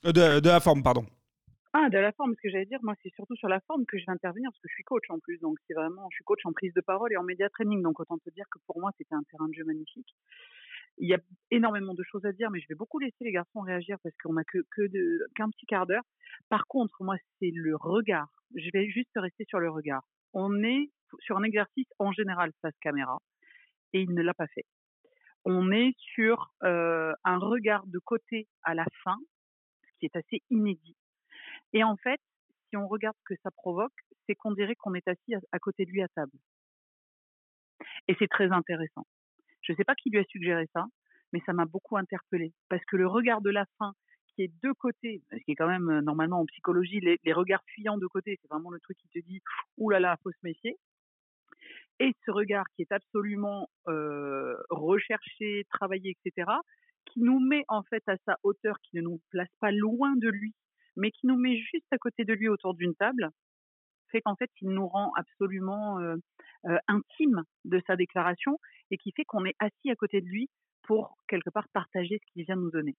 euh, 0.05 0.11
de, 0.11 0.49
la 0.49 0.59
forme, 0.59 0.83
pardon. 0.83 1.05
Ah, 1.73 1.89
de 1.89 1.97
la 1.97 2.11
forme, 2.11 2.35
ce 2.35 2.41
que 2.41 2.49
j'allais 2.49 2.65
dire, 2.65 2.79
moi, 2.83 2.93
c'est 3.01 3.13
surtout 3.15 3.35
sur 3.35 3.49
la 3.49 3.59
forme 3.61 3.85
que 3.85 3.97
je 3.97 4.05
vais 4.05 4.11
intervenir, 4.11 4.49
parce 4.51 4.61
que 4.61 4.69
je 4.69 4.73
suis 4.75 4.83
coach 4.83 5.03
en 5.09 5.19
plus. 5.19 5.39
Donc, 5.39 5.57
c'est 5.67 5.73
vraiment, 5.73 6.07
je 6.11 6.15
suis 6.15 6.23
coach 6.23 6.45
en 6.45 6.53
prise 6.53 6.73
de 6.73 6.81
parole 6.81 7.11
et 7.11 7.17
en 7.17 7.23
média 7.23 7.49
training. 7.49 7.81
Donc, 7.81 7.99
autant 7.99 8.17
te 8.17 8.29
dire 8.29 8.45
que 8.51 8.59
pour 8.67 8.79
moi, 8.79 8.91
c'était 8.97 9.15
un 9.15 9.23
terrain 9.23 9.47
de 9.47 9.53
jeu 9.53 9.63
magnifique. 9.65 10.15
Il 10.97 11.09
y 11.09 11.13
a 11.13 11.19
énormément 11.51 11.93
de 11.93 12.03
choses 12.03 12.23
à 12.25 12.31
dire, 12.31 12.51
mais 12.51 12.61
je 12.61 12.67
vais 12.69 12.75
beaucoup 12.75 12.99
laisser 12.99 13.21
les 13.21 13.31
garçons 13.31 13.59
réagir 13.61 13.97
parce 14.03 14.15
qu'on 14.23 14.33
n'a 14.33 14.43
que, 14.45 14.59
qu'un 15.35 15.49
petit 15.49 15.65
quart 15.65 15.85
d'heure. 15.85 16.03
Par 16.49 16.67
contre, 16.67 17.03
moi, 17.03 17.17
c'est 17.39 17.51
le 17.53 17.75
regard. 17.75 18.29
Je 18.55 18.69
vais 18.71 18.87
juste 18.87 19.11
rester 19.15 19.43
sur 19.49 19.59
le 19.59 19.69
regard. 19.69 20.03
On 20.33 20.63
est 20.63 20.91
sur 21.19 21.37
un 21.37 21.43
exercice 21.43 21.87
en 21.99 22.13
général 22.13 22.51
face 22.61 22.77
caméra 22.79 23.17
et 23.91 24.01
il 24.01 24.13
ne 24.13 24.21
l'a 24.21 24.33
pas 24.33 24.47
fait 24.47 24.65
on 25.45 25.71
est 25.71 25.95
sur 25.97 26.51
un 26.61 27.37
regard 27.37 27.85
de 27.87 27.99
côté 27.99 28.47
à 28.63 28.73
la 28.73 28.85
fin, 29.03 29.17
ce 29.83 29.99
qui 29.99 30.05
est 30.05 30.15
assez 30.15 30.41
inédit. 30.49 30.95
Et 31.73 31.83
en 31.83 31.95
fait, 31.97 32.19
si 32.69 32.77
on 32.77 32.87
regarde 32.87 33.15
ce 33.19 33.33
que 33.35 33.41
ça 33.43 33.51
provoque, 33.51 33.93
c'est 34.27 34.35
qu'on 34.35 34.51
dirait 34.51 34.75
qu'on 34.75 34.95
est 34.95 35.07
assis 35.07 35.35
à, 35.51 35.59
côté 35.59 35.85
de 35.85 35.91
lui 35.91 36.01
à 36.01 36.07
table. 36.09 36.31
Et 38.07 38.15
c'est 38.19 38.27
très 38.27 38.51
intéressant. 38.51 39.05
Je 39.61 39.71
ne 39.71 39.77
sais 39.77 39.83
pas 39.83 39.95
qui 39.95 40.09
lui 40.09 40.19
a 40.19 40.23
suggéré 40.25 40.67
ça, 40.73 40.85
mais 41.31 41.41
ça 41.45 41.53
m'a 41.53 41.65
beaucoup 41.65 41.97
interpellée. 41.97 42.53
Parce 42.69 42.83
que 42.85 42.97
le 42.97 43.07
regard 43.07 43.41
de 43.41 43.49
la 43.49 43.65
fin, 43.77 43.93
qui 44.35 44.43
est 44.43 44.51
de 44.63 44.71
côté, 44.73 45.21
ce 45.31 45.37
qui 45.37 45.51
est 45.51 45.55
quand 45.55 45.67
même 45.67 45.99
normalement 45.99 46.41
en 46.41 46.45
psychologie, 46.45 46.99
les, 46.99 47.33
regards 47.33 47.63
fuyants 47.67 47.97
de 47.97 48.07
côté, 48.07 48.37
c'est 48.41 48.49
vraiment 48.49 48.71
le 48.71 48.79
truc 48.79 48.97
qui 48.97 49.07
te 49.09 49.19
dit, 49.25 49.41
ouh 49.77 49.89
là 49.89 49.99
là, 49.99 50.17
faut 50.23 50.31
se 50.31 50.37
méfier 50.43 50.77
et 51.99 52.13
ce 52.25 52.31
regard 52.31 52.65
qui 52.75 52.81
est 52.81 52.91
absolument 52.91 53.69
recherché, 54.69 55.65
travaillé, 55.69 56.15
etc., 56.25 56.51
qui 57.05 57.21
nous 57.21 57.39
met 57.39 57.63
en 57.67 57.83
fait 57.83 58.03
à 58.07 58.17
sa 58.25 58.37
hauteur, 58.43 58.77
qui 58.81 58.97
ne 58.97 59.01
nous 59.01 59.21
place 59.29 59.53
pas 59.59 59.71
loin 59.71 60.15
de 60.15 60.27
lui, 60.27 60.53
mais 60.95 61.11
qui 61.11 61.27
nous 61.27 61.37
met 61.37 61.57
juste 61.57 61.85
à 61.91 61.97
côté 61.97 62.25
de 62.25 62.33
lui 62.33 62.47
autour 62.47 62.73
d'une 62.73 62.95
table, 62.95 63.29
fait 64.11 64.21
qu'en 64.21 64.35
fait, 64.35 64.49
il 64.61 64.69
nous 64.69 64.87
rend 64.87 65.11
absolument 65.15 65.99
intime 66.87 67.43
de 67.65 67.81
sa 67.85 67.95
déclaration 67.95 68.59
et 68.91 68.97
qui 68.97 69.11
fait 69.11 69.25
qu'on 69.25 69.45
est 69.45 69.55
assis 69.59 69.91
à 69.91 69.95
côté 69.95 70.21
de 70.21 70.27
lui 70.27 70.49
pour 70.83 71.17
quelque 71.27 71.49
part 71.49 71.67
partager 71.73 72.19
ce 72.19 72.31
qu'il 72.31 72.45
vient 72.45 72.55
nous 72.55 72.71
donner. 72.71 72.95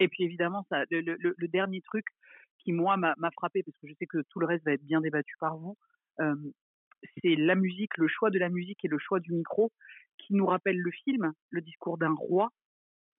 Et 0.00 0.08
puis 0.08 0.24
évidemment, 0.24 0.66
le, 0.90 1.48
dernier 1.48 1.80
truc 1.82 2.04
qui 2.58 2.72
moi 2.72 2.96
m'a 2.96 3.30
frappé, 3.32 3.62
parce 3.62 3.76
que 3.78 3.88
je 3.88 3.94
sais 3.94 4.06
que 4.06 4.22
tout 4.30 4.40
le 4.40 4.46
reste 4.46 4.64
va 4.64 4.72
être 4.72 4.84
bien 4.84 5.00
débattu 5.00 5.34
par 5.38 5.56
vous, 5.56 5.76
c'est 7.22 7.36
la 7.36 7.54
musique, 7.54 7.96
le 7.96 8.08
choix 8.08 8.30
de 8.30 8.38
la 8.38 8.48
musique 8.48 8.84
et 8.84 8.88
le 8.88 8.98
choix 8.98 9.20
du 9.20 9.32
micro 9.32 9.70
qui 10.18 10.34
nous 10.34 10.46
rappelle 10.46 10.78
le 10.78 10.90
film, 10.90 11.32
le 11.50 11.60
discours 11.60 11.98
d'un 11.98 12.14
roi, 12.14 12.50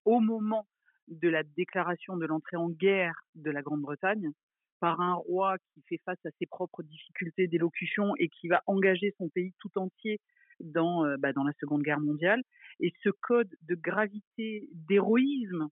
au 0.06 0.20
moment 0.20 0.68
de 1.08 1.30
la 1.30 1.44
déclaration 1.44 2.18
de 2.18 2.26
l'entrée 2.26 2.58
en 2.58 2.70
guerre 2.70 3.24
de 3.36 3.52
la 3.52 3.62
Grande-Bretagne, 3.62 4.32
par 4.80 5.00
un 5.02 5.14
roi 5.14 5.58
qui 5.74 5.82
fait 5.88 6.02
face 6.06 6.26
à 6.26 6.30
ses 6.40 6.46
propres 6.46 6.84
difficultés 6.84 7.48
d'élocution 7.48 8.16
et 8.18 8.30
qui 8.30 8.48
va 8.48 8.62
engager 8.68 9.14
son 9.18 9.30
pays 9.30 9.54
tout 9.60 9.78
entier 9.78 10.20
dans, 10.60 11.06
euh, 11.06 11.16
bah, 11.18 11.34
dans 11.34 11.44
la 11.44 11.54
Seconde 11.60 11.84
Guerre 11.84 12.00
mondiale. 12.00 12.42
Et 12.80 12.94
ce 13.04 13.10
code 13.10 13.50
de 13.62 13.76
gravité, 13.76 14.68
d'héroïsme, 14.74 15.70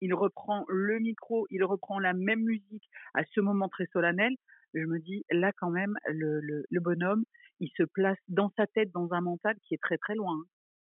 il 0.00 0.14
reprend 0.14 0.64
le 0.68 0.98
micro, 0.98 1.46
il 1.50 1.64
reprend 1.64 1.98
la 1.98 2.12
même 2.12 2.42
musique 2.42 2.88
à 3.14 3.24
ce 3.34 3.40
moment 3.40 3.68
très 3.68 3.86
solennel. 3.92 4.34
Je 4.74 4.84
me 4.86 4.98
dis, 4.98 5.24
là 5.30 5.52
quand 5.56 5.70
même, 5.70 5.94
le, 6.08 6.40
le 6.40 6.80
bonhomme, 6.80 7.24
il 7.60 7.70
se 7.76 7.84
place 7.84 8.18
dans 8.28 8.50
sa 8.56 8.66
tête, 8.66 8.90
dans 8.92 9.12
un 9.12 9.20
mental 9.20 9.56
qui 9.62 9.74
est 9.74 9.82
très 9.82 9.98
très 9.98 10.14
loin. 10.14 10.34
Hein. 10.34 10.46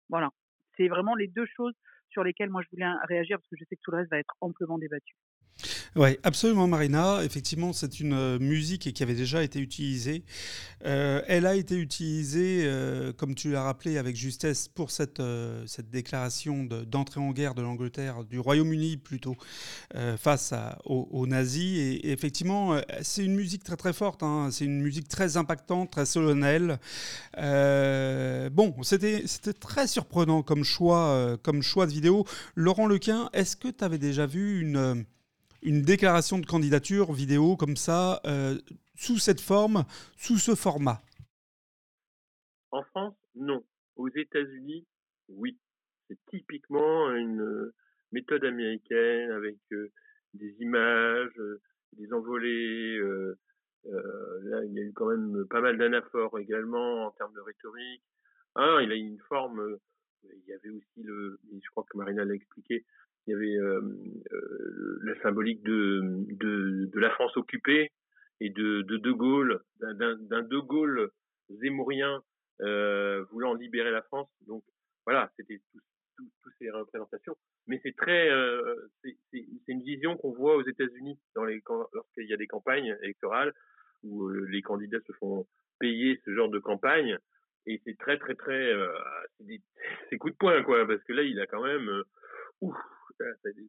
Voilà. 0.09 0.29
C'est 0.77 0.87
vraiment 0.87 1.15
les 1.15 1.27
deux 1.27 1.45
choses 1.45 1.73
sur 2.09 2.23
lesquelles 2.23 2.49
moi 2.49 2.61
je 2.63 2.69
voulais 2.71 2.89
réagir 3.07 3.37
parce 3.37 3.47
que 3.49 3.55
je 3.59 3.65
sais 3.65 3.75
que 3.75 3.81
tout 3.83 3.91
le 3.91 3.97
reste 3.97 4.11
va 4.11 4.19
être 4.19 4.35
amplement 4.41 4.77
débattu. 4.77 5.15
Oui, 5.95 6.17
absolument, 6.23 6.67
Marina. 6.67 7.23
Effectivement, 7.23 7.71
c'est 7.71 7.99
une 7.99 8.13
euh, 8.13 8.39
musique 8.39 8.91
qui 8.93 9.03
avait 9.03 9.13
déjà 9.13 9.43
été 9.43 9.59
utilisée. 9.59 10.23
Euh, 10.85 11.21
elle 11.27 11.45
a 11.45 11.55
été 11.55 11.77
utilisée, 11.77 12.63
euh, 12.65 13.13
comme 13.13 13.35
tu 13.35 13.51
l'as 13.51 13.63
rappelé 13.63 13.97
avec 13.97 14.15
justesse, 14.15 14.67
pour 14.67 14.91
cette, 14.91 15.21
cette 15.67 15.89
déclaration 15.89 16.63
d'entrée 16.63 17.21
en 17.21 17.31
guerre 17.31 17.53
de 17.53 17.61
l'Angleterre, 17.61 18.23
du 18.23 18.39
Royaume-Uni 18.39 18.97
plutôt, 18.97 19.35
face 20.17 20.53
aux, 20.85 21.27
nazis. 21.27 21.79
Et, 21.79 22.11
effectivement, 22.11 22.77
c'est 23.01 23.23
une 23.23 23.35
musique 23.35 23.63
très 23.63 23.77
très 23.77 23.93
forte. 23.93 24.23
Hein. 24.23 24.49
C'est 24.51 24.65
une 24.65 24.81
musique 24.81 25.07
très 25.07 25.37
impactante, 25.37 25.91
très 25.91 26.05
solennelle. 26.05 26.79
bon, 27.37 28.75
c'était 28.83 29.23
très 29.59 29.87
surprenant 29.87 30.41
comme 30.41 30.63
choix, 30.63 31.37
comme 31.43 31.61
choix 31.61 31.85
de 31.85 31.91
vidéo. 31.91 32.25
Laurent 32.55 32.87
Lequin, 32.87 33.29
est-ce 33.33 33.55
que 33.55 33.69
tu 33.69 33.83
avais 33.83 33.99
déjà 33.99 34.25
vu 34.25 34.59
une 34.61 35.05
une 35.63 35.81
déclaration 35.81 36.39
de 36.39 36.45
candidature 36.45 37.11
vidéo 37.11 37.55
comme 37.55 37.75
ça, 37.75 38.21
euh, 38.25 38.57
sous 38.95 39.17
cette 39.17 39.41
forme, 39.41 39.83
sous 40.17 40.37
ce 40.37 40.55
format? 40.55 41.01
En 42.71 42.83
France, 42.83 43.15
non. 43.35 43.63
Aux 43.95 44.09
États-Unis, 44.09 44.85
oui. 45.29 45.57
c'est 46.07 46.17
typiquement 46.29 47.11
une 47.11 47.71
méthode 48.11 48.43
américaine 48.43 49.31
avec 49.31 49.57
des 50.33 50.55
images, 50.59 51.39
des 51.93 52.11
envolées. 52.13 52.99
là, 53.85 54.63
il 54.65 54.73
y 54.73 54.79
a 54.79 54.83
eu 54.83 54.93
quand 54.93 55.07
même 55.07 55.45
pas 55.49 55.61
mal 55.61 55.77
d'anaphores 55.77 56.39
également 56.39 57.05
en 57.05 57.11
termes 57.11 57.33
de 57.33 57.41
rhétorique. 57.41 58.03
Ah, 58.55 58.79
il 58.81 58.91
a 58.91 58.95
une 58.95 59.19
forme. 59.29 59.77
il 60.23 60.45
y 60.47 60.53
avait 60.53 60.69
aussi 60.69 61.03
le, 61.03 61.39
je 61.51 61.69
crois 61.71 61.85
que 61.89 61.97
Marina 61.97 62.25
l'a 62.25 62.35
expliqué, 62.35 62.85
il 63.27 63.31
y 63.31 63.33
avait 63.33 63.57
la 65.03 65.21
symbolique 65.21 65.63
de, 65.63 66.01
de, 66.31 66.89
de, 66.91 66.99
la 66.99 67.09
France 67.11 67.35
occupée 67.37 67.91
et 68.41 68.49
de 68.49 68.81
De, 68.81 68.97
de 68.97 69.11
Gaulle, 69.11 69.61
d'un 69.79 70.43
De 70.43 70.59
Gaulle 70.59 71.09
zémourien 71.49 72.21
euh, 72.61 73.23
voulant 73.31 73.53
libérer 73.53 73.91
la 73.91 74.01
France. 74.03 74.29
Donc 74.47 74.63
voilà, 75.05 75.31
c'était 75.37 75.59
toutes 76.17 76.53
ces 76.59 76.69
représentations. 76.69 77.35
Mais 77.67 77.79
c'est 77.83 77.95
très, 77.95 78.29
euh, 78.29 78.89
c'est 79.31 79.45
une 79.67 79.83
vision 79.83 80.17
qu'on 80.17 80.31
voit 80.31 80.55
aux 80.55 80.65
États-Unis 80.67 81.17
dans 81.35 81.45
les 81.45 81.61
lorsqu'il 81.93 82.29
y 82.29 82.33
a 82.33 82.37
des 82.37 82.47
campagnes 82.47 82.95
électorales 83.01 83.53
où 84.03 84.27
euh, 84.27 84.45
les 84.49 84.61
candidats 84.61 84.99
se 85.07 85.13
font 85.13 85.47
payer 85.79 86.21
ce 86.25 86.33
genre 86.33 86.49
de 86.49 86.59
campagne. 86.59 87.17
Et 87.65 87.81
c'est 87.85 87.97
très 87.97 88.17
très 88.17 88.35
très, 88.35 88.73
euh, 88.73 88.91
c'est 90.09 90.17
coup 90.19 90.29
de 90.29 90.35
poing 90.35 90.61
quoi, 90.63 90.85
parce 90.85 91.01
que 91.03 91.13
là 91.13 91.23
il 91.23 91.39
a 91.39 91.47
quand 91.47 91.63
même, 91.63 91.87
euh, 91.87 92.03
ouf, 92.61 92.75
ça, 93.17 93.25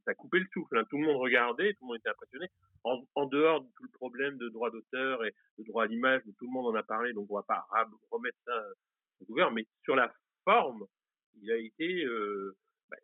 a 0.07 0.15
coupé 0.15 0.39
le 0.39 0.47
souffle. 0.53 0.79
Hein. 0.79 0.85
Tout 0.91 0.99
le 0.99 1.07
monde 1.07 1.21
regardait, 1.21 1.73
tout 1.75 1.85
le 1.85 1.89
monde 1.89 1.99
était 1.99 2.11
impressionné. 2.11 2.47
En, 2.85 3.03
en, 3.15 3.27
dehors 3.27 3.63
de 3.63 3.69
tout 3.77 3.83
le 3.85 3.91
problème 3.91 4.37
de 4.39 4.49
droit 4.49 4.71
d'auteur 4.71 5.25
et 5.25 5.35
de 5.59 5.65
droit 5.65 5.85
à 5.85 5.87
l'image, 5.87 6.23
tout 6.39 6.47
le 6.47 6.53
monde 6.53 6.67
en 6.67 6.79
a 6.79 6.83
parlé, 6.83 7.13
donc 7.13 7.31
on 7.31 7.37
va 7.37 7.43
pas 7.43 7.67
remettre 8.11 8.39
ça 8.45 8.53
au 9.21 9.25
gouvernement. 9.25 9.57
Mais 9.57 9.67
sur 9.85 9.97
la 9.97 10.13
forme, 10.45 10.85
il 11.43 11.51
a 11.51 11.57
été, 11.57 12.05
euh, 12.05 12.57
bah, 12.91 12.97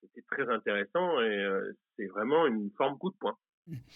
c'était 0.00 0.22
très 0.30 0.48
intéressant 0.48 1.20
et 1.20 1.44
euh, 1.44 1.72
c'est 1.96 2.06
vraiment 2.06 2.46
une 2.46 2.70
forme 2.76 2.98
coup 2.98 3.10
de 3.10 3.16
poing. 3.16 3.36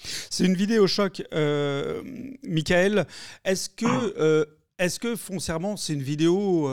C'est 0.03 0.47
une 0.47 0.55
vidéo 0.55 0.87
choc, 0.87 1.23
euh, 1.33 2.03
Michael. 2.45 3.07
Est-ce 3.45 3.69
que, 3.69 4.19
euh, 4.19 4.45
est-ce 4.79 5.01
que 5.01 5.17
foncièrement 5.17 5.77
c'est 5.77 5.95
une 5.95 6.03
vidéo 6.03 6.69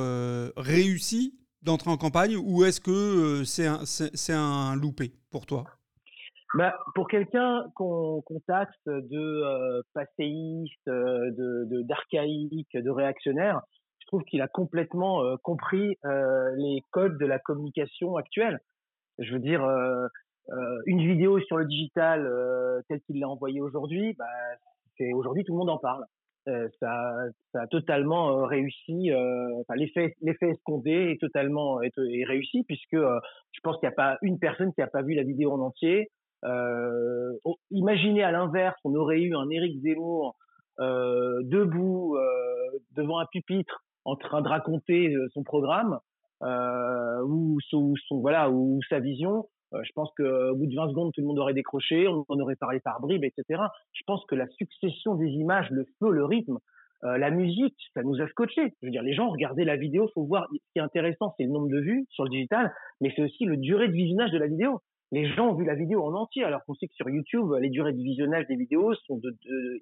réussie? 0.55 1.39
D'entrer 1.63 1.89
en 1.89 1.97
campagne 1.97 2.35
ou 2.35 2.63
est-ce 2.63 2.81
que 2.81 2.91
euh, 2.91 3.43
c'est 3.43 3.67
un, 3.67 3.85
c'est, 3.85 4.33
un 4.33 4.75
loupé 4.75 5.13
pour 5.31 5.45
toi? 5.45 5.63
Bah, 6.55 6.75
pour 6.93 7.07
quelqu'un 7.07 7.63
qu'on 7.75 8.21
taxe 8.45 8.77
de 8.85 9.17
euh, 9.17 9.81
passéiste, 9.93 10.87
euh, 10.87 11.31
de, 11.31 11.81
d'archaïque, 11.81 12.75
de, 12.75 12.89
réactionnaire, 12.89 13.61
je 13.99 14.07
trouve 14.07 14.23
qu'il 14.23 14.41
a 14.41 14.47
complètement 14.47 15.23
compris 15.41 15.97
les 16.03 16.83
codes 16.91 17.17
de 17.17 17.25
la 17.25 17.39
communication 17.39 18.15
actuelle. 18.17 18.59
Je 19.17 19.33
veux 19.33 19.39
dire, 19.39 19.65
une 20.85 20.99
vidéo 20.99 21.39
sur 21.39 21.57
le 21.57 21.65
digital 21.65 22.29
telle 22.87 23.01
qu'il 23.07 23.19
l'a 23.19 23.29
envoyée 23.29 23.61
aujourd'hui, 23.61 24.13
bah, 24.13 24.25
aujourd'hui 25.15 25.43
tout 25.45 25.53
le 25.53 25.57
monde 25.57 25.71
en 25.71 25.79
parle. 25.79 26.05
Euh, 26.49 26.67
ça, 26.79 27.15
ça, 27.53 27.61
a 27.61 27.67
totalement 27.67 28.31
euh, 28.31 28.45
réussi. 28.45 29.11
Euh, 29.11 29.61
enfin, 29.61 29.75
l'effet, 29.75 30.15
l'effet 30.21 30.49
escompté 30.49 31.11
est 31.11 31.21
totalement 31.21 31.81
est, 31.81 31.97
est 31.97 32.25
réussi 32.25 32.63
puisque 32.63 32.97
je 32.97 33.59
pense 33.63 33.77
qu'il 33.77 33.87
n'y 33.87 33.93
a 33.93 33.95
pas 33.95 34.17
une 34.21 34.39
personne 34.39 34.73
qui 34.73 34.81
n'a 34.81 34.87
pas 34.87 35.03
vu 35.03 35.13
la 35.13 35.23
vidéo 35.23 35.53
en 35.53 35.61
entier. 35.61 36.09
imaginez 37.71 38.23
à 38.23 38.31
l'inverse, 38.31 38.77
on 38.83 38.93
aurait 38.95 39.21
eu 39.21 39.35
un 39.35 39.49
Éric 39.49 39.81
Zemmour 39.81 40.35
debout 40.79 42.17
devant 42.91 43.19
un 43.19 43.25
pupitre 43.31 43.83
en 44.03 44.17
train 44.17 44.41
de 44.41 44.49
raconter 44.49 45.15
son 45.33 45.43
programme 45.43 45.99
ou, 46.41 47.57
son 47.69 47.95
voilà 48.19 48.49
ou 48.49 48.81
sa 48.89 48.99
vision. 48.99 49.47
Euh, 49.73 49.81
je 49.83 49.91
pense 49.93 50.09
qu'au 50.15 50.55
bout 50.55 50.67
de 50.67 50.75
20 50.75 50.89
secondes, 50.89 51.11
tout 51.13 51.21
le 51.21 51.27
monde 51.27 51.39
aurait 51.39 51.53
décroché, 51.53 52.07
on 52.07 52.25
en 52.27 52.39
aurait 52.39 52.55
parlé 52.55 52.79
par 52.79 52.99
bribes, 53.01 53.23
etc. 53.23 53.61
Je 53.93 54.01
pense 54.05 54.23
que 54.25 54.35
la 54.35 54.47
succession 54.47 55.15
des 55.15 55.29
images, 55.29 55.69
le 55.71 55.85
flow, 55.97 56.11
le 56.11 56.25
rythme, 56.25 56.59
euh, 57.03 57.17
la 57.17 57.31
musique, 57.31 57.75
ça 57.93 58.03
nous 58.03 58.21
a 58.21 58.27
scotché. 58.27 58.73
Je 58.81 58.87
veux 58.87 58.91
dire, 58.91 59.03
les 59.03 59.13
gens 59.13 59.29
regardaient 59.29 59.65
la 59.65 59.75
vidéo, 59.75 60.09
faut 60.13 60.23
voir. 60.23 60.47
Ce 60.51 60.57
qui 60.73 60.79
est 60.79 60.81
intéressant, 60.81 61.33
c'est 61.37 61.43
le 61.43 61.49
nombre 61.49 61.69
de 61.69 61.79
vues 61.79 62.05
sur 62.09 62.23
le 62.23 62.29
digital, 62.29 62.73
mais 63.01 63.11
c'est 63.15 63.23
aussi 63.23 63.45
le 63.45 63.57
durée 63.57 63.87
de 63.87 63.93
visionnage 63.93 64.31
de 64.31 64.37
la 64.37 64.47
vidéo. 64.47 64.79
Les 65.11 65.27
gens 65.27 65.49
ont 65.49 65.53
vu 65.53 65.65
la 65.65 65.75
vidéo 65.75 66.03
en 66.03 66.13
entier, 66.15 66.43
alors 66.43 66.63
qu'on 66.65 66.73
sait 66.73 66.87
que 66.87 66.93
sur 66.95 67.07
YouTube, 67.07 67.45
les 67.59 67.69
durées 67.69 67.93
de 67.93 68.01
visionnage 68.01 68.47
des 68.47 68.55
vidéos 68.55 68.95
sont 69.05 69.17
de, 69.17 69.35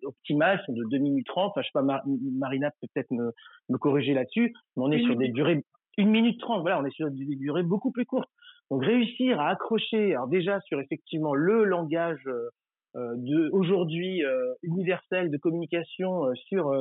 optimales, 0.04 0.62
sont 0.66 0.74
de 0.74 0.84
2 0.90 0.98
minutes 0.98 1.28
30. 1.28 1.52
Enfin, 1.52 1.62
je 1.62 1.68
sais 1.68 1.72
pas, 1.74 2.04
Marina 2.38 2.70
peut 2.82 2.88
peut-être 2.94 3.12
me, 3.12 3.32
me 3.70 3.78
corriger 3.78 4.14
là-dessus, 4.14 4.54
mais 4.76 4.84
on 4.84 4.92
est 4.92 5.02
sur 5.04 5.16
des 5.16 5.30
durées 5.30 5.64
1 5.98 6.06
minute 6.06 6.40
30. 6.42 6.62
Voilà, 6.62 6.82
on 6.82 6.86
est 6.86 6.94
sur 6.94 7.10
des 7.10 7.36
durées 7.38 7.64
beaucoup 7.64 7.92
plus 7.92 8.06
courtes. 8.06 8.30
Donc 8.72 8.86
réussir 8.86 9.40
à 9.42 9.50
accrocher, 9.50 10.16
alors 10.16 10.30
déjà 10.30 10.62
sur 10.62 10.80
effectivement 10.80 11.36
le 11.36 11.66
langage 11.66 12.26
euh, 12.26 12.50
euh 12.96 13.16
de 13.18 13.50
aujourd'hui 13.52 14.24
euh, 14.24 14.54
universel 14.64 15.30
de 15.30 15.38
communication 15.38 16.28
euh, 16.28 16.34
sur 16.36 16.74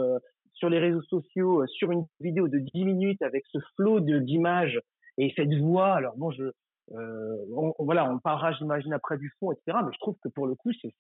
sur 0.54 0.70
les 0.70 0.78
réseaux 0.78 1.02
sociaux, 1.02 1.66
sur 1.66 1.90
une 1.90 2.04
vidéo 2.20 2.46
de 2.46 2.58
10 2.58 2.84
minutes 2.84 3.22
avec 3.22 3.44
ce 3.50 3.58
flot 3.74 3.98
d'images 4.00 4.80
et 5.18 5.32
cette 5.34 5.52
voix. 5.54 5.94
Alors 5.94 6.16
bon, 6.16 6.30
je 6.30 6.44
on, 6.92 7.72
voilà, 7.78 8.10
on 8.12 8.18
parlera, 8.18 8.52
j'imagine, 8.52 8.92
après 8.92 9.16
du 9.16 9.32
fond, 9.38 9.52
etc. 9.52 9.78
Mais 9.84 9.92
je 9.92 9.98
trouve 9.98 10.16
que 10.22 10.28
pour 10.28 10.46
le 10.46 10.54
coup, 10.54 10.70
c'est 10.72 10.92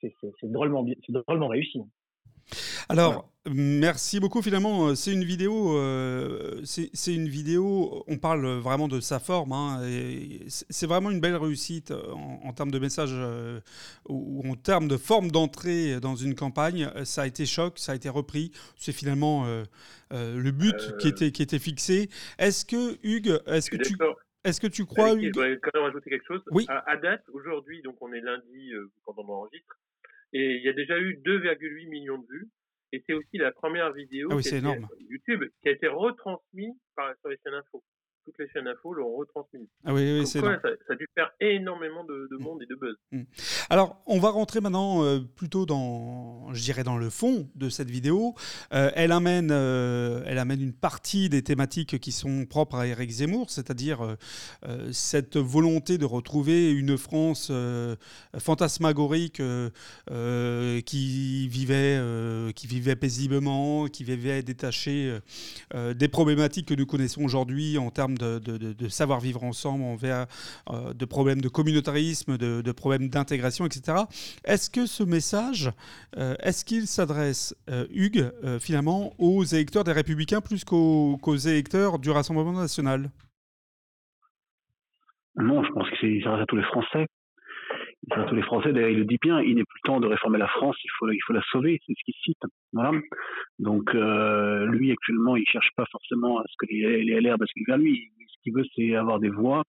drôlement, 0.50 0.84
drôlement 1.08 1.48
réussi. 1.48 1.82
Alors, 2.90 3.30
merci 3.48 4.18
beaucoup. 4.18 4.42
Finalement, 4.42 4.88
euh, 4.88 4.94
c'est 4.94 5.12
une 5.12 5.22
vidéo. 5.24 5.76
Euh, 5.78 6.60
c'est 6.64 7.14
une 7.14 7.28
vidéo. 7.28 8.04
On 8.08 8.18
parle 8.18 8.46
vraiment 8.58 8.88
de 8.88 9.00
sa 9.00 9.20
forme. 9.20 9.52
Hein, 9.52 9.80
c'est 10.48 10.86
vraiment 10.86 11.10
une 11.10 11.20
belle 11.20 11.36
réussite 11.36 11.92
euh, 11.92 12.12
en, 12.12 12.52
termes 12.52 12.72
de 12.72 12.78
message 12.80 13.14
ou 14.08 14.42
en 14.50 14.54
termes 14.56 14.88
de 14.88 14.96
forme 14.96 15.30
d'entrée 15.30 16.00
dans 16.00 16.16
une 16.16 16.34
campagne. 16.34 16.90
Ça 17.04 17.22
a 17.22 17.26
été 17.26 17.46
choc. 17.46 17.78
Ça 17.78 17.92
a 17.92 17.94
été 17.94 18.08
repris. 18.08 18.50
C'est 18.76 18.92
finalement 18.92 19.46
le 20.10 20.50
but 20.50 20.96
qui 20.98 21.08
était 21.08 21.30
qui 21.30 21.42
était 21.42 21.60
fixé. 21.60 22.10
Est-ce 22.38 22.64
que 22.64 22.98
Hugues, 23.04 23.40
est-ce 23.46 23.70
que 23.70 23.76
tu 23.76 23.96
est-ce 24.42 24.58
que 24.58 24.66
tu 24.66 24.86
crois, 24.86 25.12
Hugues 25.12 25.32
Je 25.36 25.54
quand 25.56 25.70
même 25.74 25.84
rajouter 25.84 26.08
quelque 26.08 26.26
chose. 26.26 26.40
Oui. 26.50 26.64
À, 26.68 26.96
date, 26.96 27.22
aujourd'hui, 27.34 27.82
donc 27.82 27.96
on 28.00 28.10
est 28.14 28.22
lundi 28.22 28.72
quand 29.04 29.12
on 29.18 29.28
enregistre, 29.28 29.78
et 30.32 30.56
il 30.56 30.62
y 30.62 30.68
a 30.70 30.72
déjà 30.72 30.98
eu 30.98 31.20
2,8 31.22 31.88
millions 31.90 32.16
de 32.16 32.26
vues. 32.26 32.48
Et 32.92 33.02
c'est 33.06 33.12
aussi 33.12 33.38
la 33.38 33.52
première 33.52 33.92
vidéo 33.92 34.28
ah 34.32 34.36
YouTube 35.08 35.44
qui 35.62 35.68
a 35.68 35.72
été 35.72 35.86
retransmise 35.86 36.74
par, 36.96 37.14
sur 37.20 37.28
les 37.28 37.38
chaînes 37.44 37.54
info 37.54 37.82
toutes 38.24 38.38
les 38.38 38.48
chaînes 38.48 38.68
info 38.68 38.92
l'ont 38.92 39.16
retransmis. 39.16 39.68
Ah 39.84 39.94
oui, 39.94 40.20
oui 40.20 40.26
c'est 40.26 40.40
ça, 40.40 40.60
ça, 40.62 40.92
a 40.92 40.96
dû 40.96 41.08
faire 41.14 41.30
énormément 41.40 42.04
de, 42.04 42.28
de 42.30 42.36
mm. 42.36 42.42
monde 42.42 42.62
et 42.62 42.66
de 42.66 42.74
buzz. 42.74 42.96
Mm. 43.12 43.22
Alors, 43.70 44.02
on 44.06 44.18
va 44.18 44.30
rentrer 44.30 44.60
maintenant 44.60 45.04
euh, 45.04 45.20
plutôt 45.20 45.66
dans, 45.66 46.52
je 46.52 46.62
dirais, 46.62 46.84
dans 46.84 46.96
le 46.96 47.10
fond 47.10 47.48
de 47.54 47.68
cette 47.68 47.90
vidéo. 47.90 48.34
Euh, 48.72 48.90
elle, 48.94 49.12
amène, 49.12 49.50
euh, 49.52 50.22
elle 50.26 50.38
amène 50.38 50.60
une 50.60 50.72
partie 50.72 51.28
des 51.28 51.42
thématiques 51.42 51.98
qui 51.98 52.12
sont 52.12 52.46
propres 52.46 52.76
à 52.76 52.86
Eric 52.86 53.10
Zemmour, 53.10 53.50
c'est-à-dire 53.50 54.16
cette 54.92 55.36
volonté 55.36 55.98
de 55.98 56.04
retrouver 56.04 56.70
une 56.72 56.96
France 56.96 57.52
fantasmagorique 58.38 59.42
qui, 60.86 61.48
vivait, 61.48 62.52
qui 62.54 62.66
vivait 62.66 62.96
paisiblement, 62.96 63.86
qui 63.86 64.04
vivait 64.04 64.42
détachée 64.42 65.18
des 65.74 66.08
problématiques 66.08 66.68
que 66.68 66.74
nous 66.74 66.86
connaissons 66.86 67.22
aujourd'hui 67.22 67.78
en 67.78 67.90
termes 67.90 68.09
de, 68.18 68.88
savoir-vivre 68.88 69.42
ensemble, 69.44 69.84
envers 69.84 70.26
euh, 70.70 70.92
de 70.92 71.04
problèmes 71.04 71.40
de 71.40 71.48
communautarisme, 71.48 72.36
de, 72.36 72.72
problèmes 72.72 73.08
d'intégration, 73.08 73.66
etc. 73.66 73.98
Est-ce 74.44 74.70
que 74.70 74.86
ce 74.86 75.02
message, 75.02 75.70
euh, 76.16 76.34
est-ce 76.42 76.64
qu'il 76.64 76.86
s'adresse, 76.86 77.54
euh, 77.68 77.86
Hugues, 77.90 78.30
finalement, 78.60 79.12
aux 79.18 79.44
électeurs 79.44 79.84
des 79.84 79.92
Républicains 79.92 80.40
plus 80.40 80.64
qu'aux 80.64 81.36
électeurs 81.36 81.98
du 81.98 82.10
Rassemblement 82.10 82.52
national? 82.52 83.10
Non, 85.36 85.62
je 85.64 85.72
pense 85.72 85.88
qu'il 85.98 86.22
s'adresse 86.22 86.42
à 86.42 86.46
tous 86.46 86.56
les 86.56 86.64
Français 86.64 87.06
tous 88.10 88.34
les 88.34 88.42
Français, 88.42 88.72
d'ailleurs, 88.72 88.90
il 88.90 88.98
le 88.98 89.04
dit 89.04 89.18
bien, 89.20 89.40
il 89.40 89.56
n'est 89.56 89.64
plus 89.64 89.80
temps 89.84 90.00
de 90.00 90.06
réformer 90.06 90.38
la 90.38 90.48
France, 90.48 90.76
il 90.84 90.90
faut, 90.98 91.10
il 91.10 91.20
faut 91.26 91.32
la 91.32 91.42
sauver, 91.50 91.80
c'est 91.86 91.92
ce 91.92 92.04
qu'il 92.04 92.14
cite. 92.22 92.42
Voilà. 92.72 92.92
Donc, 93.58 93.94
euh, 93.94 94.66
lui, 94.66 94.90
actuellement, 94.92 95.36
il 95.36 95.46
cherche 95.46 95.70
pas 95.76 95.86
forcément 95.90 96.38
à 96.38 96.44
ce 96.46 96.54
que 96.58 96.66
les, 96.72 97.02
les 97.04 97.20
LR 97.20 97.38
basculent 97.38 97.64
vers 97.66 97.78
lui. 97.78 98.10
Ce 98.28 98.42
qu'il 98.42 98.54
veut, 98.54 98.64
c'est 98.74 98.94
avoir 98.94 99.20
des 99.20 99.28
voix. 99.28 99.62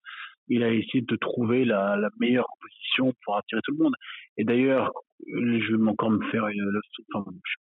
Il 0.49 0.63
a 0.63 0.71
essayé 0.71 1.03
de 1.03 1.17
trouver 1.17 1.65
la, 1.65 1.97
la 1.97 2.09
meilleure 2.21 2.49
position 2.61 3.13
pour 3.25 3.37
attirer 3.37 3.61
tout 3.65 3.73
le 3.73 3.85
monde. 3.85 3.95
Et 4.37 4.45
d'ailleurs, 4.45 4.93
je 5.27 5.77
vais 5.77 5.89
encore 5.89 6.11
me 6.11 6.25
faire 6.31 6.47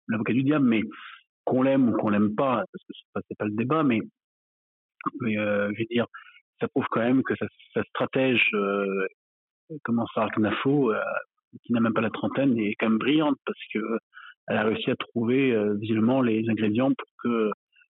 l'avocat 0.07 0.33
du 0.33 0.43
diable, 0.43 0.65
mais 0.65 0.83
qu'on 1.43 1.63
l'aime 1.63 1.89
ou 1.89 1.93
qu'on 1.93 2.09
l'aime 2.09 2.35
pas, 2.35 2.63
parce 2.71 2.83
que 2.87 2.93
c'est 2.93 3.13
pas, 3.13 3.21
pas 3.39 3.45
le 3.45 3.55
débat, 3.55 3.83
mais, 3.83 3.99
mais 5.21 5.37
euh, 5.37 5.71
je 5.73 5.79
veux 5.79 5.87
dire, 5.89 6.07
ça 6.59 6.67
prouve 6.67 6.85
quand 6.91 7.01
même 7.01 7.23
que 7.23 7.35
sa, 7.35 7.45
sa 7.73 7.83
stratège 7.83 8.49
euh, 8.53 9.05
comment 9.83 10.05
ça, 10.13 10.27
Knafo, 10.35 10.93
euh, 10.93 10.99
qui 11.63 11.73
n'a 11.73 11.79
même 11.79 11.93
pas 11.93 12.01
la 12.01 12.09
trentaine, 12.09 12.57
est 12.57 12.75
quand 12.79 12.89
même 12.89 12.99
brillante 12.99 13.37
parce 13.45 13.59
que 13.73 13.79
elle 14.47 14.57
a 14.57 14.63
réussi 14.63 14.89
à 14.89 14.95
trouver 14.95 15.51
euh, 15.51 15.73
visiblement 15.75 16.21
les 16.21 16.47
ingrédients 16.49 16.91
pour 16.97 17.09
que 17.23 17.51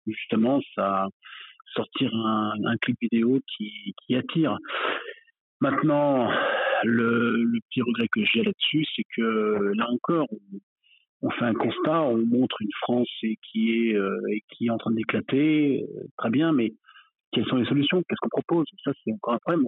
justement 0.06 0.60
ça 0.74 1.06
sortir 1.74 2.14
un, 2.14 2.76
clip 2.82 2.98
vidéo 3.00 3.40
qui, 3.56 3.94
attire. 4.14 4.58
Maintenant, 5.62 6.30
le, 6.84 7.58
petit 7.70 7.80
regret 7.80 8.08
que 8.12 8.22
j'ai 8.26 8.42
là-dessus, 8.42 8.84
c'est 8.94 9.04
que 9.16 9.72
là 9.74 9.88
encore, 9.88 10.28
on, 11.22 11.30
fait 11.30 11.46
un 11.46 11.54
constat, 11.54 12.02
on 12.02 12.18
montre 12.26 12.60
une 12.60 12.72
France 12.82 13.08
qui 13.20 13.70
est, 13.70 13.96
qui 14.50 14.66
est 14.66 14.70
en 14.70 14.76
train 14.76 14.90
d'éclater, 14.90 15.86
très 16.18 16.28
bien, 16.28 16.52
mais 16.52 16.74
quelles 17.32 17.46
sont 17.46 17.56
les 17.56 17.64
solutions 17.64 18.02
Qu'est-ce 18.08 18.20
qu'on 18.20 18.42
propose? 18.42 18.66
Ça, 18.84 18.92
c'est 19.02 19.12
encore 19.12 19.34
un 19.34 19.38
problème. 19.38 19.66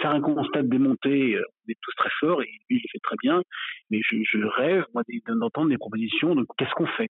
faire 0.00 0.10
un 0.10 0.20
constat 0.20 0.62
de 0.62 0.68
démonter, 0.68 1.38
on 1.38 1.70
est 1.70 1.78
tous 1.80 1.94
très 1.96 2.10
forts 2.20 2.42
et 2.42 2.46
lui, 2.68 2.76
il 2.76 2.82
le 2.82 2.88
fait 2.90 2.98
très 3.02 3.16
bien. 3.22 3.42
Mais 3.90 4.00
je, 4.02 4.44
rêve, 4.44 4.84
moi, 4.92 5.02
d'entendre 5.28 5.70
des 5.70 5.78
propositions. 5.78 6.34
Donc, 6.34 6.46
qu'est-ce 6.58 6.74
qu'on 6.74 6.86
fait 6.86 7.08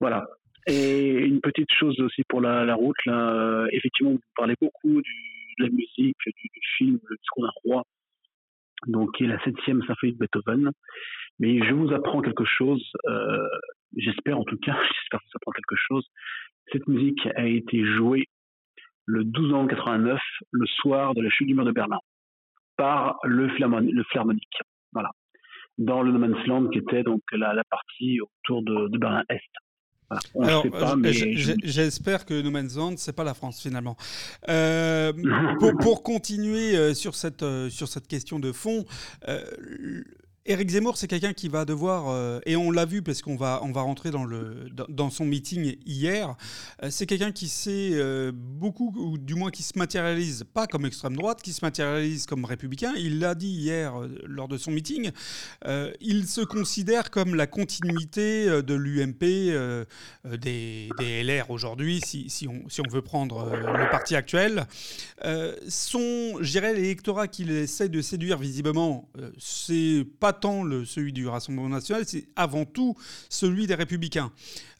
Voilà. 0.00 0.26
Et 0.68 1.24
une 1.24 1.40
petite 1.40 1.72
chose 1.72 1.98
aussi 2.00 2.22
pour 2.28 2.40
la, 2.40 2.74
route, 2.74 2.96
euh, 3.06 3.66
effectivement, 3.72 4.12
vous 4.12 4.20
parlez 4.36 4.54
beaucoup 4.60 5.00
de 5.00 5.62
la 5.64 5.70
musique, 5.70 6.16
du, 6.26 6.60
film, 6.76 6.98
Le 7.08 7.16
discours 7.16 7.44
d'un 7.44 7.52
roi, 7.64 7.82
donc 8.88 9.14
qui 9.16 9.24
est 9.24 9.28
la 9.28 9.42
septième 9.44 9.82
symphonie 9.84 10.12
de 10.12 10.18
Beethoven. 10.18 10.70
Mais 11.38 11.64
je 11.64 11.72
vous 11.72 11.92
apprends 11.92 12.20
quelque 12.20 12.44
chose, 12.44 12.84
euh, 13.06 13.46
j'espère 13.96 14.38
en 14.38 14.44
tout 14.44 14.58
cas, 14.58 14.76
j'espère 15.00 15.20
que 15.20 15.26
ça 15.32 15.36
apprend 15.36 15.52
quelque 15.52 15.76
chose. 15.76 16.04
Cette 16.72 16.88
musique 16.88 17.26
a 17.36 17.46
été 17.46 17.84
jouée 17.84 18.26
le 19.06 19.24
12 19.24 19.50
novembre 19.50 19.70
89, 19.70 20.20
le 20.50 20.66
soir 20.66 21.14
de 21.14 21.22
la 21.22 21.30
chute 21.30 21.46
du 21.46 21.54
mur 21.54 21.64
de 21.64 21.72
Berlin, 21.72 21.98
par 22.76 23.18
le, 23.24 23.46
le 23.46 24.04
Philharmonique. 24.04 24.58
Voilà. 24.92 25.10
Dans 25.78 26.02
le 26.02 26.12
No 26.12 26.18
Man's 26.18 26.46
Land, 26.46 26.68
qui 26.68 26.78
était 26.78 27.02
donc 27.02 27.22
la, 27.32 27.62
partie 27.70 28.20
autour 28.20 28.62
de, 28.62 28.98
Berlin-Est. 28.98 29.40
Alors, 30.40 30.64
j'espère 31.64 32.26
que 32.26 32.40
No 32.40 32.50
Man's 32.50 32.76
Land, 32.76 32.94
c'est 32.96 33.14
pas 33.14 33.24
la 33.24 33.34
France 33.34 33.60
finalement. 33.60 33.96
Euh, 34.48 35.12
pour, 35.80 36.02
continuer 36.02 36.76
euh, 36.76 36.94
sur 36.94 37.14
cette, 37.14 37.42
euh, 37.42 37.68
sur 37.70 37.88
cette 37.88 38.06
question 38.06 38.38
de 38.38 38.52
fond, 38.52 38.84
Éric 40.48 40.70
Zemmour, 40.70 40.96
c'est 40.96 41.08
quelqu'un 41.08 41.32
qui 41.32 41.48
va 41.48 41.64
devoir, 41.64 42.08
euh, 42.08 42.38
et 42.46 42.54
on 42.54 42.70
l'a 42.70 42.84
vu 42.84 43.02
parce 43.02 43.20
qu'on 43.20 43.34
va, 43.34 43.60
on 43.64 43.72
va 43.72 43.80
rentrer 43.80 44.12
dans, 44.12 44.24
le, 44.24 44.68
dans, 44.88 45.10
son 45.10 45.24
meeting 45.24 45.76
hier, 45.84 46.36
euh, 46.82 46.88
c'est 46.90 47.06
quelqu'un 47.06 47.32
qui 47.32 47.48
sait 47.48 47.90
euh, 47.94 48.30
beaucoup, 48.32 48.94
ou 48.96 49.18
du 49.18 49.34
moins 49.34 49.50
qui 49.50 49.64
se 49.64 49.76
matérialise 49.76 50.44
pas 50.54 50.68
comme 50.68 50.86
extrême 50.86 51.16
droite, 51.16 51.42
qui 51.42 51.52
se 51.52 51.64
matérialise 51.64 52.26
comme 52.26 52.44
républicain. 52.44 52.92
Il 52.96 53.18
l'a 53.18 53.34
dit 53.34 53.48
hier 53.48 53.94
lors 54.24 54.46
de 54.46 54.56
son 54.56 54.70
meeting, 54.70 55.10
il 56.00 56.28
se 56.28 56.42
considère 56.42 57.10
comme 57.10 57.34
la 57.34 57.46
continuité 57.46 58.62
de 58.62 58.74
l'UMP, 58.74 59.20
des, 60.38 60.88
LR 61.24 61.50
aujourd'hui, 61.50 62.00
si, 62.04 62.30
si, 62.30 62.46
on, 62.46 62.68
si 62.68 62.80
on 62.80 62.90
veut 62.90 63.02
prendre 63.02 63.50
le 63.50 63.90
parti 63.90 64.14
actuel. 64.14 64.66
son, 65.68 66.36
je 66.40 66.58
l'électorat 66.58 67.28
qu'il 67.28 67.50
essaie 67.50 67.88
de 67.88 68.00
séduire 68.00 68.38
visiblement, 68.38 69.08
c'est 69.38 70.06
pas 70.20 70.32
tant 70.36 70.62
le, 70.62 70.84
celui 70.84 71.12
du 71.12 71.26
Rassemblement 71.26 71.68
national, 71.68 72.04
c'est 72.06 72.26
avant 72.36 72.64
tout 72.64 72.94
celui 73.28 73.66
des 73.66 73.74
Républicains, 73.74 74.30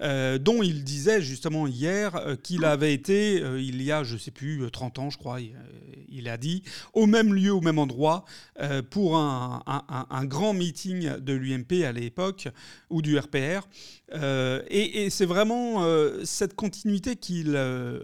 euh, 0.03 0.39
dont 0.39 0.63
il 0.63 0.85
disait 0.85 1.21
justement 1.21 1.67
hier 1.67 2.15
euh, 2.17 2.37
qu'il 2.37 2.65
avait 2.65 2.95
été, 2.95 3.43
euh, 3.43 3.61
il 3.61 3.83
y 3.83 3.91
a, 3.91 4.05
je 4.05 4.15
ne 4.15 4.19
sais 4.19 4.31
plus, 4.31 4.71
30 4.71 4.99
ans, 4.99 5.11
je 5.11 5.19
crois, 5.19 5.39
il, 6.09 6.29
a 6.29 6.37
dit, 6.37 6.63
au 6.93 7.07
même 7.07 7.35
lieu, 7.35 7.53
au 7.53 7.61
même 7.61 7.79
endroit, 7.79 8.25
pour 8.91 9.17
un, 9.17 10.25
grand 10.25 10.55
meeting 10.55 11.19
de 11.19 11.33
l'UMP 11.33 11.85
à 11.85 11.93
l'époque, 11.93 12.49
ou 12.91 13.03
du 13.03 13.19
RPR. 13.19 13.69
et, 14.71 15.09
c'est 15.11 15.27
vraiment 15.27 15.85
cette 16.25 16.55
continuité 16.55 17.17
qu'il, 17.17 17.57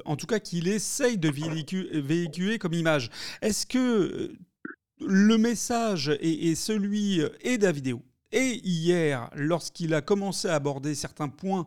en 0.04 0.16
tout 0.16 0.26
cas, 0.26 0.40
qu'il 0.40 0.68
essaye 0.68 1.18
de 1.18 1.28
véhiculer 1.28 2.58
comme 2.58 2.74
image. 2.74 3.10
Est-ce 3.40 3.66
que 3.66 4.32
le 5.06 5.36
message 5.38 6.08
est, 6.20 6.54
celui 6.54 7.20
euh, 7.20 7.28
et 7.42 7.58
de 7.58 7.64
la 7.64 7.72
vidéo. 7.72 8.02
Et 8.32 8.60
hier, 8.64 9.30
lorsqu'il 9.34 9.92
a 9.94 10.00
commencé 10.00 10.48
à 10.48 10.54
aborder 10.54 10.94
certains 10.94 11.28
points 11.28 11.66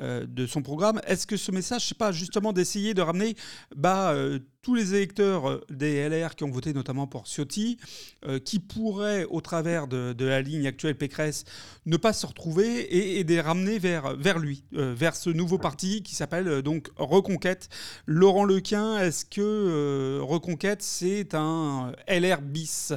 euh, 0.00 0.26
de 0.26 0.46
son 0.46 0.62
programme, 0.62 1.00
est-ce 1.06 1.26
que 1.26 1.36
ce 1.36 1.52
message, 1.52 1.88
c'est 1.88 1.98
pas 1.98 2.10
justement 2.10 2.52
d'essayer 2.52 2.94
de 2.94 3.02
ramener 3.02 3.36
bah, 3.74 4.12
euh, 4.12 4.38
tous 4.62 4.74
les 4.74 4.94
électeurs 4.94 5.60
des 5.70 6.08
LR 6.08 6.34
qui 6.34 6.44
ont 6.44 6.50
voté 6.50 6.72
notamment 6.72 7.06
pour 7.06 7.26
Ciotti, 7.26 7.78
qui 8.44 8.58
pourraient, 8.58 9.24
au 9.30 9.40
travers 9.40 9.86
de, 9.86 10.12
la 10.18 10.42
ligne 10.42 10.66
actuelle 10.66 10.96
Pécresse, 10.96 11.44
ne 11.84 11.96
pas 11.96 12.12
se 12.12 12.26
retrouver 12.26 12.80
et, 12.80 13.20
et 13.20 13.22
les 13.22 13.40
ramener 13.40 13.78
vers, 13.78 14.16
vers 14.16 14.40
lui, 14.40 14.64
vers 14.72 15.14
ce 15.14 15.30
nouveau 15.30 15.58
parti 15.58 16.02
qui 16.02 16.16
s'appelle 16.16 16.62
donc 16.62 16.88
Reconquête. 16.96 17.68
Laurent 18.06 18.44
Lequin, 18.44 18.98
est-ce 18.98 19.24
que 19.24 20.18
Reconquête, 20.20 20.82
c'est 20.82 21.36
un 21.36 21.92
LR 22.08 22.42
bis? 22.42 22.92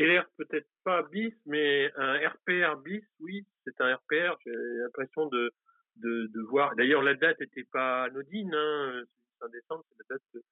LR 0.00 0.24
peut-être 0.38 0.68
pas 0.82 1.02
bis, 1.02 1.34
mais 1.46 1.92
un 1.96 2.16
RPR 2.16 2.76
bis, 2.82 3.04
oui, 3.20 3.46
c'est 3.64 3.80
un 3.80 3.94
RPR. 3.94 4.38
J'ai 4.44 4.52
l'impression 4.52 5.26
de, 5.26 5.52
de, 5.96 6.26
de, 6.32 6.40
voir. 6.40 6.74
D'ailleurs, 6.76 7.02
la 7.02 7.14
date 7.14 7.40
n'était 7.40 7.66
pas 7.70 8.04
anodine. 8.04 8.54
Hein. 8.54 9.02
5 9.40 9.50
décembre, 9.52 9.84
c'est 9.88 9.96
la 9.98 10.16
date 10.16 10.44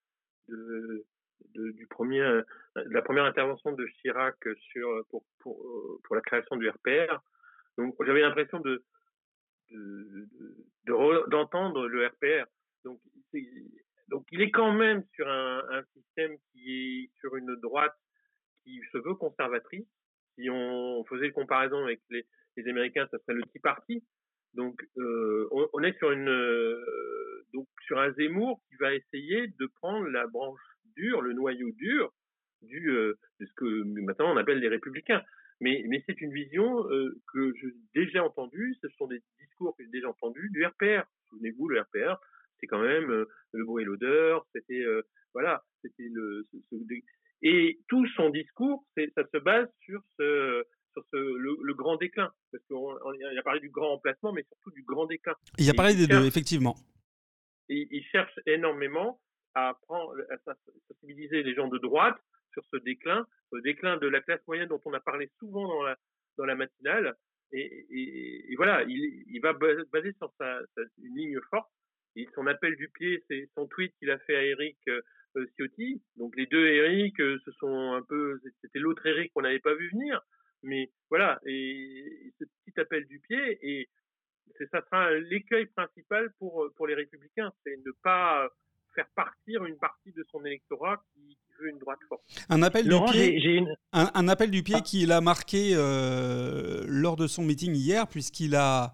de, 0.48 1.06
de, 1.54 1.70
du 1.72 1.86
premier, 1.86 2.20
de 2.20 2.44
la 2.90 3.02
première 3.02 3.24
intervention 3.24 3.72
de 3.72 3.86
Chirac 3.86 4.36
sur 4.70 5.04
pour, 5.08 5.24
pour, 5.40 5.58
pour 6.04 6.16
la 6.16 6.22
création 6.22 6.56
du 6.56 6.68
RPR. 6.68 7.20
Donc, 7.78 7.94
j'avais 8.04 8.20
l'impression 8.20 8.60
de 8.60 8.84
d'entendre 10.86 11.82
de, 11.82 11.86
le 11.88 12.06
RPR. 12.06 12.46
Donc, 12.84 13.00
donc, 14.08 14.26
il 14.32 14.40
est 14.40 14.50
quand 14.50 14.72
même 14.72 15.04
sur 15.14 15.28
un 15.28 15.82
système 15.94 16.36
qui 16.50 16.72
est 17.04 17.10
sur 17.20 17.36
une 17.36 17.54
droite 17.56 17.96
qui 18.68 18.80
se 18.92 18.98
veut 18.98 19.14
conservatrice. 19.14 19.86
Si 20.34 20.48
on 20.50 21.04
faisait 21.04 21.26
une 21.26 21.32
comparaison 21.32 21.84
avec 21.84 22.00
les, 22.10 22.24
Américains, 22.68 23.06
ça 23.12 23.18
serait 23.20 23.34
le 23.34 23.44
Tea 23.44 23.60
Party. 23.60 24.02
Donc, 24.54 24.82
euh, 24.96 25.48
on, 25.52 25.80
est 25.84 25.96
euh, 26.02 26.84
sur 27.86 28.00
un 28.00 28.12
Zemmour 28.14 28.60
qui 28.68 28.74
va 28.80 28.94
essayer 28.94 29.46
de 29.46 29.66
prendre 29.76 30.08
la 30.08 30.26
branche 30.26 30.60
dure, 30.96 31.22
le 31.22 31.34
noyau 31.34 31.70
dur 31.72 32.12
du 32.62 32.90
euh, 32.90 33.16
de 33.38 33.46
ce 33.46 33.52
que 33.54 33.84
maintenant 34.02 34.34
on 34.34 34.36
appelle 34.36 34.58
les 34.58 34.68
républicains. 34.68 35.22
Mais, 35.60 35.84
c'est 36.06 36.20
une 36.20 36.32
vision 36.32 36.84
que 37.32 37.52
j'ai 37.60 37.74
déjà 37.94 38.24
entendue. 38.24 38.76
Ce 38.82 38.88
sont 38.96 39.06
des 39.06 39.22
discours 39.38 39.76
que 39.76 39.84
j'ai 39.84 39.90
déjà 39.90 40.08
entendus 40.08 40.50
du 40.50 40.64
RPR. 40.64 41.04
Souvenez-vous, 41.30 41.68
le 41.68 41.80
RPR, 41.80 42.16
c'est 42.58 42.66
quand 42.66 42.82
même 42.82 43.24
le 43.52 43.64
bruit 43.64 43.82
et 43.82 43.86
l'odeur. 43.86 44.46
C'était 44.52 44.84
voilà, 45.32 45.64
c'était 45.82 46.08
le 46.12 46.46
et 47.42 47.78
tout 47.88 48.06
son 48.16 48.30
discours, 48.30 48.84
ça 48.96 49.22
se 49.32 49.38
base 49.38 49.68
sur 49.80 50.02
ce, 50.18 50.64
sur 50.92 51.04
ce, 51.12 51.16
le, 51.16 51.74
grand 51.74 51.96
déclin. 51.96 52.32
Parce 52.50 52.64
qu'il 52.64 53.38
a 53.38 53.42
parlé 53.42 53.60
du 53.60 53.70
grand 53.70 53.94
emplacement, 53.94 54.32
mais 54.32 54.44
surtout 54.44 54.70
du 54.72 54.82
grand 54.82 55.06
déclin. 55.06 55.34
Il 55.58 55.70
a 55.70 55.74
parlé 55.74 55.94
des 55.94 56.06
deux, 56.06 56.26
effectivement. 56.26 56.76
Et 57.68 57.86
il 57.90 58.04
cherche 58.06 58.32
énormément 58.46 59.20
à, 59.54 59.78
prendre, 59.82 60.14
à 60.30 60.54
sensibiliser 60.88 61.42
les 61.42 61.54
gens 61.54 61.68
de 61.68 61.78
droite 61.78 62.18
sur 62.52 62.64
ce 62.72 62.76
déclin, 62.78 63.26
le 63.52 63.60
déclin 63.60 63.98
de 63.98 64.08
la 64.08 64.20
classe 64.20 64.40
moyenne 64.46 64.68
dont 64.68 64.80
on 64.84 64.92
a 64.94 65.00
parlé 65.00 65.30
souvent 65.38 65.68
dans 65.68 65.82
la, 65.82 65.96
dans 66.38 66.44
la 66.44 66.54
matinale. 66.54 67.14
Et, 67.52 67.86
et, 67.90 68.56
voilà, 68.56 68.82
il, 68.82 69.24
il, 69.28 69.40
va 69.40 69.52
baser 69.52 70.12
sur 70.18 70.32
sa, 70.38 70.60
une 71.02 71.16
ligne 71.16 71.40
forte. 71.50 71.70
Et 72.16 72.28
son 72.34 72.46
appel 72.46 72.74
du 72.76 72.88
pied, 72.88 73.22
c'est 73.28 73.48
son 73.54 73.66
tweet 73.68 73.94
qu'il 73.98 74.10
a 74.10 74.18
fait 74.18 74.34
à 74.34 74.42
Eric 74.42 74.76
euh, 74.88 75.00
Ciotti. 75.56 76.02
Donc 76.16 76.36
les 76.36 76.46
deux 76.46 76.66
Eric, 76.66 77.18
euh, 77.20 77.38
ce 77.44 77.52
sont 77.52 77.92
un 77.92 78.02
peu, 78.02 78.40
c'était 78.62 78.78
l'autre 78.78 79.04
Eric 79.06 79.32
qu'on 79.32 79.42
n'avait 79.42 79.58
pas 79.60 79.74
vu 79.74 79.90
venir. 79.90 80.20
Mais 80.62 80.90
voilà, 81.08 81.38
et, 81.46 82.32
ce 82.38 82.44
petit 82.44 82.80
appel 82.80 83.06
du 83.06 83.20
pied, 83.20 83.58
et 83.62 83.88
ça 84.72 84.82
sera 84.82 85.12
l'écueil 85.12 85.66
principal 85.66 86.32
pour, 86.38 86.68
pour 86.76 86.86
les 86.86 86.94
républicains, 86.94 87.52
c'est 87.62 87.76
ne 87.76 87.92
pas 88.02 88.48
faire 88.94 89.08
partir 89.14 89.64
une 89.64 89.78
partie 89.78 90.12
de 90.12 90.24
son 90.30 90.44
électorat 90.44 91.00
qui, 91.12 91.38
une 91.66 91.78
droite 91.78 91.98
forte. 92.08 92.22
Un 92.48 92.62
appel 92.62 92.88
du 92.88 92.96
pied, 93.10 93.64
un, 93.92 94.28
appel 94.28 94.50
du 94.50 94.62
pied 94.62 94.76
ah. 94.78 94.80
qu'il 94.80 95.12
a 95.12 95.20
marqué 95.20 95.72
euh, 95.74 96.84
lors 96.86 97.16
de 97.16 97.26
son 97.26 97.42
meeting 97.42 97.74
hier, 97.74 98.06
puisqu'il 98.06 98.54
a, 98.54 98.92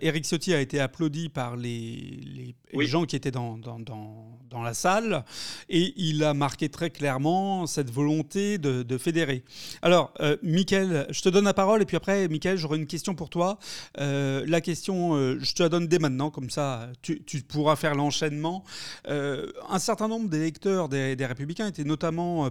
Eric 0.00 0.24
Ciotti 0.24 0.54
a 0.54 0.60
été 0.60 0.80
applaudi 0.80 1.28
par 1.28 1.56
les, 1.56 2.54
les, 2.72 2.86
gens 2.86 3.04
qui 3.04 3.16
étaient 3.16 3.30
dans, 3.30 3.56
dans, 3.58 3.78
dans, 3.78 4.38
dans, 4.50 4.62
la 4.62 4.74
salle, 4.74 5.24
et 5.68 5.92
il 5.96 6.22
a 6.22 6.34
marqué 6.34 6.68
très 6.68 6.90
clairement 6.90 7.66
cette 7.66 7.90
volonté 7.90 8.58
de, 8.58 8.82
de 8.82 8.98
fédérer. 8.98 9.44
Alors, 9.82 10.12
euh, 10.20 10.36
Mickaël, 10.42 11.06
je 11.10 11.22
te 11.22 11.28
donne 11.28 11.44
la 11.44 11.54
parole, 11.54 11.82
et 11.82 11.86
puis 11.86 11.96
après, 11.96 12.28
Mickaël, 12.28 12.56
j'aurai 12.56 12.78
une 12.78 12.86
question 12.86 13.14
pour 13.14 13.30
toi. 13.30 13.58
Euh, 13.98 14.44
la 14.46 14.60
question, 14.60 15.14
euh, 15.14 15.38
je 15.40 15.52
te 15.54 15.62
la 15.62 15.68
donne 15.68 15.86
dès 15.86 15.98
maintenant, 15.98 16.30
comme 16.30 16.50
ça, 16.50 16.88
tu, 17.02 17.22
tu 17.24 17.42
pourras 17.42 17.76
faire 17.76 17.94
l'enchaînement. 17.94 18.64
Euh, 19.08 19.50
un 19.68 19.78
certain 19.78 20.08
nombre 20.08 20.28
d'électeurs 20.28 20.88
des, 20.88 21.16
des 21.16 21.26
Républicains 21.26 21.66
étaient 21.68 21.84
notamment 21.84 21.95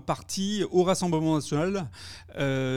partis 0.06 0.64
au 0.72 0.84
Rassemblement 0.84 1.36
national 1.36 1.90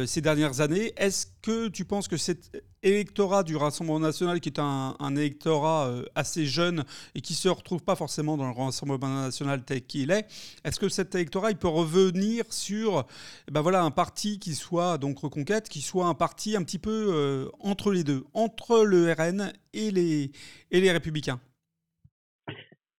ces 0.07 0.21
dernières 0.21 0.61
années. 0.61 0.93
Est-ce 0.97 1.27
que 1.43 1.69
tu 1.69 1.85
penses 1.85 2.09
que 2.09 2.17
c'est 2.17 2.51
électorat 2.83 3.43
du 3.43 3.57
Rassemblement 3.57 4.01
national, 4.01 4.41
qui 4.41 4.49
est 4.49 4.59
un, 4.59 4.95
électorat 5.17 5.87
euh, 5.87 6.05
assez 6.15 6.47
jeune 6.47 6.85
et 7.15 7.21
qui 7.21 7.35
se 7.35 7.49
retrouve 7.49 7.83
pas 7.83 7.97
forcément 7.97 8.37
dans 8.37 8.47
le 8.47 8.53
Rassemblement 8.53 9.23
national 9.23 9.65
tel 9.65 9.85
qu'il 9.85 10.11
est, 10.11 10.27
est-ce 10.65 10.79
que 10.79 10.89
cet 10.89 11.15
électorat 11.15 11.51
il 11.51 11.57
peut 11.57 11.69
revenir 11.69 12.45
sur 12.51 13.07
eh 13.49 13.51
ben 13.51 13.61
voilà, 13.61 13.83
un 13.83 13.91
parti 13.91 14.39
qui 14.39 14.55
soit, 14.55 14.99
donc 14.99 15.19
Reconquête, 15.19 15.69
qui 15.69 15.81
soit 15.81 16.07
un 16.07 16.15
parti 16.15 16.57
un 16.57 16.63
petit 16.63 16.79
peu 16.79 17.09
euh, 17.11 17.49
entre 17.61 17.93
les 17.93 18.05
deux, 18.05 18.25
entre 18.35 18.85
le 18.85 19.13
RN 19.13 19.53
et 19.73 19.91
les, 19.91 20.33
et 20.71 20.81
les 20.81 20.93
Républicains? 20.93 21.41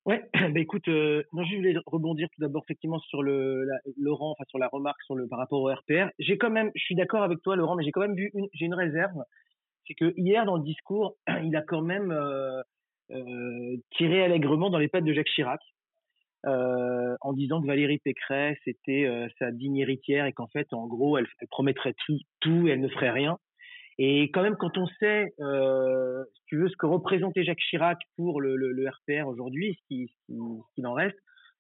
Ouais, 0.09 0.27
bah 0.33 0.59
écoute, 0.59 0.87
euh, 0.87 1.21
je 1.31 1.55
voulais 1.55 1.75
rebondir 1.85 2.29
tout 2.33 2.41
d'abord 2.41 2.63
effectivement 2.65 2.97
sur 2.97 3.21
le 3.21 3.67
Laurent, 3.95 4.31
enfin 4.31 4.43
sur 4.47 4.57
la 4.57 4.67
remarque 4.67 4.99
sur 5.03 5.13
le 5.13 5.27
par 5.27 5.37
rapport 5.37 5.61
au 5.61 5.71
RPR. 5.71 6.09
J'ai 6.17 6.39
quand 6.39 6.49
même, 6.49 6.71
je 6.73 6.81
suis 6.81 6.95
d'accord 6.95 7.21
avec 7.21 7.43
toi 7.43 7.55
Laurent, 7.55 7.75
mais 7.75 7.83
j'ai 7.83 7.91
quand 7.91 8.01
même 8.01 8.15
vu, 8.15 8.31
j'ai 8.53 8.65
une 8.65 8.73
réserve 8.73 9.21
c'est 9.85 9.93
que 9.93 10.11
hier 10.17 10.45
dans 10.45 10.57
le 10.57 10.63
discours, 10.63 11.15
il 11.43 11.55
a 11.55 11.61
quand 11.61 11.83
même 11.83 12.11
euh, 12.11 12.59
euh, 13.11 13.77
tiré 13.97 14.23
allègrement 14.23 14.71
dans 14.71 14.79
les 14.79 14.87
pattes 14.87 15.03
de 15.03 15.13
Jacques 15.13 15.29
Chirac. 15.29 15.61
En 16.43 17.33
disant 17.33 17.61
que 17.61 17.67
Valérie 17.67 17.99
Pécresse 17.99 18.57
était 18.65 19.07
sa 19.37 19.51
digne 19.51 19.77
héritière 19.77 20.25
et 20.25 20.33
qu'en 20.33 20.47
fait, 20.47 20.73
en 20.73 20.87
gros, 20.87 21.17
elle, 21.17 21.27
promettrait 21.51 21.93
tout, 22.05 22.17
tout 22.39 22.67
et 22.67 22.71
elle 22.71 22.79
ne 22.79 22.87
ferait 22.87 23.11
rien. 23.11 23.37
Et 24.01 24.31
quand 24.31 24.41
même, 24.41 24.55
quand 24.55 24.77
on 24.77 24.87
sait, 24.99 25.33
si 25.37 26.43
tu 26.45 26.57
veux, 26.57 26.69
ce 26.69 26.77
que 26.77 26.85
représentait 26.85 27.43
Jacques 27.43 27.59
Chirac 27.69 27.99
pour 28.15 28.39
le, 28.39 28.55
le, 28.55 28.89
RPR 28.89 29.27
aujourd'hui, 29.27 29.77
ce 29.77 29.87
qu'il 29.87 30.07
ce 30.29 30.85
en 30.85 30.93
reste, 30.93 31.19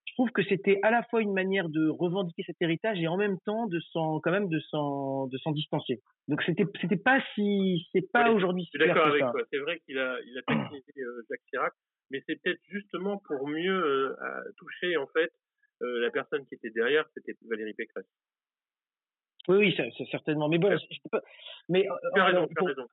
je 0.09 0.13
trouve 0.13 0.31
que 0.31 0.43
c'était 0.43 0.79
à 0.81 0.89
la 0.89 1.03
fois 1.03 1.21
une 1.21 1.33
manière 1.33 1.69
de 1.69 1.89
revendiquer 1.89 2.43
cet 2.45 2.55
héritage 2.61 2.97
et 2.99 3.07
en 3.07 3.17
même 3.17 3.37
temps 3.45 3.67
de 3.67 3.79
s'en 3.91 4.19
quand 4.19 4.31
même 4.31 4.47
de 4.47 4.59
s'en 4.59 5.27
de 5.27 5.37
s'en 5.37 5.51
distancer. 5.51 6.01
Donc 6.27 6.41
c'était 6.43 6.65
c'était 6.81 6.97
pas 6.97 7.21
si 7.35 7.87
c'est 7.91 8.09
pas 8.11 8.31
aujourd'hui. 8.31 8.63
Je 8.63 8.69
suis 8.69 8.87
d'accord 8.87 9.07
avec 9.07 9.21
toi. 9.21 9.41
C'est 9.51 9.59
vrai 9.59 9.79
qu'il 9.85 9.99
a 9.99 10.17
il 10.25 10.37
a 10.37 10.41
euh, 10.51 11.21
Jacques 11.29 11.45
Chirac, 11.49 11.73
mais 12.09 12.23
c'est 12.25 12.41
peut-être 12.41 12.59
justement 12.69 13.17
pour 13.27 13.47
mieux 13.47 13.83
euh, 13.83 14.15
toucher 14.57 14.97
en 14.97 15.07
fait 15.07 15.31
euh, 15.81 16.01
la 16.01 16.09
personne 16.09 16.45
qui 16.47 16.55
était 16.55 16.71
derrière, 16.71 17.05
c'était 17.13 17.35
Valérie 17.47 17.73
Pécresse. 17.73 18.07
Oui, 19.47 19.57
oui, 19.57 19.75
c'est 19.77 20.05
certainement. 20.11 20.49
Mais 20.49 20.57
bon, 20.57 20.69
je, 20.77 21.09
pas, 21.09 21.21
mais 21.69 21.87
as 22.15 22.25
raison, 22.25 22.47
raison. 22.55 22.87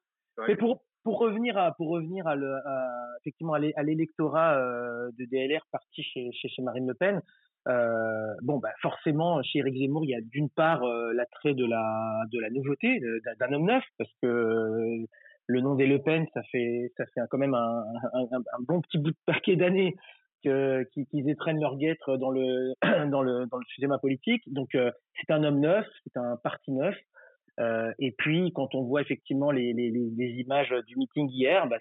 Mais 0.49 0.57
pour, 0.57 0.83
pour 1.03 1.19
revenir 1.19 1.57
à 1.57 1.73
pour 1.73 1.89
revenir 1.89 2.27
à, 2.27 2.35
le, 2.35 2.57
effectivement 3.21 3.55
à 3.55 3.83
l'électorat 3.83 4.59
euh, 4.59 5.11
de 5.19 5.25
DLR 5.25 5.67
parti 5.71 6.03
chez, 6.03 6.31
chez, 6.33 6.49
chez 6.49 6.63
Marine 6.63 6.87
Le 6.87 6.95
Pen, 6.95 7.23
euh, 7.69 8.35
bon 8.43 8.59
bah 8.59 8.73
forcément 8.83 9.43
chez 9.43 9.61
Eric 9.61 9.77
Zemmour 9.77 10.05
il 10.05 10.11
y 10.11 10.15
a 10.15 10.21
d'une 10.21 10.51
part 10.51 10.83
euh, 10.83 11.13
l'attrait 11.13 11.55
de 11.55 11.65
la 11.65 12.23
de 12.33 12.39
la 12.39 12.51
nouveauté 12.51 13.01
d'un 13.39 13.53
homme 13.53 13.67
neuf 13.67 13.85
parce 13.99 14.11
que 14.23 15.07
le 15.47 15.61
nom 15.61 15.75
des 15.75 15.87
Le 15.87 16.03
Pen 16.03 16.27
ça 16.35 16.43
fait 16.51 16.93
ça 16.97 17.05
fait 17.07 17.21
quand 17.31 17.39
même 17.39 17.55
un, 17.55 17.85
un, 18.13 18.25
un 18.33 18.63
bon 18.67 18.81
petit 18.83 18.99
bout 18.99 19.11
de 19.11 19.17
paquet 19.27 19.57
d'années 19.57 19.95
qu'ils 20.43 21.07
qu 21.07 21.31
étreignent 21.31 21.61
leur 21.61 21.77
guêtre 21.77 22.17
dans 22.17 22.31
le 22.31 22.75
dans 23.11 23.23
le 23.23 23.47
dans 23.47 23.59
le 23.59 23.65
schéma 23.69 23.99
politique 23.99 24.43
donc 24.47 24.71
c'est 24.73 25.31
un 25.31 25.45
homme 25.45 25.61
neuf 25.61 25.87
c'est 26.05 26.19
un 26.19 26.37
parti 26.37 26.73
neuf 26.73 26.97
euh, 27.59 27.93
et 27.99 28.13
puis, 28.13 28.53
quand 28.55 28.75
on 28.75 28.83
voit 28.83 29.01
effectivement 29.01 29.51
les, 29.51 29.73
les, 29.73 29.91
les 29.91 30.31
images 30.41 30.75
du 30.87 30.97
meeting 30.97 31.29
hier, 31.31 31.67
bah 31.69 31.79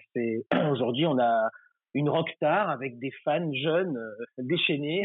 aujourd'hui 0.70 1.06
on 1.06 1.18
a 1.18 1.50
une 1.94 2.08
rockstar 2.08 2.70
avec 2.70 2.98
des 2.98 3.10
fans 3.24 3.52
jeunes 3.52 3.96
euh, 3.96 4.24
déchaînés. 4.38 5.04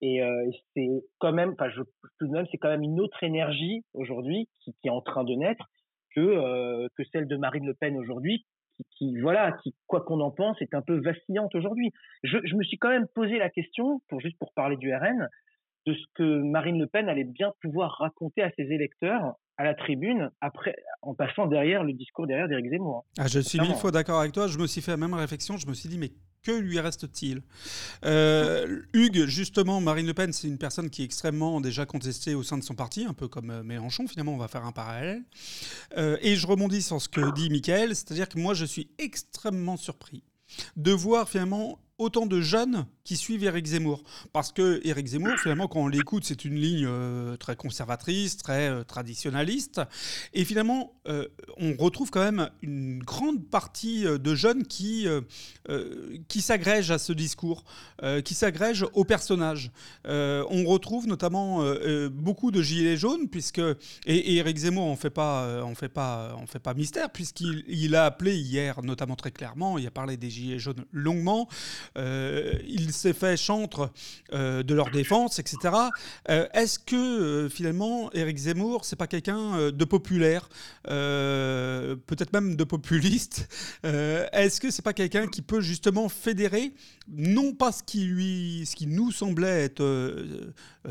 Et 0.00 0.22
euh, 0.22 0.50
c'est 0.74 0.88
quand 1.18 1.32
même, 1.32 1.54
je 1.74 1.82
tout 2.18 2.26
de 2.26 2.32
même, 2.32 2.46
c'est 2.50 2.58
quand 2.58 2.68
même 2.68 2.82
une 2.82 3.00
autre 3.00 3.22
énergie 3.22 3.84
aujourd'hui 3.94 4.48
qui, 4.60 4.74
qui, 4.74 4.88
est 4.88 4.90
en 4.90 5.00
train 5.00 5.24
de 5.24 5.34
naître 5.34 5.66
que 6.14 6.20
euh, 6.20 6.88
que 6.96 7.04
celle 7.12 7.26
de 7.26 7.36
Marine 7.36 7.66
Le 7.66 7.74
Pen 7.74 7.96
aujourd'hui, 7.96 8.44
qui, 8.90 9.18
voilà, 9.20 9.52
qui 9.62 9.74
quoi 9.86 10.02
qu'on 10.02 10.20
en 10.20 10.30
pense, 10.30 10.60
est 10.60 10.74
un 10.74 10.82
peu 10.82 11.00
vacillante 11.00 11.54
aujourd'hui. 11.54 11.92
Je, 12.22 12.38
je 12.44 12.56
me 12.56 12.62
suis 12.62 12.78
quand 12.78 12.90
même 12.90 13.06
posé 13.14 13.38
la 13.38 13.50
question, 13.50 14.00
pour 14.08 14.20
juste 14.20 14.38
pour 14.38 14.52
parler 14.54 14.76
du 14.76 14.94
RN, 14.94 15.28
de 15.86 15.94
ce 15.94 16.04
que 16.14 16.22
Marine 16.22 16.78
Le 16.78 16.86
Pen 16.86 17.08
allait 17.08 17.24
bien 17.24 17.52
pouvoir 17.60 17.96
raconter 17.98 18.42
à 18.42 18.50
ses 18.56 18.64
électeurs 18.72 19.34
à 19.56 19.64
la 19.64 19.74
tribune 19.74 20.30
après 20.40 20.76
en 21.02 21.14
passant 21.14 21.46
derrière 21.46 21.84
le 21.84 21.92
discours 21.92 22.26
derrière 22.26 22.48
d'Éric 22.48 22.70
Zemmour. 22.70 23.04
Ah, 23.18 23.26
je 23.28 23.40
suis 23.40 23.60
mille 23.60 23.74
fois 23.74 23.90
d'accord 23.90 24.20
avec 24.20 24.32
toi. 24.32 24.46
Je 24.46 24.58
me 24.58 24.66
suis 24.66 24.80
fait 24.80 24.90
la 24.90 24.96
même 24.96 25.14
réflexion. 25.14 25.56
Je 25.56 25.66
me 25.66 25.74
suis 25.74 25.88
dit 25.88 25.98
mais 25.98 26.12
que 26.44 26.52
lui 26.52 26.78
reste-t-il? 26.78 27.42
Euh, 28.04 28.82
Hugues, 28.92 29.24
justement, 29.26 29.80
Marine 29.80 30.06
Le 30.06 30.14
Pen, 30.14 30.32
c'est 30.32 30.46
une 30.46 30.58
personne 30.58 30.90
qui 30.90 31.02
est 31.02 31.04
extrêmement 31.04 31.60
déjà 31.60 31.86
contestée 31.86 32.34
au 32.34 32.42
sein 32.42 32.58
de 32.58 32.62
son 32.62 32.74
parti, 32.74 33.06
un 33.06 33.14
peu 33.14 33.28
comme 33.28 33.50
euh, 33.50 33.62
Mélenchon, 33.62 34.06
finalement, 34.06 34.34
on 34.34 34.38
va 34.38 34.48
faire 34.48 34.64
un 34.64 34.72
parallèle. 34.72 35.22
Euh, 35.96 36.18
et 36.20 36.36
je 36.36 36.46
rebondis 36.46 36.82
sur 36.82 37.00
ce 37.00 37.08
que 37.08 37.32
dit 37.34 37.50
Michael, 37.50 37.96
c'est-à-dire 37.96 38.28
que 38.28 38.38
moi, 38.38 38.54
je 38.54 38.66
suis 38.66 38.90
extrêmement 38.98 39.76
surpris 39.76 40.22
de 40.76 40.92
voir 40.92 41.28
finalement 41.28 41.78
autant 41.98 42.26
de 42.26 42.40
jeunes 42.40 42.86
qui 43.04 43.16
suivent 43.16 43.44
Éric 43.44 43.66
Zemmour. 43.66 44.02
Parce 44.32 44.50
que 44.50 44.80
Éric 44.84 45.06
Zemmour, 45.06 45.38
finalement, 45.38 45.68
quand 45.68 45.80
on 45.80 45.88
l'écoute, 45.88 46.24
c'est 46.24 46.44
une 46.44 46.54
ligne 46.54 46.86
euh, 46.86 47.36
très 47.36 47.54
conservatrice, 47.54 48.36
très 48.36 48.68
euh, 48.68 48.82
traditionnaliste. 48.82 49.82
Et 50.32 50.44
finalement, 50.44 50.94
euh, 51.06 51.28
on 51.58 51.74
retrouve 51.76 52.10
quand 52.10 52.24
même 52.24 52.50
une 52.62 53.00
grande 53.00 53.44
partie 53.48 54.04
de 54.04 54.34
jeunes 54.34 54.64
qui, 54.64 55.06
qui 56.28 56.40
s'agrègent 56.40 56.90
à 56.90 56.98
ce 56.98 57.12
discours, 57.12 57.64
qui 58.24 58.34
s'agrègent 58.34 58.86
au 58.94 59.04
personnage. 59.04 59.70
on 60.04 60.64
retrouve 60.64 61.06
notamment 61.06 61.62
beaucoup 62.10 62.50
de 62.50 62.62
gilets 62.62 62.96
jaunes, 62.96 63.28
puisque. 63.28 63.60
Et, 64.06 64.34
Éric 64.36 64.56
Zemmour, 64.56 64.86
on 64.86 64.96
fait 64.96 65.10
pas, 65.10 65.62
on 65.64 65.74
fait 65.74 65.88
pas, 65.88 66.36
on 66.40 66.46
fait 66.46 66.58
pas 66.58 66.74
mystère, 66.74 67.10
puisqu'il 67.10 67.64
il 67.68 67.94
a 67.94 68.06
appelé 68.06 68.36
hier, 68.36 68.82
notamment 68.82 69.16
très 69.16 69.30
clairement, 69.30 69.78
il 69.78 69.86
a 69.86 69.90
parlé 69.90 70.16
des 70.16 70.30
gilets 70.30 70.58
jaunes 70.58 70.84
longuement. 70.92 71.48
Euh, 71.96 72.54
il 72.66 72.92
s'est 72.92 73.12
fait 73.12 73.36
chantre 73.36 73.90
euh, 74.32 74.62
de 74.62 74.74
leur 74.74 74.90
défense, 74.90 75.38
etc. 75.38 75.74
Euh, 76.28 76.46
est-ce 76.54 76.78
que 76.78 77.48
finalement, 77.50 78.12
Éric 78.12 78.38
Zemmour, 78.38 78.84
c'est 78.84 78.96
pas 78.96 79.06
quelqu'un 79.06 79.70
de 79.70 79.84
populaire, 79.84 80.48
peut-être 80.84 82.32
même 82.32 82.56
de 82.56 82.64
populiste 82.64 83.48
Est-ce 83.82 84.60
que 84.60 84.70
c'est 84.70 84.82
pas 84.82 84.92
quelqu'un 84.92 85.26
qui 85.26 85.42
peut 85.42 85.60
justement 85.60 86.08
fédérer 86.08 86.72
non 87.06 87.52
pas 87.52 87.70
ce 87.70 87.82
qui 87.82 88.04
lui, 88.06 88.64
ce 88.66 88.74
qui 88.74 88.86
nous 88.86 89.12
semblait 89.12 89.64
être 89.64 89.84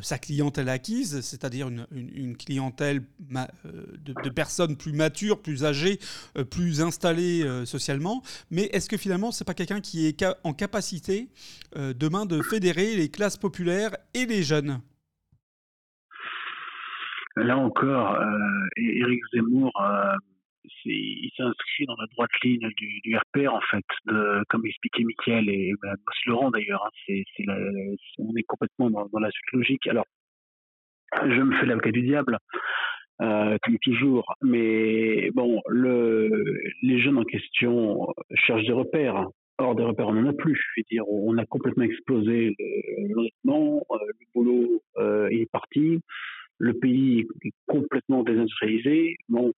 sa 0.01 0.19
clientèle 0.19 0.69
acquise, 0.69 1.21
c'est-à-dire 1.21 1.69
une, 1.91 2.37
clientèle 2.37 3.03
de, 3.19 4.13
de, 4.23 4.29
personnes 4.29 4.75
plus 4.75 4.93
matures, 4.93 5.41
plus 5.41 5.65
âgées, 5.65 5.99
plus 6.51 6.81
installées 6.81 7.65
socialement, 7.65 8.21
mais 8.51 8.69
est-ce 8.73 8.89
que 8.89 8.97
finalement 8.97 9.31
c'est 9.31 9.43
pas 9.43 9.55
quelqu'un 9.55 9.81
qui 9.81 10.05
est 10.05 10.23
en 10.43 10.53
capacité 10.53 10.82
euh, 11.75 11.93
demain 11.93 12.25
de 12.25 12.41
fédérer 12.41 12.95
les 12.95 13.09
classes 13.09 13.37
populaires 13.37 13.91
et 14.13 14.25
les 14.25 14.43
jeunes 14.43 14.81
Là 17.35 17.57
encore, 17.57 18.15
euh, 18.15 18.67
Éric 18.77 19.21
Zemmour, 19.33 19.71
euh, 19.81 20.13
il 20.85 21.31
s'inscrit 21.35 21.85
dans 21.87 21.95
la 21.95 22.05
droite 22.11 22.29
ligne 22.43 22.69
du, 22.77 22.99
du 23.01 23.17
RPR, 23.17 23.53
en 23.53 23.61
fait, 23.71 23.85
comme 24.49 24.65
expliquait 24.65 25.03
Mickaël 25.03 25.49
et, 25.49 25.69
et 25.69 25.73
Laurent 26.27 26.51
d'ailleurs. 26.51 26.87
Hein, 27.09 27.55
on 28.19 28.35
est 28.35 28.43
complètement 28.43 28.89
dans, 28.91 29.19
la 29.19 29.31
suite 29.31 29.51
logique. 29.51 29.87
Alors, 29.87 30.05
je 31.23 31.41
me 31.41 31.55
fais 31.57 31.65
l'avocat 31.65 31.91
du 31.91 32.03
diable. 32.03 32.37
comme 33.17 33.79
toujours. 33.81 34.35
Mais 34.43 35.31
bon, 35.31 35.61
le, 35.67 36.55
les 36.83 37.01
jeunes 37.01 37.17
en 37.17 37.23
question 37.23 38.13
cherchent 38.35 38.65
des 38.65 38.73
repères. 38.73 39.25
Or, 39.59 39.75
des 39.75 39.83
repères, 39.83 40.07
on 40.07 40.13
n'en 40.13 40.29
a 40.29 40.33
plus. 40.33 40.55
Je 40.55 40.81
veux 40.81 40.85
dire, 40.89 41.07
on 41.07 41.37
a 41.37 41.45
complètement 41.45 41.83
explosé 41.83 42.55
l'endettement, 43.09 43.85
euh, 43.91 43.97
le 44.07 44.25
boulot 44.33 44.81
euh, 44.97 45.27
est 45.29 45.49
parti, 45.51 45.99
le 46.57 46.73
pays 46.73 47.27
est 47.43 47.53
complètement 47.67 48.23
désindustrialisé. 48.23 49.15
Bon, 49.29 49.53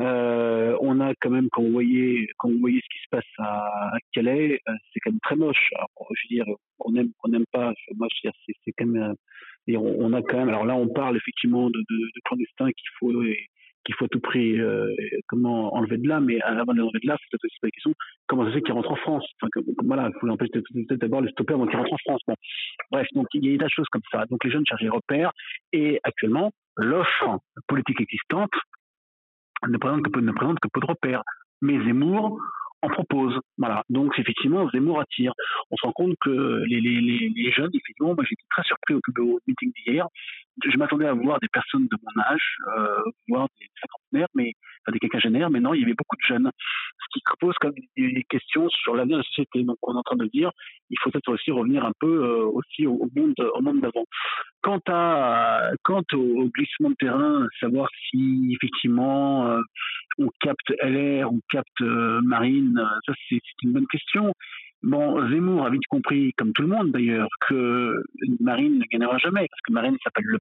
euh, 0.00 0.76
on 0.80 1.00
a 1.00 1.12
quand 1.20 1.30
même, 1.30 1.48
quand 1.50 1.62
vous 1.62 1.72
voyez, 1.72 2.28
quand 2.38 2.50
vous 2.50 2.58
voyez 2.60 2.80
ce 2.80 2.88
qui 2.88 3.02
se 3.02 3.08
passe 3.10 3.24
à, 3.38 3.98
Calais, 4.12 4.60
euh, 4.68 4.72
c'est 4.92 5.00
quand 5.00 5.10
même 5.10 5.20
très 5.20 5.36
moche. 5.36 5.70
Alors, 5.74 6.08
je 6.14 6.22
veux 6.28 6.44
dire, 6.44 6.54
on 6.78 6.94
aime, 6.94 7.10
on 7.24 7.28
n'aime 7.28 7.46
pas. 7.52 7.72
Moi, 7.96 8.06
je 8.22 8.30
c'est 8.44 8.72
quand 8.78 8.86
même. 8.86 9.14
Et 9.66 9.76
on, 9.76 10.12
a 10.12 10.22
quand 10.22 10.38
même. 10.38 10.48
Alors 10.48 10.64
là, 10.64 10.74
on 10.74 10.88
parle 10.88 11.16
effectivement 11.16 11.68
de 11.68 11.84
clandestins 12.24 12.70
qu'il 12.72 12.90
faut 12.98 13.12
qu'il 13.84 13.94
faut 13.94 14.04
à 14.04 14.08
tout 14.08 14.20
prix 14.20 14.60
euh, 14.60 14.94
comment 15.26 15.74
enlever 15.74 15.98
de 15.98 16.08
là, 16.08 16.20
mais 16.20 16.40
avant 16.42 16.72
de 16.72 16.78
l'enlever 16.78 17.00
de 17.02 17.08
là, 17.08 17.16
peut-être 17.30 17.44
aussi 17.44 17.58
la 17.62 17.70
question 17.70 17.94
comment 18.30 18.44
ça 18.44 18.50
se 18.50 18.54
fait 18.54 18.62
qu'il 18.62 18.72
rentre 18.72 18.92
en 18.92 18.96
France? 18.96 19.24
Enfin, 19.42 19.48
voilà, 19.84 20.08
il 20.08 20.20
faut 20.20 20.36
peut-être 20.36 21.00
d'abord 21.00 21.20
le 21.20 21.28
stopper 21.30 21.54
avant 21.54 21.66
qu'il 21.66 21.76
rentre 21.76 21.92
en 21.92 21.98
France. 21.98 22.20
Bon. 22.26 22.34
Bref, 22.90 23.06
donc 23.14 23.26
il 23.34 23.44
y 23.44 23.54
a 23.54 23.58
des 23.58 23.68
choses 23.68 23.88
comme 23.90 24.02
ça. 24.10 24.24
Donc 24.26 24.44
les 24.44 24.50
jeunes 24.50 24.64
cherchent 24.66 24.82
des 24.82 24.88
repères 24.88 25.32
et 25.72 26.00
actuellement, 26.04 26.52
l'offre 26.76 27.38
politique 27.66 28.00
existante 28.00 28.52
ne 29.68 29.76
présente 29.78 30.02
que, 30.04 30.10
peu 30.10 30.80
de 30.80 30.86
repères. 30.86 31.22
Mais 31.60 31.78
Zemmour 31.84 32.38
en 32.82 32.88
propose. 32.88 33.38
Voilà. 33.58 33.84
Donc 33.90 34.18
effectivement, 34.18 34.70
Zemmour 34.70 35.00
attire. 35.00 35.32
On 35.70 35.76
se 35.76 35.86
rend 35.86 35.92
compte 35.92 36.14
que 36.20 36.62
les, 36.66 37.52
jeunes, 37.52 37.70
effectivement, 37.74 38.14
moi 38.14 38.24
j'étais 38.24 38.44
très 38.50 38.62
surpris 38.62 38.94
au, 38.94 39.00
au 39.22 39.40
meeting 39.46 39.72
d'hier 39.72 40.06
je 40.68 40.76
m'attendais 40.76 41.06
à 41.06 41.14
voir 41.14 41.38
des 41.40 41.48
personnes 41.48 41.86
de 41.86 41.96
mon 42.02 42.22
âge, 42.22 42.56
euh, 42.76 43.02
voir 43.28 43.48
des 43.60 43.66
cinquantenaires, 43.80 44.28
mais 44.34 44.52
enfin, 44.82 44.92
des 44.92 44.98
quinquagénaires, 44.98 45.50
mais 45.50 45.60
non, 45.60 45.74
il 45.74 45.80
y 45.80 45.84
avait 45.84 45.94
beaucoup 45.94 46.16
de 46.16 46.26
jeunes. 46.26 46.50
Ce 46.98 47.18
qui 47.18 47.22
pose 47.40 47.54
comme 47.60 47.72
des 47.96 48.24
questions 48.28 48.68
sur 48.68 48.94
l'avenir 48.94 49.16
de 49.16 49.22
la 49.22 49.28
société. 49.28 49.62
Donc, 49.62 49.76
on 49.82 49.94
est 49.94 49.98
en 49.98 50.02
train 50.02 50.16
de 50.16 50.26
dire, 50.26 50.50
il 50.90 50.98
faut 51.00 51.10
peut-être 51.10 51.32
aussi 51.32 51.50
revenir 51.50 51.84
un 51.84 51.92
peu 51.98 52.24
euh, 52.24 52.44
aussi 52.44 52.86
au, 52.86 53.08
monde, 53.16 53.34
au 53.38 53.62
monde 53.62 53.80
d'avant. 53.80 54.04
Quant 54.62 54.80
à, 54.88 55.70
quant 55.82 56.02
au, 56.12 56.48
glissement 56.48 56.90
de 56.90 56.96
terrain, 56.96 57.46
savoir 57.60 57.88
si 58.10 58.54
effectivement 58.54 59.46
euh, 59.46 59.60
on 60.18 60.28
capte 60.40 60.70
LR, 60.82 61.32
on 61.32 61.40
capte 61.48 61.80
euh, 61.80 62.20
Marine, 62.22 62.80
ça 63.06 63.12
c'est 63.28 63.40
une 63.62 63.72
bonne 63.72 63.86
question. 63.86 64.32
Bon, 64.82 65.28
Zemmour 65.28 65.66
a 65.66 65.70
vite 65.70 65.86
compris, 65.90 66.32
comme 66.38 66.52
tout 66.54 66.62
le 66.62 66.68
monde 66.68 66.90
d'ailleurs, 66.90 67.28
que 67.46 68.02
Marine 68.40 68.78
ne 68.78 68.84
gagnera 68.90 69.18
jamais, 69.18 69.46
parce 69.46 69.60
que 69.66 69.72
Marine 69.74 69.96
s'appelle 70.02 70.24
Le 70.24 70.38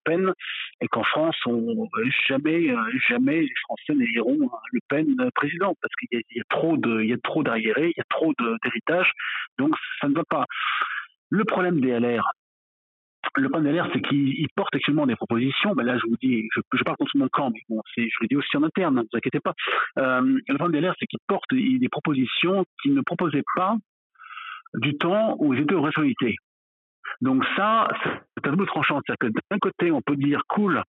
Et 0.82 0.88
qu'en 0.88 1.03
France, 1.03 1.36
on, 1.45 1.88
jamais, 2.28 2.74
jamais 3.10 3.41
les 3.41 3.53
Français 3.64 3.93
n'éliront 3.93 4.49
Le 4.72 4.80
Pen 4.89 5.16
président, 5.36 5.76
parce 5.82 5.93
qu'il 5.95 6.22
y, 6.32 6.39
a 6.39 6.43
trop 6.49 6.78
de, 6.78 7.01
il 7.01 7.10
y 7.10 7.14
a 7.14 7.18
trop 7.18 7.43
d'arriérés, 7.43 7.91
il 7.95 7.97
y 7.97 8.01
a 8.01 8.05
trop 8.10 8.34
d'héritage, 8.64 9.12
donc 9.57 9.76
ça 10.01 10.07
ne 10.07 10.16
va 10.16 10.24
pas. 10.24 10.45
Le 11.30 11.43
problème 11.45 11.80
des 11.80 11.99
LR, 11.99 12.24
le 13.36 13.62
des 13.62 13.72
LR, 13.72 13.89
c'est 13.93 14.01
qu'ils 14.01 14.47
portent 14.55 14.76
actuellement 14.76 15.05
des 15.05 15.16
propositions. 15.16 15.74
Ben 15.76 15.84
là, 15.84 15.97
je 15.97 16.07
vous 16.07 16.18
dis, 16.22 16.47
je, 16.55 16.62
je 16.74 16.84
parle 16.84 16.97
contre 16.97 17.18
mon 17.18 17.28
camp, 17.28 17.51
mais 17.51 17.62
bon, 17.70 17.82
je 17.95 18.03
le 18.22 18.28
dis 18.28 18.36
aussi 18.36 18.55
en 18.57 18.64
interne, 18.64 18.95
ne 18.95 19.01
vous 19.01 19.07
inquiétez 19.14 19.39
pas. 19.39 19.53
Euh, 19.97 20.39
le 20.47 20.72
des 20.72 20.82
LR, 20.82 20.93
c'est 20.99 21.05
qu'ils 21.05 21.20
portent 21.28 21.53
des 21.53 21.89
propositions 21.89 22.66
qu'ils 22.82 22.93
ne 22.93 23.01
proposaient 23.01 23.43
pas 23.55 23.76
du 24.76 24.97
temps 24.97 25.36
où 25.39 25.53
ils 25.53 25.62
étaient 25.62 25.76
aux 25.76 25.82
responsabilités. 25.82 26.36
Donc 27.22 27.44
ça, 27.56 27.90
c'est 28.04 28.48
un 28.48 28.52
double 28.52 28.68
tranchant. 28.68 29.02
C'est-à-dire 29.06 29.34
que 29.34 29.40
d'un 29.52 29.60
côté, 29.60 29.92
on 29.92 30.02
peut 30.02 30.16
dire 30.16 30.42
cool, 30.48 30.82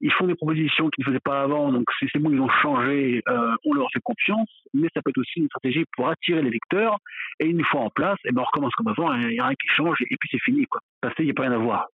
ils 0.00 0.12
font 0.12 0.26
des 0.26 0.34
propositions 0.34 0.88
qu'ils 0.90 1.04
ne 1.04 1.10
faisaient 1.10 1.20
pas 1.20 1.42
avant, 1.42 1.72
donc 1.72 1.84
c'est 1.98 2.18
bon, 2.18 2.30
ils 2.30 2.40
ont 2.40 2.48
changé, 2.62 3.22
euh, 3.28 3.54
on 3.64 3.74
leur 3.74 3.88
fait 3.92 4.00
confiance, 4.00 4.48
mais 4.74 4.88
ça 4.94 5.02
peut 5.02 5.10
être 5.10 5.18
aussi 5.18 5.40
une 5.40 5.46
stratégie 5.46 5.84
pour 5.94 6.08
attirer 6.08 6.42
les 6.42 6.50
lecteurs, 6.50 6.98
et 7.38 7.46
une 7.46 7.64
fois 7.64 7.80
en 7.80 7.90
place, 7.90 8.18
et 8.24 8.28
eh 8.28 8.32
ben 8.32 8.42
on 8.42 8.44
recommence 8.44 8.74
comme 8.74 8.88
avant, 8.88 9.12
il 9.14 9.28
n'y 9.28 9.40
a 9.40 9.46
rien 9.46 9.54
qui 9.54 9.68
change, 9.74 9.98
et 10.02 10.16
puis 10.18 10.28
c'est 10.30 10.42
fini. 10.42 10.66
Quoi. 10.66 10.80
Passé, 11.00 11.16
il 11.20 11.26
n'y 11.26 11.30
a 11.30 11.34
pas 11.34 11.42
rien 11.42 11.52
à 11.52 11.58
voir. 11.58 11.86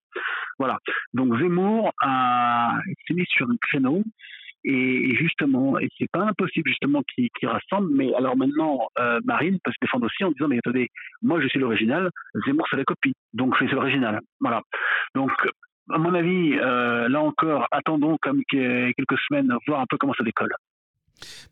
Voilà. 0.58 0.78
Donc 1.14 1.38
Zemmour 1.38 1.92
a, 2.00 2.78
s'est 3.06 3.14
mis 3.14 3.26
sur 3.26 3.48
un 3.48 3.56
créneau 3.60 4.02
et, 4.68 5.14
justement, 5.14 5.78
et 5.78 5.88
c'est 5.96 6.10
pas 6.10 6.22
impossible 6.22 6.68
justement 6.68 7.02
qu'ils 7.14 7.30
rassemblent, 7.44 7.94
mais 7.94 8.12
alors 8.14 8.36
maintenant, 8.36 8.88
euh, 8.98 9.20
Marine 9.24 9.58
peut 9.62 9.70
se 9.70 9.76
défendre 9.80 10.06
aussi 10.06 10.24
en 10.24 10.32
disant, 10.32 10.48
mais 10.48 10.58
attendez, 10.58 10.88
moi 11.22 11.40
je 11.40 11.46
suis 11.46 11.60
l'original, 11.60 12.10
Zemmour 12.44 12.66
c'est 12.68 12.76
la 12.76 12.84
copie, 12.84 13.14
donc 13.32 13.54
c'est 13.58 13.70
l'original. 13.70 14.20
Voilà. 14.40 14.62
Donc, 15.14 15.30
à 15.90 15.98
mon 15.98 16.12
avis, 16.14 16.58
euh, 16.58 17.08
là 17.08 17.20
encore, 17.20 17.68
attendons 17.70 18.18
comme 18.20 18.42
quelques 18.48 19.18
semaines, 19.28 19.54
voir 19.68 19.80
un 19.80 19.86
peu 19.88 19.96
comment 19.98 20.14
ça 20.14 20.24
décolle. 20.24 20.52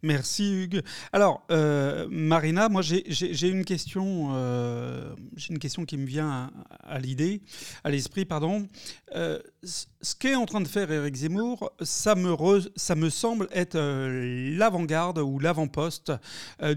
Merci 0.02 0.52
Hugues. 0.52 0.82
Alors, 1.12 1.46
euh, 1.50 2.06
Marina, 2.10 2.68
moi 2.68 2.82
j'ai 2.82 3.48
une 3.48 3.64
question, 3.64 4.30
euh, 4.34 5.14
j'ai 5.36 5.52
une 5.52 5.58
question 5.58 5.86
qui 5.86 5.96
me 5.96 6.06
vient 6.06 6.50
à, 6.82 6.98
l'idée, 6.98 7.40
à 7.84 7.90
l'esprit, 7.90 8.24
pardon. 8.24 8.68
Euh, 9.16 9.38
ce 9.62 10.14
qu'est 10.14 10.34
en 10.34 10.44
train 10.44 10.60
de 10.60 10.68
faire 10.68 10.90
Éric 10.90 11.14
Zemmour, 11.16 11.72
ça 11.80 12.14
me, 12.14 13.08
semble 13.08 13.48
être 13.52 13.78
l'avant-garde 13.78 15.18
ou 15.18 15.38
l'avant-poste 15.38 16.12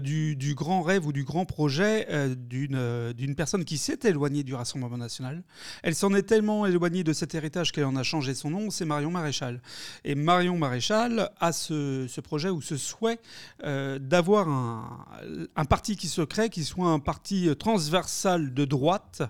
du, 0.00 0.54
grand 0.54 0.82
rêve 0.82 1.06
ou 1.06 1.12
du 1.12 1.24
grand 1.24 1.44
projet 1.44 2.08
d'une 2.36 3.34
personne 3.36 3.66
qui 3.66 3.76
s'est 3.76 3.98
éloignée 4.04 4.42
du 4.42 4.54
Rassemblement 4.54 4.96
national. 4.96 5.42
Elle 5.82 5.94
s'en 5.94 6.14
est 6.14 6.22
tellement 6.22 6.64
éloignée 6.64 7.04
de 7.04 7.12
cet 7.12 7.34
héritage 7.34 7.72
qu'elle 7.72 7.84
en 7.84 7.96
a 7.96 8.02
changé 8.02 8.34
son 8.34 8.50
nom, 8.50 8.70
c'est 8.70 8.86
Marion 8.86 9.10
Maréchal. 9.10 9.60
Et 10.04 10.14
Marion 10.14 10.56
Maréchal 10.56 11.30
a 11.38 11.52
ce 11.52 12.20
projet 12.20 12.48
ou 12.48 12.62
ce 12.62 12.77
souhait 12.78 13.18
euh, 13.64 13.98
d'avoir 13.98 14.48
un, 14.48 15.64
parti 15.64 15.96
qui 15.96 16.08
se 16.08 16.22
crée, 16.22 16.48
qui 16.48 16.64
soit 16.64 16.88
un 16.88 16.98
parti 16.98 17.50
transversal 17.58 18.54
de 18.54 18.64
droite, 18.64 19.22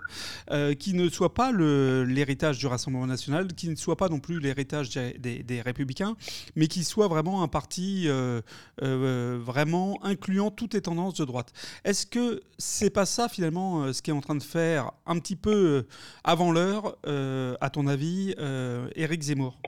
euh, 0.50 0.74
qui 0.74 0.94
ne 0.94 1.08
soit 1.08 1.34
pas 1.34 1.50
l'héritage 1.52 2.58
du 2.58 2.66
Rassemblement 2.66 3.06
national, 3.06 3.48
qui 3.54 3.68
ne 3.68 3.74
soit 3.74 3.96
pas 3.96 4.08
non 4.08 4.20
plus 4.20 4.38
l'héritage 4.38 4.90
des, 4.90 5.62
Républicains, 5.64 6.16
mais 6.54 6.68
qui 6.68 6.84
soit 6.84 7.08
vraiment 7.08 7.42
un 7.42 7.48
parti 7.48 8.04
euh, 8.06 8.42
vraiment 8.80 9.98
incluant 10.04 10.50
toutes 10.50 10.74
les 10.74 10.82
tendances 10.82 11.14
de 11.14 11.24
droite. 11.24 11.52
Est-ce 11.84 12.06
que 12.06 12.42
c'est 12.58 12.90
pas 12.90 13.06
ça 13.06 13.28
finalement 13.28 13.92
ce 13.92 14.02
qui 14.02 14.10
est 14.10 14.14
en 14.14 14.20
train 14.20 14.36
de 14.36 14.42
faire 14.42 14.92
un 15.06 15.18
petit 15.18 15.36
peu 15.36 15.86
avant 16.22 16.52
l'heure, 16.52 16.96
à 17.60 17.70
ton 17.70 17.86
avis, 17.86 18.34
Éric 18.94 19.22
Zemmour? 19.22 19.58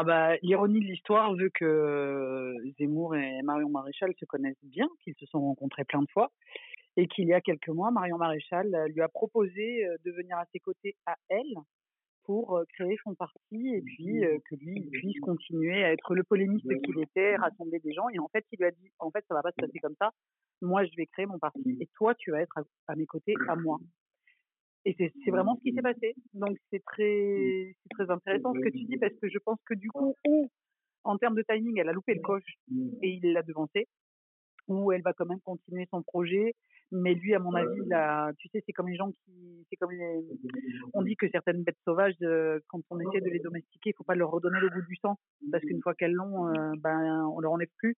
Ah 0.00 0.04
bah, 0.04 0.36
l'ironie 0.42 0.78
de 0.78 0.84
l'histoire 0.84 1.34
veut 1.34 1.50
que 1.52 2.54
Zemmour 2.78 3.16
et 3.16 3.42
Marion 3.42 3.68
Maréchal 3.68 4.14
se 4.16 4.24
connaissent 4.26 4.54
bien, 4.62 4.86
qu'ils 5.02 5.16
se 5.16 5.26
sont 5.26 5.40
rencontrés 5.40 5.82
plein 5.82 6.02
de 6.02 6.10
fois, 6.12 6.30
et 6.96 7.08
qu'il 7.08 7.26
y 7.26 7.34
a 7.34 7.40
quelques 7.40 7.68
mois, 7.68 7.90
Marion 7.90 8.16
Maréchal 8.16 8.72
lui 8.94 9.00
a 9.00 9.08
proposé 9.08 9.84
de 10.04 10.12
venir 10.12 10.38
à 10.38 10.44
ses 10.52 10.60
côtés 10.60 10.94
à 11.04 11.16
elle 11.28 11.56
pour 12.22 12.62
créer 12.74 12.96
son 13.02 13.16
parti 13.16 13.74
et 13.74 13.82
puis 13.82 14.20
que 14.48 14.54
lui 14.54 14.88
puisse 14.92 15.18
continuer 15.18 15.82
à 15.82 15.92
être 15.92 16.14
le 16.14 16.22
polémiste 16.22 16.68
qu'il 16.84 17.00
était, 17.00 17.34
rassembler 17.34 17.80
des 17.80 17.92
gens. 17.92 18.08
Et 18.10 18.20
en 18.20 18.28
fait, 18.28 18.44
il 18.52 18.58
lui 18.58 18.66
a 18.66 18.70
dit, 18.70 18.92
en 19.00 19.10
fait, 19.10 19.24
ça 19.26 19.34
va 19.34 19.42
pas 19.42 19.50
se 19.50 19.56
passer 19.56 19.80
comme 19.80 19.96
ça. 19.98 20.12
Moi, 20.62 20.84
je 20.84 20.94
vais 20.96 21.06
créer 21.06 21.26
mon 21.26 21.40
parti 21.40 21.76
et 21.80 21.88
toi, 21.96 22.14
tu 22.14 22.30
vas 22.30 22.40
être 22.40 22.60
à 22.86 22.94
mes 22.94 23.06
côtés, 23.06 23.34
à 23.48 23.56
moi. 23.56 23.78
Et 24.88 25.12
c'est 25.22 25.30
vraiment 25.30 25.56
ce 25.56 25.62
qui 25.62 25.74
s'est 25.74 25.82
passé. 25.82 26.14
Donc 26.32 26.56
c'est 26.70 26.82
très, 26.84 27.76
très 27.90 28.10
intéressant 28.10 28.54
ce 28.54 28.60
que 28.60 28.70
tu 28.70 28.84
dis 28.84 28.96
parce 28.96 29.12
que 29.20 29.28
je 29.28 29.38
pense 29.38 29.58
que 29.66 29.74
du 29.74 29.90
coup, 29.90 30.14
ou 30.26 30.48
en 31.04 31.18
termes 31.18 31.34
de 31.34 31.42
timing, 31.42 31.78
elle 31.78 31.90
a 31.90 31.92
loupé 31.92 32.14
le 32.14 32.22
coche 32.22 32.56
et 33.02 33.20
il 33.22 33.32
l'a 33.32 33.42
devancé, 33.42 33.86
ou 34.66 34.90
elle 34.92 35.02
va 35.02 35.12
quand 35.12 35.26
même 35.26 35.40
continuer 35.40 35.86
son 35.90 36.02
projet. 36.02 36.54
Mais 36.90 37.12
lui, 37.12 37.34
à 37.34 37.38
mon 37.38 37.52
avis, 37.52 37.86
là, 37.86 38.32
tu 38.38 38.48
sais, 38.48 38.62
c'est 38.64 38.72
comme 38.72 38.88
les 38.88 38.96
gens 38.96 39.12
qui, 39.12 39.66
c'est 39.68 39.76
comme 39.76 39.92
on 40.94 41.02
dit 41.02 41.16
que 41.16 41.28
certaines 41.28 41.62
bêtes 41.62 41.76
sauvages, 41.84 42.14
euh, 42.22 42.58
quand 42.68 42.80
on 42.88 42.98
essaie 42.98 43.20
de 43.20 43.28
les 43.28 43.40
domestiquer, 43.40 43.90
il 43.90 43.94
faut 43.94 44.04
pas 44.04 44.14
leur 44.14 44.30
redonner 44.30 44.58
le 44.58 44.70
goût 44.70 44.80
du 44.88 44.96
sang 44.96 45.18
parce 45.52 45.62
qu'une 45.64 45.82
fois 45.82 45.94
qu'elles 45.94 46.14
l'ont, 46.14 46.48
euh, 46.48 46.72
ben 46.78 47.26
on 47.34 47.40
leur 47.40 47.52
enlève 47.52 47.68
plus. 47.76 47.94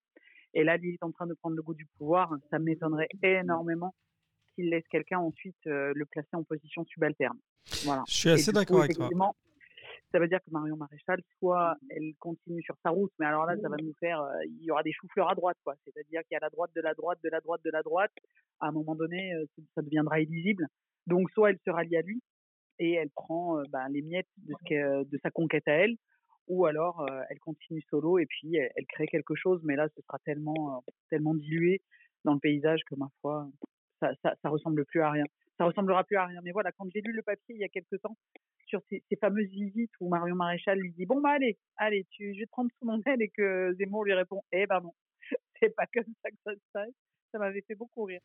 Et 0.54 0.64
là, 0.64 0.76
il 0.82 0.94
est 0.94 1.04
en 1.04 1.12
train 1.12 1.28
de 1.28 1.34
prendre 1.34 1.54
le 1.54 1.62
goût 1.62 1.74
du 1.74 1.86
pouvoir. 1.98 2.34
Ça 2.50 2.58
m'étonnerait 2.58 3.08
énormément 3.22 3.94
qu'il 4.54 4.70
laisse 4.70 4.86
quelqu'un 4.90 5.18
ensuite 5.18 5.56
euh, 5.66 5.92
le 5.94 6.06
placer 6.06 6.34
en 6.34 6.42
position 6.42 6.84
subalterne. 6.84 7.38
Voilà. 7.84 8.02
Je 8.08 8.14
suis 8.14 8.30
assez 8.30 8.52
d'accord 8.52 8.82
avec 8.82 8.96
toi. 8.96 9.08
Ça 10.12 10.18
veut 10.18 10.26
dire 10.26 10.40
que 10.40 10.50
Marion 10.50 10.76
Maréchal, 10.76 11.22
soit 11.38 11.76
elle 11.88 12.14
continue 12.18 12.62
sur 12.62 12.74
sa 12.82 12.90
route, 12.90 13.12
mais 13.20 13.26
alors 13.26 13.46
là, 13.46 13.54
ça 13.62 13.68
va 13.68 13.76
nous 13.76 13.94
faire, 14.00 14.20
euh, 14.20 14.44
il 14.44 14.64
y 14.64 14.70
aura 14.72 14.82
des 14.82 14.92
choux-fleurs 14.92 15.30
à 15.30 15.36
droite, 15.36 15.56
quoi. 15.62 15.74
C'est-à-dire 15.84 16.22
qu'il 16.22 16.32
y 16.32 16.36
a 16.36 16.40
la 16.40 16.50
droite 16.50 16.72
de 16.74 16.80
la 16.80 16.94
droite, 16.94 17.20
de 17.22 17.28
la 17.28 17.40
droite, 17.40 17.60
de 17.64 17.70
la 17.70 17.82
droite. 17.82 18.10
À 18.58 18.68
un 18.68 18.72
moment 18.72 18.96
donné, 18.96 19.32
euh, 19.34 19.44
ça 19.76 19.82
deviendra 19.82 20.20
illisible. 20.20 20.66
Donc, 21.06 21.30
soit 21.30 21.50
elle 21.50 21.58
se 21.64 21.70
rallie 21.70 21.96
à 21.96 22.02
lui 22.02 22.20
et 22.80 22.94
elle 22.94 23.10
prend 23.10 23.62
ben, 23.70 23.88
les 23.88 24.02
miettes 24.02 24.26
de, 24.38 24.54
ce 24.68 25.04
de 25.04 25.18
sa 25.22 25.30
conquête 25.30 25.68
à 25.68 25.72
elle, 25.72 25.96
ou 26.48 26.66
alors 26.66 27.06
elle 27.28 27.38
continue 27.38 27.82
solo 27.90 28.18
et 28.18 28.26
puis 28.26 28.56
elle, 28.56 28.70
elle, 28.74 28.86
crée 28.86 29.06
quelque 29.06 29.34
chose, 29.34 29.60
mais 29.64 29.76
là, 29.76 29.88
ce 29.94 30.02
sera 30.02 30.18
tellement, 30.24 30.82
tellement 31.10 31.34
dilué 31.34 31.82
dans 32.24 32.34
le 32.34 32.40
paysage 32.40 32.80
que 32.86 32.94
ma 32.96 33.08
foi, 33.20 33.48
ça, 34.00 34.48
ressemble 34.48 34.84
plus 34.84 35.00
à 35.00 35.10
rien. 35.10 35.24
Ça 35.58 35.64
ressemblera 35.64 36.04
plus 36.04 36.16
à 36.16 36.26
rien. 36.26 36.40
Mais 36.42 36.52
voilà, 36.52 36.72
quand 36.72 36.86
j'ai 36.92 37.00
lu 37.00 37.12
le 37.12 37.22
papier 37.22 37.54
il 37.54 37.60
y 37.60 37.64
a 37.64 37.68
quelques 37.68 38.00
temps 38.00 38.16
sur 38.66 38.80
ces, 38.88 39.02
fameuses 39.20 39.50
visites 39.50 39.92
où 40.00 40.08
Marion 40.08 40.36
Maréchal 40.36 40.78
lui 40.78 40.92
dit 40.92 41.06
bon 41.06 41.20
bah 41.20 41.30
allez, 41.30 41.58
allez, 41.76 42.06
tu, 42.10 42.34
je 42.34 42.40
vais 42.40 42.46
te 42.46 42.50
prendre 42.50 42.70
sous 42.78 42.86
mon 42.86 43.00
aile 43.06 43.22
et 43.22 43.28
que 43.28 43.74
Zemmour 43.78 44.04
lui 44.04 44.14
répond 44.14 44.42
eh 44.52 44.66
ben 44.66 44.80
non, 44.80 44.94
c'est 45.60 45.74
pas 45.74 45.86
comme 45.92 46.12
ça 46.22 46.30
que 46.30 46.36
ça 46.44 46.52
se 46.54 46.60
passe 46.72 47.09
ça 47.32 47.38
m'avait 47.38 47.64
fait 47.66 47.74
beaucoup 47.74 48.04
rire. 48.04 48.20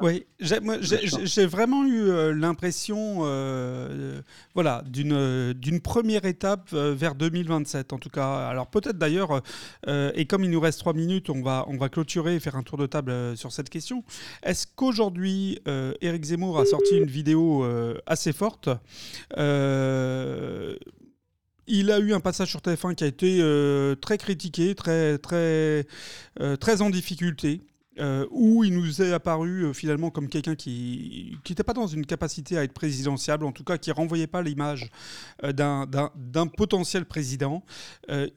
Oui, 0.00 0.26
j'ai 0.38 1.46
vraiment 1.46 1.84
eu 1.84 2.08
euh, 2.08 2.32
l'impression 2.32 3.20
euh, 3.22 4.20
voilà, 4.54 4.82
d'une 4.86 5.52
d'une 5.54 5.80
première 5.80 6.24
étape 6.24 6.70
euh, 6.72 6.94
vers 6.94 7.14
2027, 7.14 7.92
en 7.92 7.98
tout 7.98 8.10
cas. 8.10 8.48
Alors 8.48 8.66
peut-être 8.68 8.98
d'ailleurs, 8.98 9.42
et 9.86 10.26
comme 10.26 10.44
il 10.44 10.50
nous 10.50 10.60
reste 10.60 10.80
trois 10.80 10.92
minutes, 10.92 11.30
on 11.30 11.42
va, 11.42 11.64
on 11.68 11.76
va 11.76 11.88
clôturer 11.88 12.36
et 12.36 12.40
faire 12.40 12.56
un 12.56 12.62
tour 12.62 12.78
de 12.78 12.86
table 12.86 13.36
sur 13.36 13.52
cette 13.52 13.70
question. 13.70 14.04
Est-ce 14.42 14.66
qu'aujourd'hui, 14.74 15.60
Éric 16.00 16.24
Zemmour 16.24 16.58
a 16.58 16.66
sorti 16.66 16.96
une 16.96 17.06
vidéo 17.06 17.64
assez 18.06 18.32
forte 18.32 18.68
il 21.72 21.92
a 21.92 22.00
eu 22.00 22.12
un 22.14 22.20
passage 22.20 22.50
sur 22.50 22.60
TF1 22.60 22.96
qui 22.96 23.04
a 23.04 23.06
été 23.06 23.94
très 24.00 24.18
critiqué, 24.18 24.74
très, 24.74 25.18
très, 25.18 25.86
très 26.58 26.82
en 26.82 26.90
difficulté. 26.90 27.62
Euh, 27.98 28.24
où 28.30 28.62
il 28.62 28.72
nous 28.72 29.02
est 29.02 29.12
apparu 29.12 29.64
euh, 29.64 29.72
finalement 29.72 30.10
comme 30.10 30.28
quelqu'un 30.28 30.54
qui 30.54 31.36
n'était 31.48 31.64
pas 31.64 31.72
dans 31.72 31.88
une 31.88 32.06
capacité 32.06 32.56
à 32.56 32.62
être 32.62 32.72
présidentiable, 32.72 33.44
en 33.44 33.50
tout 33.50 33.64
cas 33.64 33.78
qui 33.78 33.90
renvoyait 33.90 34.28
pas 34.28 34.42
l'image 34.42 34.90
euh, 35.42 35.52
d'un 35.52 36.46
potentiel 36.46 37.04
président. 37.04 37.64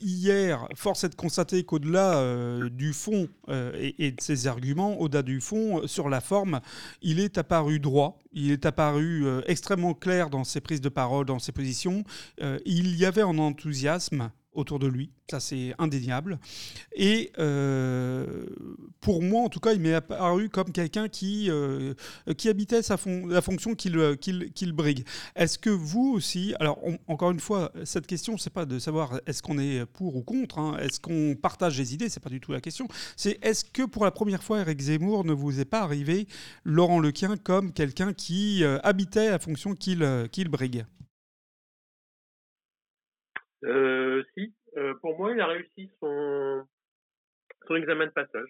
hier, 0.02 0.68
force 0.76 1.04
est 1.04 1.10
de 1.10 1.16
constater 1.16 1.64
qu'au-delà 1.64 2.60
du 2.70 2.94
fond 2.94 3.30
et, 3.50 4.08
et, 4.08 4.12
de 4.12 4.22
ses 4.22 4.48
arguments, 4.48 5.00
au-delà 5.00 5.22
du 5.22 5.40
fond, 5.40 5.88
sur 5.88 6.10
la 6.10 6.20
forme, 6.22 6.60
il 7.02 7.20
est 7.20 7.38
apparu 7.38 7.80
droit, 7.80 8.18
il 8.32 8.52
est 8.52 8.66
apparu 8.66 9.26
extrêmement 9.46 9.94
clair 9.94 10.30
dans 10.30 10.44
ses 10.44 10.62
prises 10.62 10.82
de 10.82 10.90
parole, 10.90 11.26
dans 11.26 11.40
ses 11.40 11.52
positions. 11.52 12.04
il 12.66 12.96
y 12.96 13.06
avait 13.06 13.22
un 13.22 13.38
enthousiasme 13.38 14.32
autour 14.54 14.80
de 14.80 14.88
lui, 14.88 15.12
ça 15.30 15.40
c'est 15.40 15.74
indéniable. 15.78 16.40
Et 16.96 17.32
euh, 17.40 18.46
pour 19.02 19.22
moi, 19.22 19.44
en 19.44 19.50
tout 19.50 19.60
cas, 19.60 19.74
il 19.74 19.80
m'est 19.80 19.94
apparu 19.94 20.50
comme 20.50 20.72
quelqu'un 20.72 21.10
qui, 21.10 21.50
euh, 21.50 21.94
qui 22.38 22.50
habitait 22.50 22.82
sa 22.82 22.98
la 23.28 23.42
fonction 23.42 23.76
qu'il 23.76 24.18
qu'il 24.18 24.74
brigue. 24.74 25.06
Est-ce 25.36 25.58
que 25.58 25.70
vous 25.70 26.14
aussi, 26.16 26.54
alors 26.60 26.80
encore 27.08 27.32
une 27.32 27.40
fois, 27.40 27.72
cette 27.84 28.08
question, 28.08 28.38
c'est 28.38 28.54
pas 28.54 28.66
de 28.66 28.80
savoir 28.80 29.20
est-ce 29.26 29.42
qu'on 29.42 29.58
est 29.58 29.86
pour 29.86 30.16
ou 30.16 30.22
contre, 30.22 30.60
hein, 30.60 30.78
est-ce 30.80 31.00
qu'on 31.00 31.36
partage 31.36 31.78
les 31.78 31.94
idées, 31.94 32.10
c'est 32.10 32.24
pas 32.24 32.30
du 32.30 32.40
tout 32.40 32.52
la 32.52 32.62
question. 32.62 32.88
C'est 33.18 33.40
est-ce 33.42 33.66
que 33.66 33.84
pour 33.84 34.06
la 34.06 34.12
première 34.12 34.44
fois, 34.44 34.60
Eric 34.60 34.80
Zemmour 34.80 35.26
ne 35.26 35.34
vous 35.34 35.60
est 35.60 35.66
pas 35.66 35.82
arrivé, 35.82 36.28
Laurent 36.64 37.00
Lequin, 37.00 37.38
comme 37.38 37.74
quelqu'un 37.74 38.14
qui 38.14 38.64
euh, 38.64 38.80
habitait 38.84 39.30
la 39.30 39.40
fonction 39.40 39.74
qu'il 39.76 40.08
qu'il 40.32 40.50
brigue? 40.50 40.86
Euh, 43.64 44.24
si, 44.34 44.54
euh, 44.78 44.94
pour 45.02 45.18
moi, 45.18 45.32
il 45.32 45.40
a 45.40 45.48
réussi 45.48 45.90
son, 46.00 46.66
son 47.68 47.76
examen 47.76 48.08
de 48.08 48.12
passage. 48.12 48.50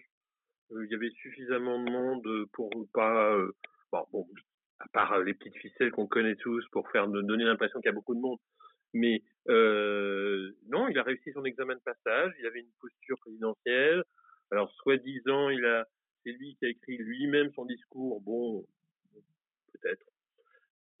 Euh, 0.72 0.84
il 0.84 0.90
y 0.90 0.94
avait 0.94 1.10
suffisamment 1.10 1.82
de 1.82 1.90
monde 1.90 2.46
pour 2.52 2.70
pas, 2.92 3.34
euh, 3.34 3.52
bon, 3.92 4.26
à 4.80 4.88
part 4.92 5.18
les 5.20 5.34
petites 5.34 5.56
ficelles 5.56 5.92
qu'on 5.92 6.06
connaît 6.06 6.36
tous 6.36 6.66
pour 6.72 6.90
faire 6.90 7.06
donner 7.08 7.44
l'impression 7.44 7.80
qu'il 7.80 7.88
y 7.88 7.92
a 7.92 7.94
beaucoup 7.94 8.14
de 8.14 8.20
monde. 8.20 8.38
Mais 8.92 9.22
non, 9.46 10.88
il 10.88 10.98
a 10.98 11.02
réussi 11.02 11.32
son 11.32 11.44
examen 11.44 11.74
de 11.74 11.80
passage. 11.80 12.32
Il 12.38 12.46
avait 12.46 12.60
une 12.60 12.72
posture 12.80 13.18
présidentielle. 13.20 14.02
Alors, 14.50 14.70
soi-disant, 14.82 15.48
il 15.50 15.64
a, 15.64 15.84
c'est 16.22 16.32
lui 16.32 16.56
qui 16.56 16.66
a 16.66 16.68
écrit 16.68 16.96
lui-même 16.96 17.52
son 17.54 17.64
discours. 17.64 18.20
Bon, 18.20 18.64
peut-être. 19.72 20.06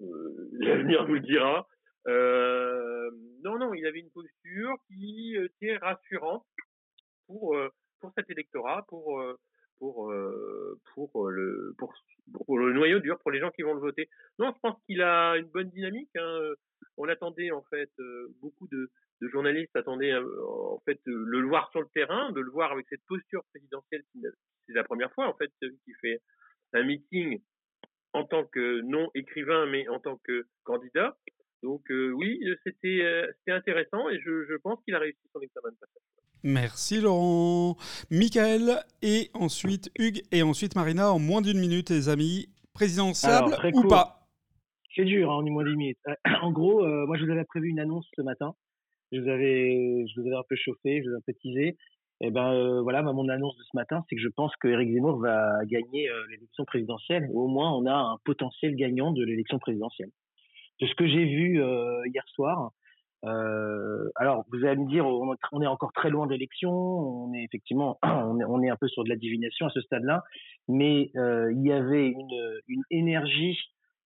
L'avenir 0.00 1.06
nous 1.06 1.14
le 1.14 1.20
dira. 1.20 1.68
Euh, 2.06 3.10
non, 3.42 3.58
non, 3.58 3.74
il 3.74 3.86
avait 3.86 4.00
une 4.00 4.10
posture 4.10 4.76
qui 4.88 5.36
était 5.36 5.76
rassurante 5.76 6.46
pour 7.26 7.56
euh, 7.56 7.68
pour 8.00 8.12
cet 8.16 8.30
électorat, 8.30 8.84
pour 8.88 9.20
euh, 9.20 9.38
pour 9.78 10.12
pour 10.94 11.30
le 11.30 11.74
pour, 11.78 12.58
le 12.58 12.72
noyau 12.72 13.00
dur, 13.00 13.18
pour 13.20 13.30
les 13.30 13.40
gens 13.40 13.50
qui 13.50 13.62
vont 13.62 13.74
le 13.74 13.80
voter. 13.80 14.08
Non, 14.38 14.52
je 14.54 14.60
pense 14.60 14.82
qu'il 14.86 15.02
a 15.02 15.36
une 15.36 15.48
bonne 15.48 15.70
dynamique. 15.70 16.14
Hein. 16.16 16.54
On 16.96 17.08
attendait 17.08 17.50
en 17.50 17.62
fait 17.62 17.90
beaucoup 18.40 18.68
de, 18.68 18.90
de 19.20 19.28
journalistes 19.28 19.74
attendaient 19.74 20.14
en 20.16 20.80
fait 20.84 21.00
le 21.06 21.46
voir 21.46 21.70
sur 21.70 21.80
le 21.80 21.88
terrain, 21.94 22.32
de 22.32 22.40
le 22.40 22.50
voir 22.50 22.72
avec 22.72 22.86
cette 22.88 23.04
posture 23.08 23.42
présidentielle. 23.50 24.04
C'est 24.66 24.74
la 24.74 24.84
première 24.84 25.12
fois 25.12 25.28
en 25.28 25.34
fait 25.34 25.50
qui 25.60 25.92
fait 26.00 26.20
un 26.72 26.84
meeting 26.84 27.40
en 28.12 28.24
tant 28.24 28.44
que 28.44 28.80
non 28.82 29.10
écrivain, 29.14 29.66
mais 29.66 29.88
en 29.88 29.98
tant 29.98 30.18
que 30.18 30.46
candidat. 30.62 31.16
Donc 31.64 31.90
euh, 31.90 32.12
oui, 32.12 32.38
euh, 32.44 32.54
c'était 32.62 33.50
intéressant 33.50 34.10
et 34.10 34.20
je, 34.20 34.56
pense 34.58 34.78
qu'il 34.84 34.94
a 34.94 34.98
réussi 34.98 35.18
son 35.32 35.40
examen 35.40 35.70
de 35.70 35.76
passage. 35.76 36.02
Merci 36.42 37.00
Laurent. 37.00 37.78
Michael 38.10 38.84
et 39.00 39.30
ensuite 39.32 39.90
Hugues 39.98 40.20
et 40.30 40.42
ensuite 40.42 40.76
Marina 40.76 41.10
en 41.10 41.18
moins 41.18 41.40
d'une 41.40 41.58
minute 41.58 41.88
les 41.88 42.10
amis. 42.10 42.48
Présidentiable 42.74 43.56
ou 43.72 43.88
pas? 43.88 44.28
C'est 44.94 45.06
dur 45.06 45.30
hein, 45.30 45.36
en 45.36 45.42
moins 45.42 45.64
d'une 45.64 45.76
minute. 45.76 45.98
En 46.42 46.52
gros, 46.52 46.84
euh, 46.84 47.06
moi 47.06 47.16
je 47.16 47.24
vous 47.24 47.30
avais 47.30 47.44
prévu 47.44 47.68
une 47.68 47.80
annonce 47.80 48.06
ce 48.14 48.20
matin. 48.20 48.54
Je 49.10 49.20
vous 49.20 49.28
avais, 49.28 50.04
je 50.06 50.20
vous 50.20 50.26
avais 50.26 50.36
un 50.36 50.44
peu 50.46 50.56
chauffé, 50.56 50.98
je 50.98 51.04
vous 51.04 51.14
avais 51.14 51.16
un 51.16 51.24
peu 51.26 51.32
teasé. 51.32 51.78
Et 52.20 52.28
eh 52.28 52.30
ben 52.30 52.82
voilà, 52.82 53.02
mon 53.02 53.28
annonce 53.30 53.56
de 53.56 53.62
ce 53.62 53.74
matin, 53.74 54.04
c'est 54.08 54.16
que 54.16 54.22
je 54.22 54.28
pense 54.28 54.54
que 54.56 54.68
Eric 54.68 54.92
Zemmour 54.92 55.18
va 55.18 55.64
gagner 55.64 56.10
l'élection 56.30 56.64
présidentielle. 56.64 57.28
Au 57.32 57.48
moins, 57.48 57.72
on 57.72 57.86
a 57.86 57.94
un 57.94 58.18
potentiel 58.24 58.76
gagnant 58.76 59.12
de 59.12 59.24
l'élection 59.24 59.58
présidentielle 59.58 60.10
de 60.80 60.86
ce 60.86 60.94
que 60.94 61.06
j'ai 61.06 61.24
vu 61.24 61.62
euh, 61.62 62.02
hier 62.06 62.24
soir. 62.28 62.70
Euh, 63.24 64.10
alors, 64.16 64.44
vous 64.52 64.64
allez 64.66 64.76
me 64.76 64.88
dire, 64.88 65.06
on 65.06 65.62
est 65.62 65.66
encore 65.66 65.92
très 65.92 66.10
loin 66.10 66.26
d'élection, 66.26 66.72
on 66.72 67.32
est 67.32 67.42
effectivement, 67.44 67.98
on 68.02 68.62
est, 68.62 68.68
un 68.68 68.76
peu 68.76 68.88
sur 68.88 69.04
de 69.04 69.08
la 69.08 69.16
divination 69.16 69.66
à 69.66 69.70
ce 69.70 69.80
stade-là, 69.80 70.22
mais 70.68 71.10
euh, 71.16 71.50
il 71.52 71.62
y 71.62 71.72
avait 71.72 72.08
une, 72.08 72.60
une 72.68 72.82
énergie, 72.90 73.58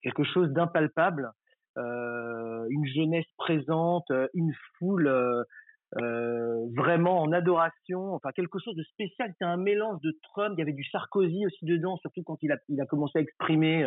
quelque 0.03 0.23
chose 0.23 0.51
d'impalpable, 0.51 1.33
euh, 1.79 2.67
une 2.71 2.87
jeunesse 2.87 3.27
présente, 3.39 4.11
une 4.35 4.53
foule 4.79 5.09
euh, 5.09 6.67
vraiment 6.77 7.23
en 7.23 7.33
adoration, 7.33 8.15
enfin 8.15 8.31
quelque 8.33 8.59
chose 8.59 8.77
de 8.77 8.85
spécial. 8.85 9.31
C'était 9.33 9.45
un 9.45 9.57
mélange 9.57 10.01
de 10.03 10.17
Trump, 10.23 10.55
il 10.57 10.61
y 10.61 10.63
avait 10.63 10.73
du 10.73 10.85
Sarkozy 10.85 11.45
aussi 11.47 11.65
dedans, 11.65 11.97
surtout 11.99 12.23
quand 12.23 12.39
il 12.43 12.53
a, 12.53 12.57
il 12.69 12.81
a 12.81 12.87
commencé 12.87 13.19
à 13.19 13.23
exprimer 13.23 13.85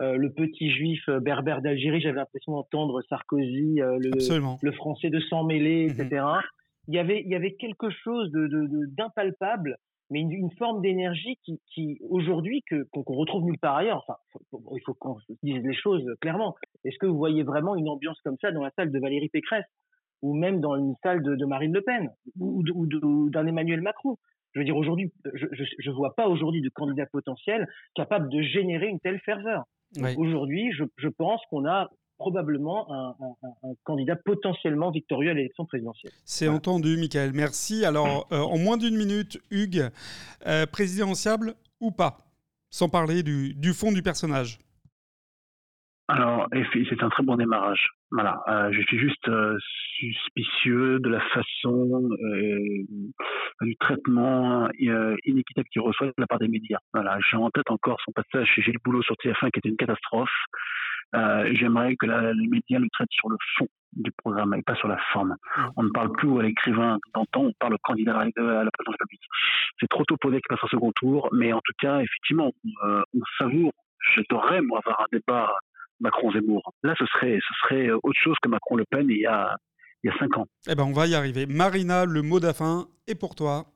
euh, 0.00 0.16
le 0.16 0.30
petit 0.30 0.70
juif 0.70 1.02
euh, 1.08 1.18
berbère 1.18 1.60
d'Algérie, 1.60 2.00
j'avais 2.00 2.18
l'impression 2.18 2.52
d'entendre 2.52 3.02
Sarkozy, 3.08 3.80
euh, 3.80 3.98
le, 3.98 4.72
français 4.72 5.10
de 5.10 5.18
sang 5.20 5.44
mêlé, 5.44 5.86
etc. 5.90 6.22
Mhm. 6.22 6.40
Il 6.86 6.94
y 6.94 6.98
avait, 6.98 7.22
il 7.22 7.28
y 7.28 7.34
avait 7.34 7.54
quelque 7.54 7.90
chose 7.90 8.30
de, 8.30 8.48
d'impalpable, 8.94 9.76
mais 10.10 10.20
une, 10.20 10.50
forme 10.52 10.80
d'énergie 10.82 11.36
qui, 11.44 11.60
qui 11.74 11.98
aujourd'hui, 12.08 12.62
que, 12.70 12.84
qu'on, 12.92 13.02
retrouve 13.14 13.44
nulle 13.44 13.58
part 13.58 13.76
ailleurs. 13.76 14.04
Enfin, 14.06 14.18
il 14.72 14.80
faut 14.86 14.94
qu'on 14.94 15.16
dise 15.42 15.62
les 15.62 15.74
choses 15.74 16.04
clairement. 16.20 16.54
Est-ce 16.84 16.96
que 16.98 17.06
vous 17.06 17.18
voyez 17.18 17.42
vraiment 17.42 17.74
une 17.74 17.88
ambiance 17.88 18.18
comme 18.22 18.36
ça 18.40 18.52
dans 18.52 18.62
la 18.62 18.70
salle 18.76 18.92
de 18.92 18.98
Valérie 18.98 19.28
Pécresse 19.28 19.66
ou 20.22 20.34
même 20.34 20.60
dans 20.60 20.76
une 20.76 20.94
salle 21.02 21.22
de, 21.22 21.44
Marine 21.44 21.74
Le 21.74 21.82
Pen 21.82 22.10
ou, 22.38 22.62
ou 22.74 23.30
d'un 23.30 23.46
Emmanuel 23.46 23.82
Macron? 23.82 24.16
Je 24.54 24.60
veux 24.60 24.64
dire, 24.64 24.76
aujourd'hui, 24.76 25.12
je 25.34 25.90
ne 25.90 25.94
vois 25.94 26.14
pas 26.14 26.26
aujourd'hui 26.26 26.62
de 26.62 26.70
candidat 26.70 27.06
potentiel 27.06 27.68
capable 27.94 28.30
de 28.30 28.40
générer 28.40 28.86
une 28.86 29.00
telle 29.00 29.20
ferveur. 29.20 29.64
Aujourd'hui, 30.16 30.70
je, 30.72 31.08
pense 31.08 31.40
qu'on 31.50 31.66
a 31.66 31.88
probablement 32.18 32.86
un, 32.90 33.74
candidat 33.84 34.16
potentiellement 34.16 34.90
victorieux 34.90 35.30
à 35.30 35.34
l'élection 35.34 35.64
présidentielle. 35.66 36.12
C'est 36.24 36.48
entendu, 36.48 36.96
Michael. 36.96 37.32
Merci. 37.32 37.84
Alors, 37.84 38.26
euh, 38.32 38.40
en 38.40 38.58
moins 38.58 38.76
d'une 38.76 38.96
minute, 38.96 39.40
Hugues, 39.50 39.88
euh, 40.46 40.66
présidentiable 40.66 41.54
ou 41.80 41.90
pas? 41.90 42.26
Sans 42.70 42.88
parler 42.88 43.22
du, 43.22 43.72
fond 43.72 43.92
du 43.92 44.02
personnage. 44.02 44.58
Alors, 46.08 46.48
c'est 46.72 47.02
un 47.02 47.10
très 47.10 47.22
bon 47.22 47.36
démarrage. 47.36 47.90
Voilà, 48.10 48.40
euh, 48.48 48.72
je 48.72 48.80
suis 48.80 48.98
juste 48.98 49.30
suspicieux 49.98 50.98
de 51.00 51.08
la 51.10 51.20
façon, 51.20 52.08
du 53.60 53.76
traitement 53.76 54.68
inéquitable 55.24 55.68
qu'il 55.70 55.82
reçoit 55.82 56.06
de 56.06 56.14
la 56.16 56.26
part 56.26 56.38
des 56.38 56.48
médias. 56.48 56.78
Voilà, 56.94 57.18
j'ai 57.30 57.36
en 57.36 57.50
tête 57.50 57.70
encore 57.70 57.98
son 58.04 58.12
passage 58.12 58.48
chez 58.54 58.62
Gilles 58.62 58.78
Boulot 58.84 59.02
sur 59.02 59.14
TF1 59.16 59.50
qui 59.50 59.58
était 59.58 59.68
une 59.68 59.76
catastrophe. 59.76 60.30
Euh, 61.14 61.50
j'aimerais 61.54 61.96
que 61.96 62.06
la, 62.06 62.32
les 62.32 62.46
médias 62.46 62.78
le 62.78 62.88
traitent 62.92 63.12
sur 63.12 63.30
le 63.30 63.36
fond 63.56 63.66
du 63.94 64.10
programme 64.12 64.54
et 64.54 64.62
pas 64.62 64.74
sur 64.76 64.88
la 64.88 64.98
forme. 65.12 65.34
On 65.76 65.82
ne 65.82 65.90
parle 65.90 66.12
plus 66.12 66.38
à 66.38 66.42
l'écrivain 66.42 66.98
d'antan, 67.14 67.44
on 67.44 67.52
parle 67.58 67.74
au 67.74 67.78
candidat 67.82 68.18
à 68.18 68.24
la 68.24 68.30
présidence 68.30 68.96
République. 69.00 69.26
C'est 69.80 69.88
trop 69.88 70.04
tôt 70.04 70.16
pour 70.20 70.30
dire 70.30 70.40
qu'il 70.40 70.48
passe 70.54 70.64
au 70.64 70.68
second 70.68 70.92
tour, 70.92 71.28
mais 71.32 71.52
en 71.52 71.60
tout 71.64 71.72
cas, 71.80 72.00
effectivement, 72.00 72.52
euh, 72.84 73.02
on 73.14 73.20
savoure. 73.38 73.72
J'adorerais, 74.14 74.60
moi, 74.60 74.80
avoir 74.84 75.00
un 75.00 75.06
débat 75.10 75.54
Macron-Zemmour. 76.00 76.72
Là, 76.82 76.94
ce 76.98 77.06
serait, 77.06 77.38
ce 77.40 77.54
serait 77.62 77.90
autre 77.90 78.18
chose 78.18 78.36
que 78.42 78.48
Macron-Le 78.48 78.84
Pen 78.90 79.06
il 79.08 79.18
y 79.18 79.26
a, 79.26 79.56
il 80.02 80.10
y 80.10 80.12
a 80.12 80.18
cinq 80.18 80.36
ans. 80.36 80.46
Eh 80.68 80.74
ben, 80.74 80.84
on 80.84 80.92
va 80.92 81.06
y 81.06 81.14
arriver. 81.14 81.46
Marina, 81.46 82.04
le 82.04 82.22
mot 82.22 82.40
d'afin 82.40 82.86
est 83.06 83.14
pour 83.14 83.34
toi. 83.34 83.66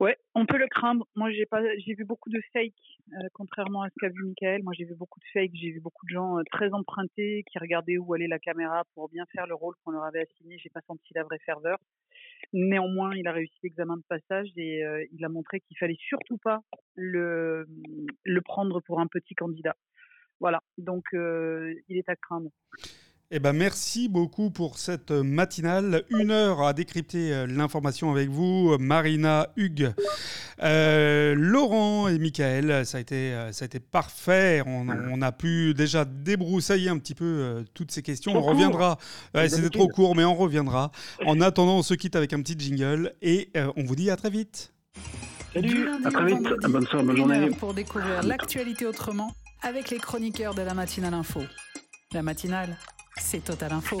Ouais, 0.00 0.16
on 0.36 0.46
peut 0.46 0.58
le 0.58 0.68
craindre. 0.68 1.08
Moi, 1.16 1.32
j'ai 1.32 1.44
pas, 1.44 1.60
j'ai 1.78 1.94
vu 1.94 2.04
beaucoup 2.04 2.30
de 2.30 2.40
fake, 2.52 2.72
euh, 3.14 3.28
contrairement 3.32 3.82
à 3.82 3.88
ce 3.88 3.94
qu'a 4.00 4.08
vu 4.08 4.22
Michael. 4.22 4.62
Moi, 4.62 4.72
j'ai 4.78 4.84
vu 4.84 4.94
beaucoup 4.94 5.18
de 5.18 5.24
fake. 5.32 5.50
J'ai 5.54 5.72
vu 5.72 5.80
beaucoup 5.80 6.06
de 6.06 6.12
gens 6.12 6.38
euh, 6.38 6.42
très 6.52 6.72
empruntés 6.72 7.42
qui 7.50 7.58
regardaient 7.58 7.98
où 7.98 8.14
allait 8.14 8.28
la 8.28 8.38
caméra 8.38 8.84
pour 8.94 9.08
bien 9.08 9.24
faire 9.34 9.48
le 9.48 9.56
rôle 9.56 9.74
qu'on 9.82 9.90
leur 9.90 10.04
avait 10.04 10.20
assigné. 10.20 10.56
J'ai 10.62 10.70
pas 10.70 10.82
senti 10.86 11.12
la 11.14 11.24
vraie 11.24 11.40
ferveur. 11.44 11.78
Néanmoins, 12.52 13.12
il 13.16 13.26
a 13.26 13.32
réussi 13.32 13.58
l'examen 13.64 13.96
de 13.96 14.04
passage 14.08 14.48
et 14.56 14.84
euh, 14.84 15.04
il 15.10 15.24
a 15.24 15.28
montré 15.28 15.58
qu'il 15.58 15.76
fallait 15.76 15.98
surtout 15.98 16.38
pas 16.38 16.60
le 16.94 17.66
le 18.22 18.40
prendre 18.40 18.80
pour 18.80 19.00
un 19.00 19.08
petit 19.08 19.34
candidat. 19.34 19.74
Voilà. 20.40 20.62
Donc, 20.78 21.04
il 21.12 21.96
est 21.96 22.08
à 22.08 22.16
craindre. 22.16 22.50
Eh 23.30 23.40
ben 23.40 23.52
merci 23.52 24.08
beaucoup 24.08 24.48
pour 24.48 24.78
cette 24.78 25.10
matinale. 25.10 26.02
Une 26.08 26.30
heure 26.30 26.62
à 26.62 26.72
décrypter 26.72 27.30
euh, 27.34 27.46
l'information 27.46 28.10
avec 28.10 28.30
vous, 28.30 28.78
Marina, 28.78 29.48
Hugues, 29.56 29.92
euh, 30.62 31.34
Laurent 31.36 32.08
et 32.08 32.18
Michael. 32.18 32.86
Ça 32.86 32.96
a 32.96 33.00
été, 33.02 33.34
euh, 33.34 33.52
ça 33.52 33.64
a 33.64 33.66
été 33.66 33.80
parfait. 33.80 34.62
On, 34.64 35.20
a 35.20 35.32
pu 35.32 35.74
déjà 35.74 36.06
débroussailler 36.06 36.88
un 36.88 36.96
petit 36.96 37.14
peu 37.14 37.66
toutes 37.74 37.90
ces 37.90 38.00
questions. 38.00 38.34
on 38.34 38.40
reviendra. 38.40 38.96
C'était 39.34 39.68
trop 39.68 39.88
court, 39.88 40.16
mais 40.16 40.24
on 40.24 40.34
reviendra. 40.34 40.90
En 41.26 41.42
attendant, 41.42 41.76
on 41.76 41.82
se 41.82 41.92
quitte 41.92 42.16
avec 42.16 42.32
un 42.32 42.40
petit 42.40 42.58
jingle 42.58 43.12
et 43.20 43.50
on 43.76 43.84
vous 43.84 43.96
dit 43.96 44.10
à 44.10 44.16
très 44.16 44.30
vite. 44.30 44.72
Salut, 45.54 45.88
à 46.04 46.10
très 46.10 46.26
vite, 46.26 46.42
bonne 46.68 46.86
soirée, 46.86 47.04
bonne 47.04 47.16
journée. 47.16 47.50
Pour 47.58 47.74
découvrir 47.74 48.22
l'actualité 48.22 48.86
autrement 48.86 49.32
avec 49.62 49.90
les 49.90 49.98
chroniqueurs 49.98 50.54
de 50.54 50.62
la 50.62 50.74
matinale 50.74 51.14
info. 51.14 51.40
La 52.12 52.22
matinale, 52.22 52.76
c'est 53.16 53.42
Total 53.44 53.72
Info. 53.72 53.98